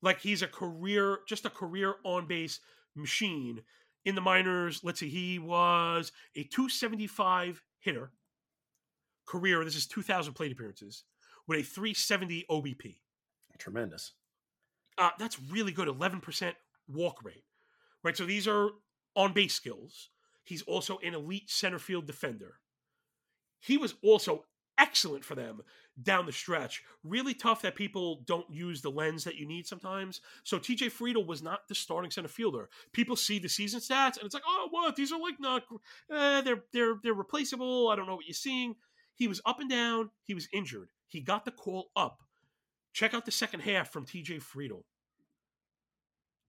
[0.00, 2.60] like he's a career, just a career on base
[2.94, 3.62] machine.
[4.04, 8.12] In the minors, let's see, he was a 275 hitter.
[9.26, 9.64] Career.
[9.64, 11.02] This is 2,000 plate appearances
[11.46, 12.96] with a 370 OBP.
[13.58, 14.12] Tremendous.
[14.98, 15.88] Uh, that's really good.
[15.88, 16.52] 11%
[16.88, 17.44] walk rate,
[18.02, 18.16] right?
[18.16, 18.70] So these are
[19.14, 20.10] on base skills.
[20.44, 22.60] He's also an elite center field defender.
[23.60, 24.44] He was also
[24.78, 25.62] excellent for them
[26.02, 26.82] down the stretch.
[27.02, 30.20] Really tough that people don't use the lens that you need sometimes.
[30.44, 32.68] So TJ Friedl was not the starting center fielder.
[32.92, 34.96] People see the season stats and it's like, oh, what?
[34.96, 35.62] These are like not,
[36.12, 37.88] eh, they're they're they're replaceable.
[37.88, 38.76] I don't know what you're seeing.
[39.14, 40.10] He was up and down.
[40.24, 40.90] He was injured.
[41.08, 42.22] He got the call up.
[42.92, 44.82] Check out the second half from TJ Friedl.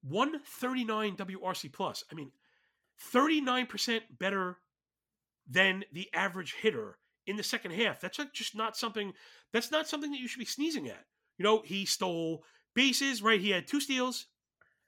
[0.03, 2.03] 139 WRC plus.
[2.11, 2.31] I mean,
[3.13, 4.57] 39% better
[5.49, 7.99] than the average hitter in the second half.
[7.99, 9.13] That's just not something
[9.51, 11.05] that's not something that you should be sneezing at.
[11.37, 12.43] You know, he stole
[12.73, 13.39] bases, right?
[13.39, 14.27] He had two steals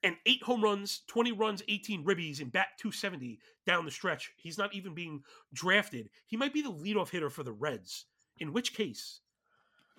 [0.01, 4.31] and eight home runs, 20 runs, 18 ribbies, and bat 270 down the stretch.
[4.37, 5.23] He's not even being
[5.53, 6.09] drafted.
[6.25, 8.05] He might be the leadoff hitter for the Reds,
[8.37, 9.19] in which case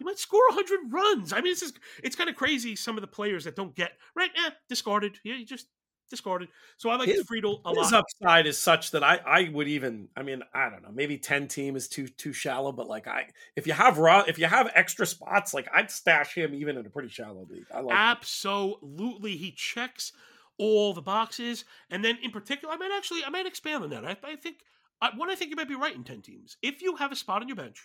[0.01, 1.31] he might score 100 runs.
[1.35, 2.75] I mean, it's just, it's kind of crazy.
[2.75, 5.19] Some of the players that don't get right, eh, discarded.
[5.23, 5.67] Yeah, you just
[6.09, 6.49] discarded.
[6.79, 7.85] So I like his, Friedl a his lot.
[7.85, 10.09] His upside is such that I I would even.
[10.17, 10.91] I mean, I don't know.
[10.91, 14.39] Maybe 10 team is too too shallow, but like I, if you have raw, if
[14.39, 17.67] you have extra spots, like I'd stash him even in a pretty shallow league.
[17.75, 19.33] I like absolutely.
[19.33, 19.39] Him.
[19.39, 20.13] He checks
[20.57, 24.07] all the boxes, and then in particular, I might actually I might expand on that.
[24.07, 24.57] I, I think
[25.03, 26.57] I, one, I think you might be right in 10 teams.
[26.63, 27.83] If you have a spot on your bench,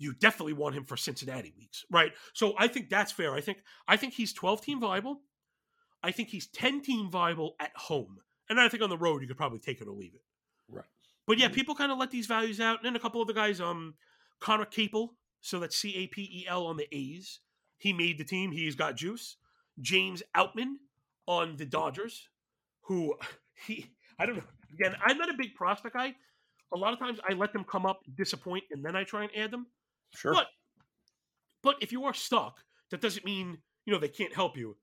[0.00, 2.12] you definitely want him for Cincinnati weeks, right?
[2.32, 3.34] So I think that's fair.
[3.34, 5.20] I think I think he's 12 team viable.
[6.02, 8.16] I think he's 10 team viable at home.
[8.48, 10.22] And I think on the road you could probably take it or leave it.
[10.70, 10.86] Right.
[11.26, 12.78] But yeah, people kind of let these values out.
[12.78, 13.94] And then a couple of the guys, um,
[14.40, 17.40] Conner Capel, so that's C A P E L on the A's.
[17.76, 18.52] He made the team.
[18.52, 19.36] He's got juice.
[19.82, 20.76] James Outman
[21.26, 22.26] on the Dodgers,
[22.84, 23.14] who
[23.66, 24.44] he I don't know.
[24.72, 26.14] Again, I'm not a big prospect guy.
[26.72, 29.30] A lot of times I let them come up, disappoint, and then I try and
[29.36, 29.66] add them.
[30.14, 30.32] Sure.
[30.32, 30.46] But
[31.62, 34.76] but if you are stuck, that doesn't mean you know they can't help you.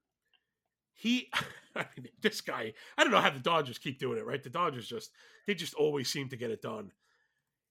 [0.94, 1.30] He,
[1.76, 2.74] I mean, this guy.
[2.98, 4.26] I don't know how the Dodgers keep doing it.
[4.26, 4.42] Right?
[4.44, 5.12] The Dodgers just
[5.46, 6.92] they just always seem to get it done.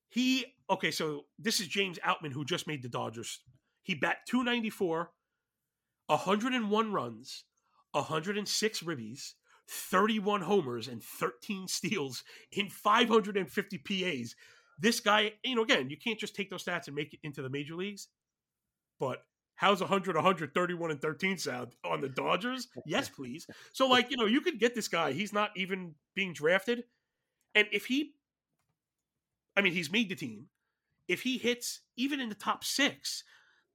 [0.08, 0.90] He okay.
[0.90, 3.40] So this is James Outman who just made the Dodgers.
[3.82, 5.10] He bat 294,
[6.06, 7.44] 101 runs,
[7.92, 9.34] 106 ribbies,
[9.68, 14.34] 31 homers, and 13 steals in 550 PAs.
[14.78, 17.42] This guy, you know, again, you can't just take those stats and make it into
[17.42, 18.08] the major leagues.
[19.00, 19.24] But
[19.54, 22.68] how's 100, 131, and 13 sound on the Dodgers?
[22.84, 23.46] Yes, please.
[23.72, 25.12] So, like, you know, you could get this guy.
[25.12, 26.84] He's not even being drafted.
[27.54, 28.12] And if he,
[29.56, 30.46] I mean, he's made the team.
[31.08, 33.24] If he hits even in the top six,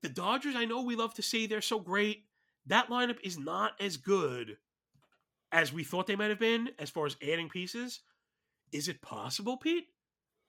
[0.03, 2.25] the Dodgers, I know we love to say they're so great.
[2.67, 4.57] That lineup is not as good
[5.51, 8.01] as we thought they might have been as far as adding pieces.
[8.71, 9.85] Is it possible, Pete,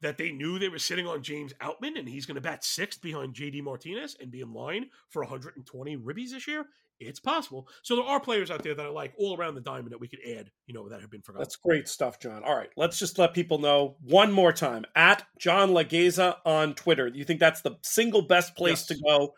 [0.03, 3.01] that they knew they were sitting on James Outman and he's going to bat sixth
[3.01, 6.67] behind JD Martinez and be in line for 120 ribbies this year?
[7.01, 7.69] It's possible.
[7.83, 10.09] So there are players out there that I like all around the diamond that we
[10.09, 11.43] could add, you know, that have been forgotten.
[11.43, 12.45] That's great stuff, John.
[12.45, 17.09] All right, let's just let people know one more time at John Laghezza on Twitter.
[17.09, 18.99] You think that's the single best place yes.
[18.99, 19.35] to go?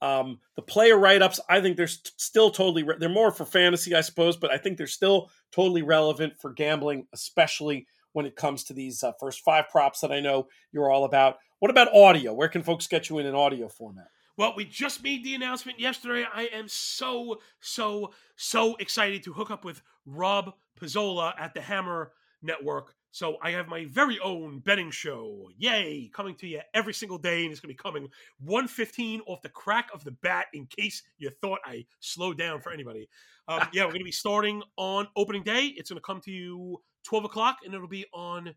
[0.00, 3.44] Um, the player write ups, I think they're st- still totally, re- they're more for
[3.44, 8.36] fantasy, I suppose, but I think they're still totally relevant for gambling, especially when it
[8.36, 11.36] comes to these uh, first five props that I know you're all about.
[11.58, 12.32] What about audio?
[12.32, 14.08] Where can folks get you in an audio format?
[14.36, 16.24] Well, we just made the announcement yesterday.
[16.32, 22.12] I am so, so, so excited to hook up with Rob Pizzola at the Hammer
[22.40, 22.94] Network.
[23.10, 25.48] So I have my very own betting show.
[25.56, 26.08] Yay!
[26.14, 28.08] Coming to you every single day, and it's going to be coming
[28.44, 32.70] 115 off the crack of the bat in case you thought I slowed down for
[32.70, 33.08] anybody.
[33.48, 35.72] Um, yeah, we're going to be starting on opening day.
[35.76, 38.54] It's going to come to you 12 o'clock, and it'll be on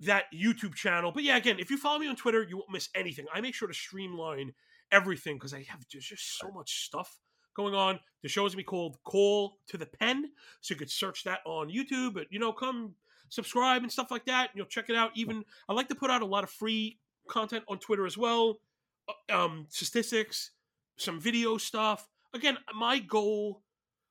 [0.00, 1.12] that YouTube channel.
[1.12, 3.26] But yeah, again, if you follow me on Twitter, you won't miss anything.
[3.32, 4.52] I make sure to streamline
[4.90, 7.20] everything because I have just, just so much stuff
[7.54, 8.00] going on.
[8.22, 10.30] The show is gonna be called Call to the Pen,
[10.62, 12.14] so you could search that on YouTube.
[12.14, 12.94] But you know, come
[13.28, 14.50] subscribe and stuff like that.
[14.50, 15.10] And you'll check it out.
[15.14, 16.98] Even I like to put out a lot of free
[17.28, 18.60] content on Twitter as well.
[19.06, 20.52] Uh, um, statistics,
[20.96, 22.08] some video stuff.
[22.32, 23.63] Again, my goal,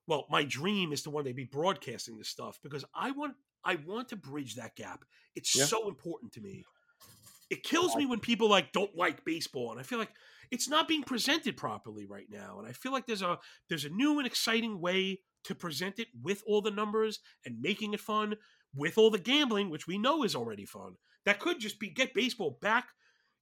[0.07, 3.75] well, my dream is to one day be broadcasting this stuff because I want I
[3.75, 5.05] want to bridge that gap.
[5.35, 5.65] It's yeah.
[5.65, 6.65] so important to me.
[7.49, 10.11] It kills me when people like don't like baseball, and I feel like
[10.51, 12.57] it's not being presented properly right now.
[12.59, 13.39] And I feel like there's a
[13.69, 17.93] there's a new and exciting way to present it with all the numbers and making
[17.93, 18.35] it fun
[18.75, 20.95] with all the gambling, which we know is already fun.
[21.25, 22.87] That could just be get baseball back,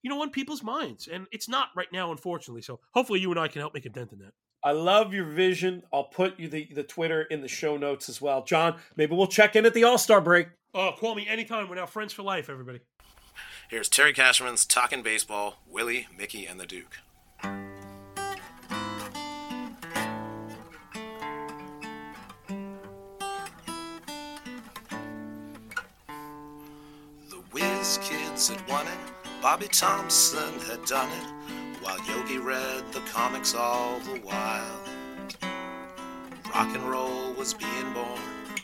[0.02, 2.62] you know, on people's minds, and it's not right now, unfortunately.
[2.62, 4.34] So hopefully, you and I can help make a dent in that.
[4.64, 5.84] I love your vision.
[5.92, 8.44] I'll put you the, the Twitter in the show notes as well.
[8.44, 10.50] John, maybe we'll check in at the All Star break.
[10.74, 11.68] Oh, call me anytime.
[11.68, 12.82] We're now friends for life, everybody.
[13.70, 16.98] Here's Terry Cashman's Talking Baseball, Willie, Mickey, and the Duke.
[27.30, 28.94] The Whiz Kids had won it,
[29.42, 31.28] Bobby Thomson had done it,
[31.82, 34.82] while Yogi read the comics all the while.
[36.54, 38.20] Rock and roll was being born,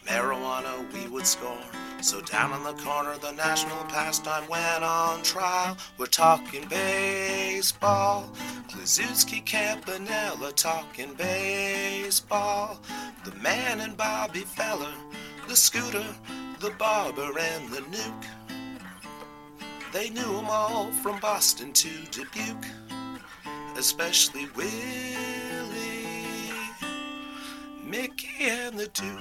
[0.05, 1.57] marijuana we would scorn.
[2.01, 5.77] So down in the corner, the national pastime went on trial.
[5.97, 8.29] We're talking baseball.
[8.69, 12.79] Kluszewski, Campanella talking baseball.
[13.25, 14.93] The man and Bobby Feller,
[15.47, 16.05] the scooter,
[16.59, 18.23] the barber, and the Newk.
[19.91, 22.67] They knew 'em all from Boston to Dubuque,
[23.77, 24.75] especially Willie,
[27.83, 29.19] Mickey, and the Duke.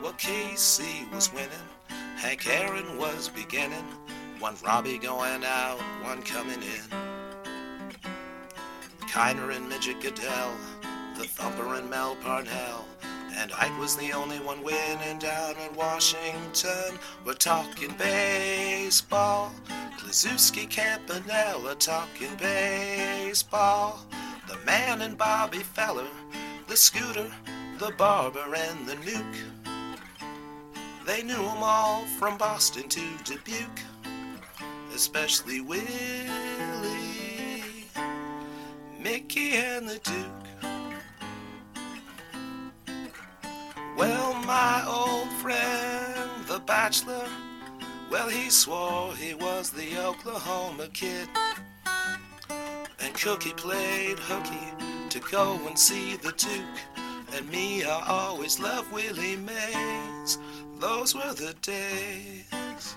[0.00, 1.50] Well, Casey was winning,
[2.16, 3.84] Hank Aaron was beginning,
[4.38, 6.98] one Robbie going out, one coming in.
[9.08, 10.52] Kiner and Midget Gaedel,
[11.16, 12.84] the Thumper and Mel Parnell,
[13.36, 16.98] and Ike was the only one winning down in Washington.
[17.24, 19.52] We're talking baseball.
[19.98, 24.00] Kluszewski Campanella talking baseball.
[24.48, 26.06] The man and Bobby Feller,
[26.68, 27.30] the scooter,
[27.78, 29.36] the barber, and the Newk.
[31.06, 33.82] They knew 'em all from Boston to Dubuque,
[34.94, 36.30] especially Willie,
[38.98, 40.43] Mickey, and the Duke.
[43.96, 47.28] Well, my old friend, the bachelor,
[48.10, 51.28] well, he swore he was the Oklahoma kid.
[53.00, 56.80] And Cookie played hooky to go and see the Duke.
[57.36, 60.38] And me, I always loved Willie Mays.
[60.78, 62.96] Those were the days.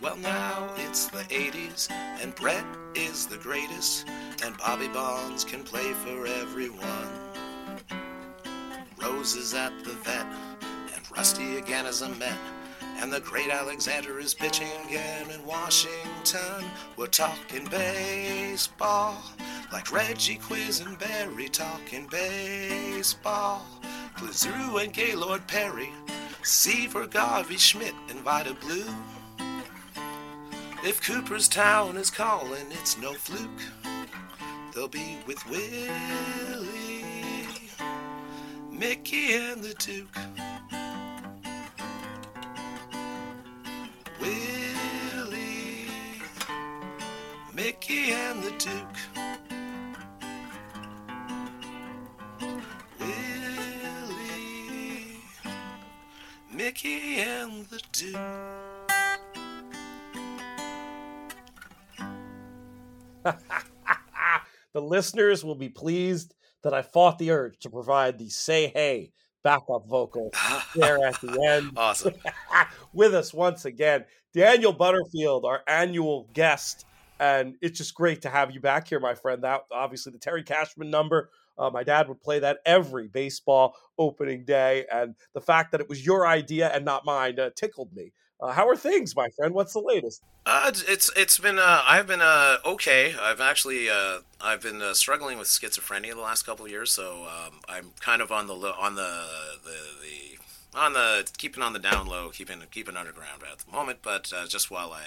[0.00, 2.64] Well, now it's the 80s, and Brett
[2.94, 4.06] is the greatest,
[4.44, 7.08] and Bobby Bonds can play for everyone.
[9.02, 10.26] Rose is at the vet,
[10.94, 12.38] and Rusty again is a Met,
[12.98, 16.64] and the great Alexander is pitching again in Washington.
[16.96, 19.16] We're talking baseball,
[19.72, 23.66] like Reggie Quisenberry talking baseball.
[24.16, 25.90] Glazuru and Gaylord Perry,
[26.44, 28.86] Seaver, Garvey, Schmidt, and Vida Blue.
[30.84, 33.50] If Cooperstown is calling, it's no fluke.
[34.72, 37.04] They'll be with Willie,
[38.70, 40.16] Mickey, and the Duke.
[44.20, 45.88] Willie,
[47.52, 48.98] Mickey, and the Duke.
[53.00, 54.04] Willie,
[56.52, 58.77] Mickey, and the Duke.
[64.72, 69.12] the listeners will be pleased that I fought the urge to provide the say hey
[69.42, 70.30] backup vocal
[70.74, 71.72] there at the end.
[71.76, 72.14] Awesome.
[72.92, 74.04] With us once again,
[74.34, 76.84] Daniel Butterfield, our annual guest.
[77.20, 79.42] And it's just great to have you back here, my friend.
[79.42, 81.30] That obviously the Terry Cashman number.
[81.58, 85.88] Uh, my dad would play that every baseball opening day, and the fact that it
[85.88, 88.12] was your idea and not mine uh, tickled me.
[88.40, 89.52] Uh, how are things, my friend?
[89.52, 90.22] What's the latest?
[90.46, 93.14] Uh, it's- it's been uh, I've been uh, okay.
[93.20, 97.24] I've actually uh, I've been uh, struggling with schizophrenia the last couple of years, so
[97.24, 99.24] um, I'm kind of on the lo- on the,
[99.64, 103.98] the the on the keeping on the down low, keeping keeping underground at the moment.
[104.02, 105.02] But just while I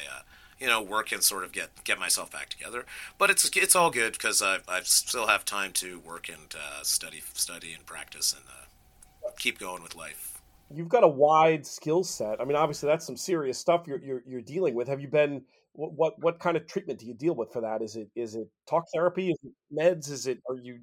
[0.60, 2.86] you know work and sort of get get myself back together.
[3.18, 6.84] But it's it's all good because I I still have time to work and uh,
[6.84, 10.31] study study and practice and uh, keep going with life.
[10.73, 12.39] You've got a wide skill set.
[12.39, 14.88] I mean, obviously, that's some serious stuff you're you're, you're dealing with.
[14.88, 15.43] Have you been?
[15.73, 17.81] What, what what kind of treatment do you deal with for that?
[17.81, 19.31] Is it is it talk therapy?
[19.31, 20.11] Is it meds?
[20.11, 20.80] Is it are you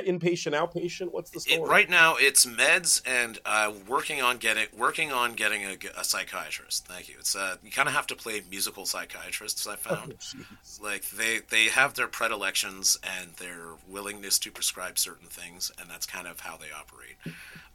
[0.00, 1.12] inpatient, outpatient?
[1.12, 1.60] What's the story?
[1.60, 6.02] It, right now, it's meds and uh, working on getting working on getting a, a
[6.02, 6.86] psychiatrist.
[6.88, 7.16] Thank you.
[7.20, 9.66] It's uh, you kind of have to play musical psychiatrists.
[9.66, 10.82] I Oh, found jeez.
[10.82, 16.06] like they they have their predilections and their willingness to prescribe certain things, and that's
[16.06, 17.16] kind of how they operate.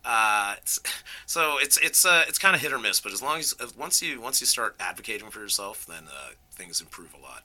[0.04, 0.80] Uh, it's,
[1.26, 4.02] so it's it's uh, it's kind of hit or miss, but as long as once
[4.02, 7.44] you once you start advocating for yourself, then uh, things improve a lot.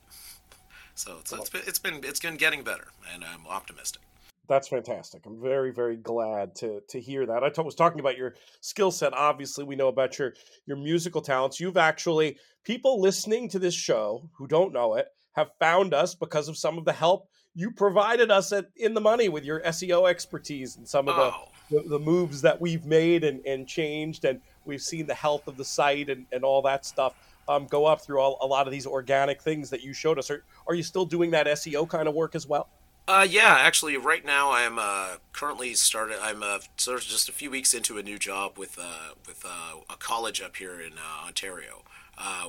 [0.95, 4.01] So it's, it's been it's been it's been getting better, and I'm optimistic.
[4.49, 5.25] That's fantastic.
[5.25, 7.43] I'm very, very glad to to hear that.
[7.43, 9.13] I t- was talking about your skill set.
[9.13, 10.33] Obviously, we know about your
[10.65, 11.59] your musical talents.
[11.59, 16.47] You've actually people listening to this show who don't know it have found us because
[16.47, 20.09] of some of the help you provided us at in the money with your SEO
[20.09, 24.25] expertise and some of the Oh, the, the moves that we've made and, and changed,
[24.25, 27.15] and we've seen the health of the site and, and all that stuff
[27.47, 30.29] um, go up through all, a lot of these organic things that you showed us.
[30.29, 32.69] Are, are you still doing that SEO kind of work as well?
[33.05, 36.19] Uh, yeah, actually, right now I'm uh, currently started.
[36.21, 39.43] I'm uh, sort of just a few weeks into a new job with uh, with
[39.45, 41.83] uh, a college up here in uh, Ontario,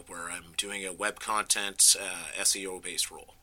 [0.06, 1.96] where I'm doing a web content
[2.38, 3.34] SEO based role.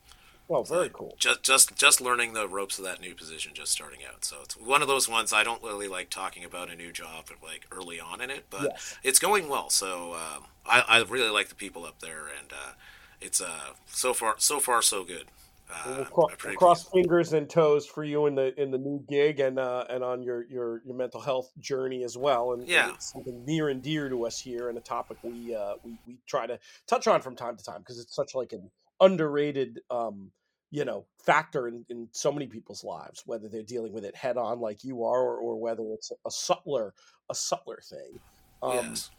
[0.52, 1.16] Well, very cool.
[1.18, 4.22] Just just just learning the ropes of that new position, just starting out.
[4.22, 7.30] So it's one of those ones I don't really like talking about a new job
[7.42, 8.98] like early on in it, but Yes.
[9.02, 9.70] it's going well.
[9.70, 12.72] So um, I, I really like the people up there, and uh,
[13.18, 15.24] it's uh, so far so far so good.
[15.72, 18.70] Uh, Well, we'll cro- I'm pretty cross fingers and toes for you in the in
[18.70, 22.52] the new gig and uh, and on your, your your mental health journey as well.
[22.52, 22.90] And, and Yeah.
[22.90, 26.18] it's something near and dear to us here, and a topic we uh, we we
[26.26, 28.70] try to touch on from time to time because it's such like an
[29.00, 30.30] underrated um,
[30.72, 34.36] you know factor in, in so many people's lives, whether they're dealing with it head
[34.36, 36.94] on like you are, or, or whether it's a subtler
[37.30, 38.18] a subtler thing.
[38.62, 39.10] Um, yes.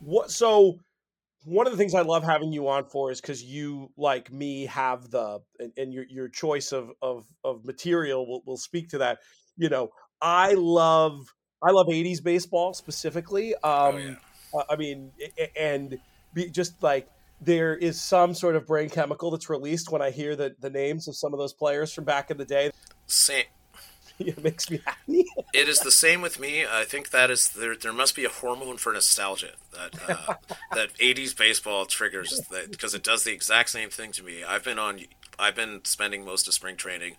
[0.00, 0.78] what so
[1.44, 4.66] one of the things I love having you on for is because you, like me,
[4.66, 8.98] have the and, and your your choice of of of material will will speak to
[8.98, 9.18] that.
[9.56, 9.90] You know,
[10.20, 11.26] I love
[11.62, 13.54] I love '80s baseball specifically.
[13.56, 14.14] Um, oh yeah.
[14.54, 15.10] uh, I mean,
[15.58, 15.98] and
[16.34, 17.08] be just like
[17.44, 21.08] there is some sort of brain chemical that's released when I hear the, the names
[21.08, 22.70] of some of those players from back in the day.
[23.06, 23.44] Same.
[24.18, 25.26] it makes me happy.
[25.54, 26.64] it is the same with me.
[26.64, 27.74] I think that is there.
[27.74, 30.34] There must be a hormone for nostalgia that uh,
[30.74, 32.40] that '80s baseball triggers
[32.70, 34.44] because it does the exact same thing to me.
[34.44, 35.00] I've been on.
[35.38, 37.16] I've been spending most of spring training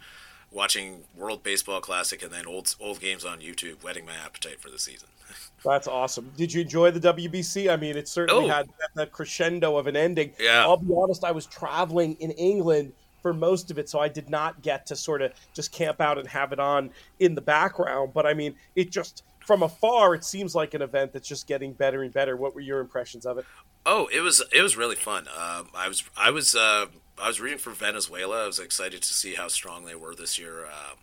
[0.53, 4.69] watching World Baseball Classic and then old old games on YouTube, whetting my appetite for
[4.69, 5.09] the season.
[5.65, 6.31] That's awesome.
[6.37, 7.71] Did you enjoy the WBC?
[7.71, 8.47] I mean, it certainly Oh.
[8.53, 10.33] had that, crescendo of an ending.
[10.39, 10.61] Yeah.
[10.61, 14.29] I'll be honest, I was traveling in England for most of it, so I did
[14.29, 18.11] not get to sort of just camp out and have it on in the background.
[18.13, 21.71] But I mean, it just from afar, it seems like an event that's just getting
[21.73, 22.35] better and better.
[22.35, 23.45] What were your impressions of it?
[23.85, 25.27] Oh, it was it was really fun.
[25.29, 26.87] Um, I was I was uh,
[27.21, 28.43] I was rooting for Venezuela.
[28.43, 30.65] I was excited to see how strong they were this year.
[30.65, 30.97] Um,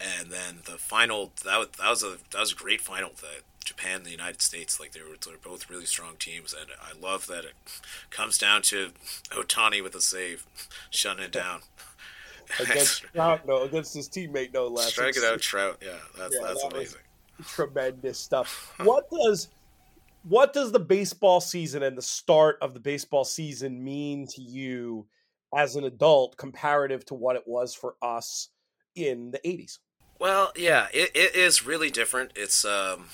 [0.00, 3.10] and then the final that was, that was a that was a great final.
[3.16, 6.70] The Japan and the United States like they were they're both really strong teams, and
[6.80, 7.54] I love that it
[8.10, 8.90] comes down to
[9.30, 10.46] Ohtani with a save,
[10.90, 11.60] shutting it down.
[12.60, 14.90] Against Trout, no, against his teammate, no less.
[14.90, 15.78] Strike it out, Trout.
[15.84, 17.00] Yeah, that's Yeah, that's that amazing.
[17.44, 18.72] tremendous stuff.
[18.84, 19.48] What does
[20.28, 25.06] what does the baseball season and the start of the baseball season mean to you
[25.54, 28.48] as an adult comparative to what it was for us
[28.94, 29.78] in the 80s?
[30.18, 32.32] Well, yeah, it, it is really different.
[32.34, 33.08] It's um,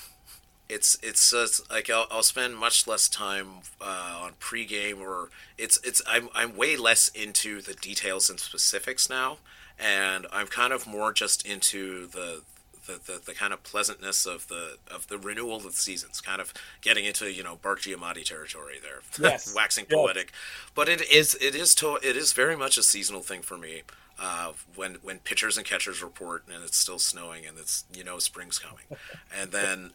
[0.69, 3.47] it's it's, uh, like I'll, I'll spend much less time
[3.81, 9.09] uh, on pregame, or it's it's I'm I'm way less into the details and specifics
[9.09, 9.39] now,
[9.77, 12.41] and I'm kind of more just into the.
[12.85, 16.41] The, the, the kind of pleasantness of the of the renewal of the seasons, kind
[16.41, 19.01] of getting into you know Bart Giamatti territory there,
[19.31, 19.53] Yes.
[19.55, 19.95] waxing Yes.
[19.97, 20.31] poetic,
[20.75, 23.83] but it is it is to, it is very much a seasonal thing for me.
[24.19, 28.19] Uh, when when pitchers and catchers report and it's still snowing and it's you know
[28.19, 28.85] spring's coming,
[29.35, 29.91] and then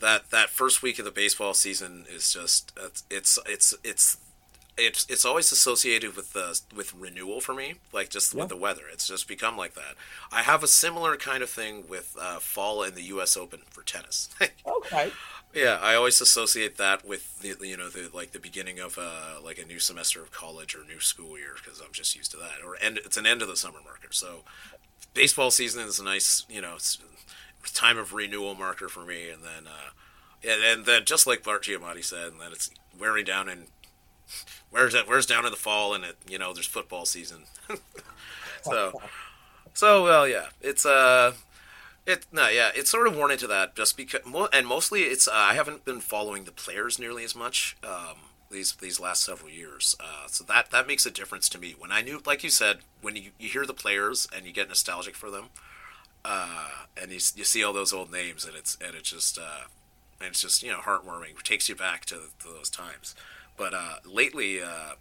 [0.00, 2.72] that that first week of the baseball season is just
[3.10, 4.16] it's it's it's
[4.78, 8.40] it's it's, always associated with the with renewal for me, like just Yeah.
[8.40, 8.82] with the weather.
[8.92, 9.94] It's just become like that.
[10.30, 13.36] I have a similar kind of thing with uh, fall in the U.S.
[13.36, 14.28] Open for tennis.
[14.66, 15.10] Okay.
[15.54, 19.40] Yeah, I always associate that with the you know the like the beginning of uh,
[19.42, 22.36] like a new semester of college or new school year because I'm just used to
[22.36, 22.62] that.
[22.64, 24.08] Or end it's an end of the summer marker.
[24.10, 24.40] So
[25.14, 26.98] baseball season is a nice you know it's
[27.72, 29.30] time of renewal marker for me.
[29.30, 29.90] And then uh,
[30.44, 33.66] and, and then just like Bart Giamatti said, and then it's wearing down and
[34.76, 37.44] wears it wears down in the fall and it you know there's football season.
[38.62, 39.00] so
[39.74, 41.32] so well yeah it's uh
[42.06, 44.20] it no, yeah, it's sort of worn into that just because,
[44.52, 48.16] and mostly it's uh, I haven't been following the players nearly as much um,
[48.50, 51.74] these these last several years, uh, so that that makes a difference to me.
[51.76, 54.68] When I knew, like you said, when you, you hear the players and you get
[54.68, 55.46] nostalgic for them,
[56.24, 56.68] uh,
[57.00, 59.64] and you, you see all those old names, and it's and it's just uh,
[60.20, 61.30] and it's just you know heartwarming.
[61.30, 63.16] It takes you back to, to those times.
[63.56, 64.94] But uh, lately, uh,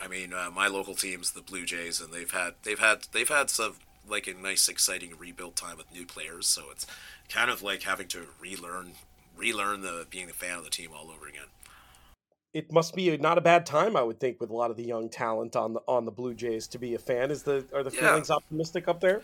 [0.00, 3.28] I mean, uh, my local team's the Blue Jays, and they've had they've had they've
[3.28, 3.74] had some
[4.08, 6.46] like a nice, exciting rebuild time with new players.
[6.46, 6.86] So it's
[7.28, 8.92] kind of like having to relearn
[9.36, 11.46] relearn the being a fan of the team all over again.
[12.52, 14.84] It must be not a bad time, I would think, with a lot of the
[14.84, 17.30] young talent on the on the Blue Jays to be a fan.
[17.30, 18.00] Is the are the Yeah.
[18.00, 19.22] feelings optimistic up there?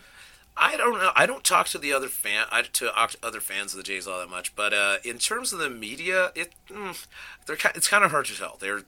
[0.59, 1.11] I don't know.
[1.15, 2.91] I don't talk to the other fan I, to
[3.23, 6.31] other fans of the Jays all that much, but uh, in terms of the media,
[6.35, 7.05] it mm,
[7.45, 8.57] they're it's kind of hard to tell.
[8.59, 8.81] They're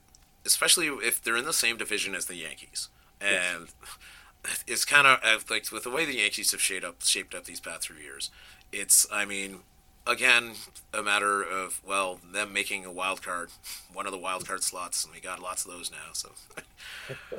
[0.44, 2.88] especially if they're in the same division as the Yankees,
[3.20, 3.68] and
[4.66, 7.46] it's kind of uh, like with the way the Yankees have shaped up shaped up
[7.46, 8.30] these past three years.
[8.70, 9.60] It's I mean,
[10.06, 10.52] again,
[10.92, 13.48] a matter of well them making a wild card,
[13.92, 16.12] one of the wild card slots, and we got lots of those now.
[16.12, 16.32] So.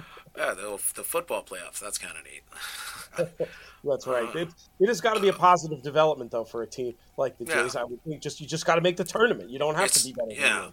[0.38, 1.80] Yeah, the, the football playoffs.
[1.80, 3.38] That's kind of neat.
[3.84, 4.35] That's right.
[4.35, 4.49] It
[4.80, 7.64] it has got to be a positive development though for a team like the Yeah.
[7.64, 7.76] Jays.
[7.76, 9.49] I would think just you just got to make the tournament.
[9.49, 10.30] You don't have It's- to be better.
[10.30, 10.69] than yeah,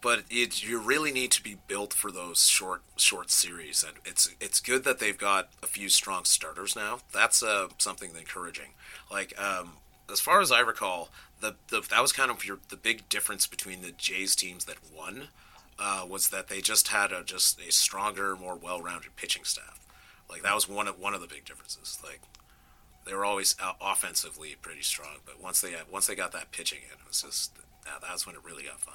[0.00, 4.34] but it you really need to be built for those short short series, and it's
[4.40, 7.00] it's good that they've got a few strong starters now.
[7.12, 8.70] That's uh, something encouraging.
[9.12, 9.74] Like um,
[10.10, 11.10] as far as I recall,
[11.40, 14.78] the, the that was kind of your the big difference between the Jays teams that
[14.96, 15.28] won
[15.78, 19.80] uh, was that they just had a just a stronger, more well rounded pitching staff.
[20.28, 21.98] Like that was one of one of the big differences.
[22.04, 22.20] Like
[23.06, 26.50] they were always uh, offensively pretty strong, but once they had, once they got that
[26.52, 28.94] pitching in, it was just that, that's when it really got fun.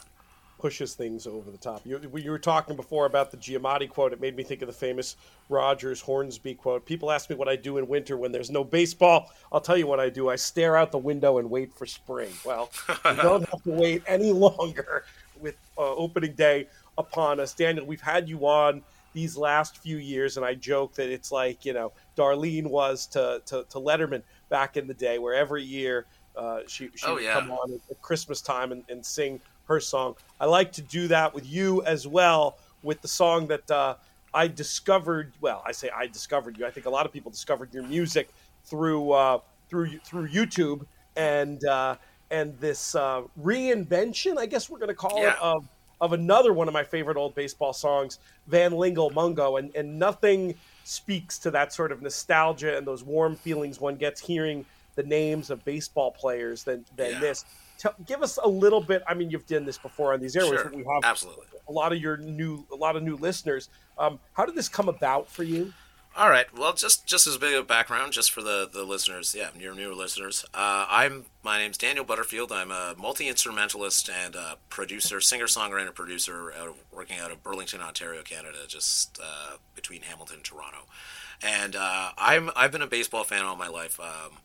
[0.59, 1.81] pushes things over the top.
[1.85, 4.13] You, you were talking before about the Giamatti quote.
[4.13, 5.15] It made me think of the famous
[5.47, 6.85] Rogers Hornsby quote.
[6.85, 9.31] People ask me what I do in winter when there's no baseball.
[9.51, 10.29] I'll tell you what I do.
[10.29, 12.31] I stare out the window and wait for spring.
[12.43, 12.71] Well,
[13.05, 15.05] we don't have to wait any longer
[15.39, 16.67] with uh, opening day
[16.97, 17.53] upon us.
[17.53, 18.81] Daniel, we've had you on
[19.13, 23.41] these last few years, and I joke that it's like, you know, Darlene was to,
[23.47, 26.05] to, to Letterman back in the day, where every year
[26.35, 27.33] uh, she, she Oh, would yeah.
[27.33, 30.15] come on at Christmas time and, and sing her song.
[30.39, 32.57] I like to do that with you as well.
[32.83, 33.95] with the song that uh,
[34.33, 35.33] I discovered.
[35.41, 36.65] Well, I say I discovered you.
[36.65, 38.29] I think a lot of people discovered your music
[38.65, 39.39] through uh,
[39.69, 40.85] through through YouTube
[41.17, 41.95] and uh,
[42.31, 45.33] and this uh, reinvention, I guess we're going to call Yeah.
[45.33, 45.65] it, of
[46.01, 50.55] of another one of my favorite old baseball songs, Van Lingle Mungo, and and nothing
[50.85, 54.65] speaks to that sort of nostalgia and those warm feelings one gets hearing
[54.95, 57.19] the names of baseball players than than Yeah.
[57.19, 57.45] this.
[57.77, 59.01] Tell, give us a little bit.
[59.07, 61.45] I mean, you've done this before on these airways, Sure, but we have absolutely.
[61.67, 63.69] a lot of your new a lot of new listeners.
[63.97, 65.73] Um, how did this come about for you?
[66.19, 66.53] All right.
[66.53, 69.73] Well, just just as a bit of background, just for the the listeners, yeah, your
[69.73, 70.43] newer listeners.
[70.53, 72.51] Uh, I'm my name's Daniel Butterfield.
[72.51, 74.35] I'm a multi instrumentalist and
[74.69, 80.01] producer, singer songwriter, producer, out of, working out of Burlington, Ontario, Canada, just uh, between
[80.01, 80.79] Hamilton and Toronto.
[81.41, 83.97] And uh, I'm I've been a baseball fan all my life.
[83.97, 84.39] Um,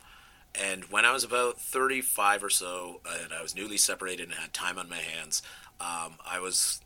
[0.54, 4.52] and when I was about 35 or so, and I was newly separated and had
[4.52, 5.42] time on my hands,
[5.80, 6.80] um, I was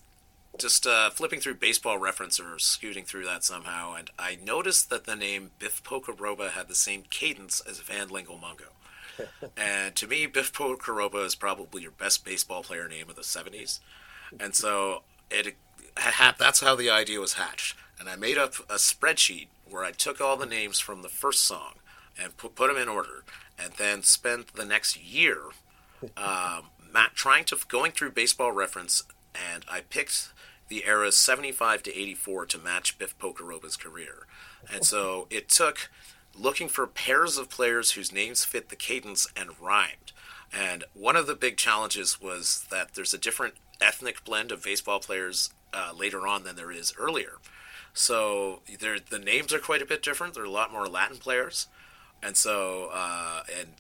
[0.56, 5.04] just uh, flipping through baseball reference or scooting through that somehow, and I noticed that
[5.04, 8.72] the name Biff Pocoroba had the same cadence as Van Lingle Mungo.
[9.56, 13.80] and to me, Biff Pocoroba is probably your best baseball player name of the 70s.
[14.40, 15.56] And so it
[15.96, 17.76] ha- that's how the idea was hatched.
[17.98, 21.44] And I made up a spreadsheet where I took all the names from the first
[21.44, 21.74] song
[22.20, 23.24] and put, put them in order,
[23.58, 25.38] and then spent the next year
[26.16, 26.70] um,
[27.14, 29.02] trying to going through baseball reference,
[29.34, 30.32] and I picked
[30.68, 34.26] the eras 75 to 84 to match Biff Pocoroba's career.
[34.72, 35.90] And so it took
[36.34, 40.12] looking for pairs of players whose names fit the cadence and rhymed.
[40.52, 45.00] And one of the big challenges was that there's a different ethnic blend of baseball
[45.00, 47.38] players uh, later on than there is earlier.
[47.92, 50.34] So the names are quite a bit different.
[50.34, 51.66] There are a lot more Latin players,
[52.22, 53.74] and so uh, and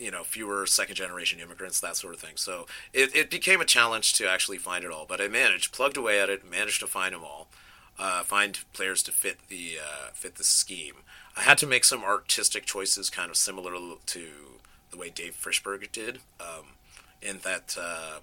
[0.00, 2.36] you know fewer second generation immigrants, that sort of thing.
[2.36, 5.06] So it, it became a challenge to actually find it all.
[5.06, 7.48] But I managed, plugged away at it, managed to find them all,
[7.98, 10.94] uh, find players to fit the uh, fit the scheme.
[11.36, 13.72] I had to make some artistic choices, kind of similar
[14.06, 14.26] to
[14.90, 16.74] the way Dave Frishberg did, um,
[17.22, 17.76] in that.
[17.80, 18.20] Uh,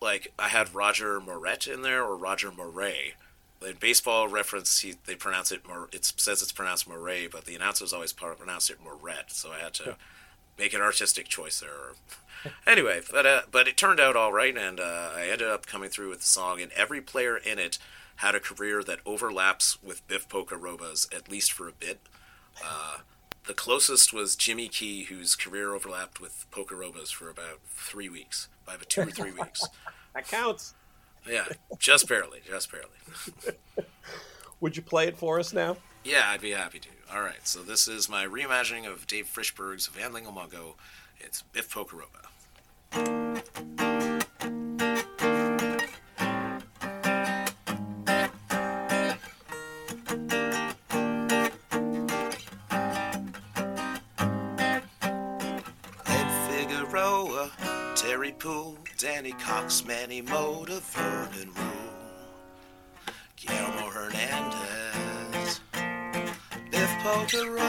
[0.00, 3.14] like I had Roger Moret in there or Roger Moray.
[3.66, 5.62] In baseball reference, he, they pronounce it.
[5.90, 9.30] It says it's pronounced Moray, but the announcers always pro- pronounce it Moret.
[9.30, 9.96] So I had to
[10.58, 12.52] make an artistic choice there.
[12.66, 15.90] anyway, but uh, but it turned out all right, and uh, I ended up coming
[15.90, 16.60] through with the song.
[16.60, 17.78] And every player in it
[18.16, 22.00] had a career that overlaps with Biff Pocoroba's at least for a bit.
[22.64, 22.98] Uh,
[23.46, 28.74] the closest was Jimmy Key, whose career overlapped with Pocoroba's for about three weeks, by
[28.74, 29.64] about two or three weeks.
[30.14, 30.74] That counts.
[31.28, 31.46] Yeah,
[31.80, 33.56] just barely, just barely.
[34.60, 35.76] Would you play it for us now?
[36.04, 36.88] Yeah, I'd be happy to.
[37.12, 40.74] All right, so this is my reimagining of Dave Frishberg's Van Lingle Mungo.
[41.20, 42.24] It's Biff Pocoroba.
[56.06, 57.50] Ed Figueroa,
[57.96, 63.04] Terry Puhl, Danny Cox, Manny Mota, Vernon Ruhle,
[63.36, 64.83] Guillermo Hernandez,
[67.04, 67.66] Pocoroba,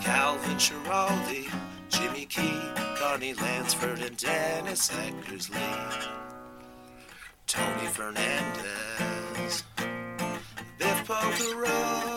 [0.00, 1.50] Calvin Schiraldi,
[1.88, 2.60] Jimmy Key,
[2.96, 6.08] Carney Lansford, and Dennis Eckersley,
[7.48, 9.64] Tony Fernandez.
[10.78, 12.15] Biff Pocoroba,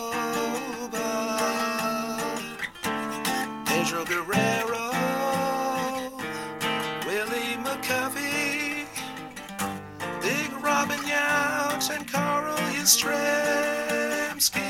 [12.80, 14.62] Yastrzemski,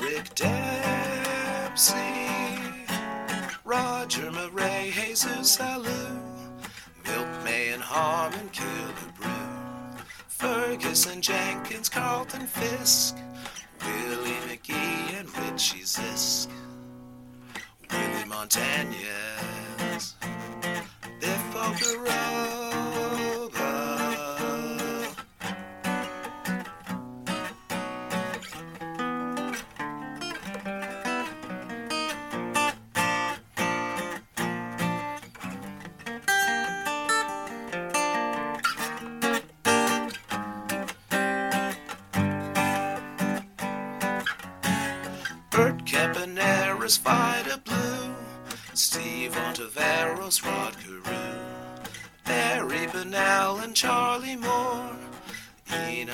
[0.00, 1.96] Rick Dempsey,
[3.64, 6.20] Roger Murray, Jesus Alou,
[7.04, 9.98] and Harmon Killebrew.
[10.28, 13.16] Ferguson Jenkins, Carlton Fisk,
[13.84, 16.48] Willie McGee, and Richie Zisk,
[17.90, 19.27] Willie Montañez,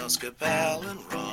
[0.05, 1.24] Enos Cabell and Ron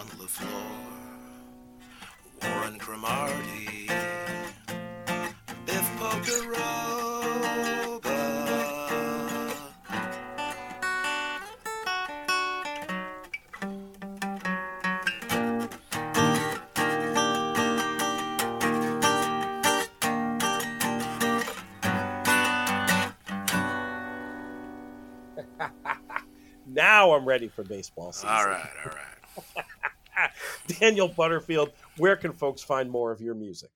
[27.21, 28.29] I'm ready for baseball season.
[28.29, 30.31] All right, all right.
[30.79, 33.69] Daniel Butterfield, where can folks find more of your music?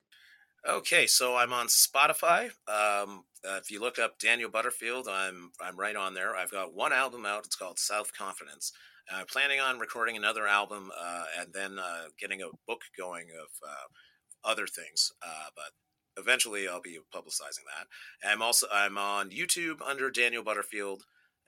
[0.67, 2.45] Okay, so I'm on Spotify.
[2.67, 6.35] Um, uh, if you look up Daniel Butterfield, I'm I'm right on there.
[6.35, 7.45] I've got one album out.
[7.45, 8.71] It's called Self Confidence.
[9.11, 13.49] I'm planning on recording another album uh, and then uh, getting a book going of
[13.63, 15.11] uh, other things.
[15.21, 18.27] Uh, but eventually, I'll be publicizing that.
[18.27, 21.03] I'm also I'm on YouTube under Daniel Butterfield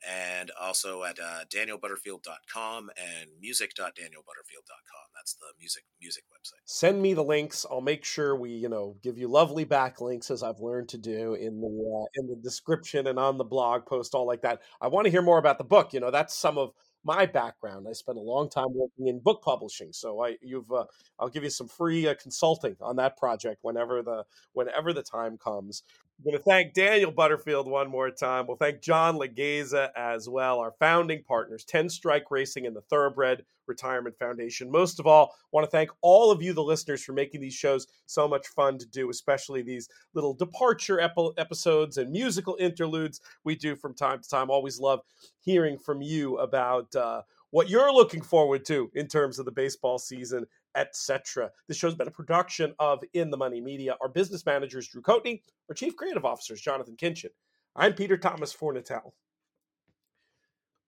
[0.08, 5.08] and also at uh, danielbutterfield.com and music.danielbutterfield.com.
[5.16, 6.62] That's the music music website.
[6.66, 7.66] Send me the links.
[7.70, 11.34] I'll make sure we, you know, give you lovely backlinks as I've learned to do
[11.34, 14.62] in the uh, in the description and on the blog post, all like that.
[14.82, 15.94] I want to hear more about the book.
[15.94, 16.72] You know, that's some of
[17.04, 17.88] my background.
[17.90, 20.86] I spent a long time working in book publishing, so I you've uh,
[21.20, 25.38] I'll give you some free uh, consulting on that project whenever the whenever the time
[25.38, 25.84] comes.
[26.20, 28.48] I'm going to thank Daniel Butterfield one more time.
[28.48, 33.46] We'll thank John Laghezza as well, our founding partners, 10 Strike Racing and the Thoroughbred
[33.68, 34.72] Retirement Foundation.
[34.72, 37.54] Most of all, I want to thank all of you, the listeners, for making these
[37.54, 43.22] shows so much fun to do, especially these little departure ep- episodes and musical interludes
[43.44, 44.50] we do from time to time.
[44.50, 45.02] Always love
[45.40, 47.22] hearing from you about uh,
[47.52, 50.46] what you're looking forward to in terms of the baseball season
[50.78, 51.50] etc.
[51.68, 53.98] This show's been a production of In the Money Media.
[54.00, 55.42] Our business managers, Drew Coatney.
[55.70, 57.32] Our chief creative officers, Jonathan Kinchin.
[57.76, 59.12] I'm Peter Thomas Fornatale.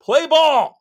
[0.01, 0.78] Play ball!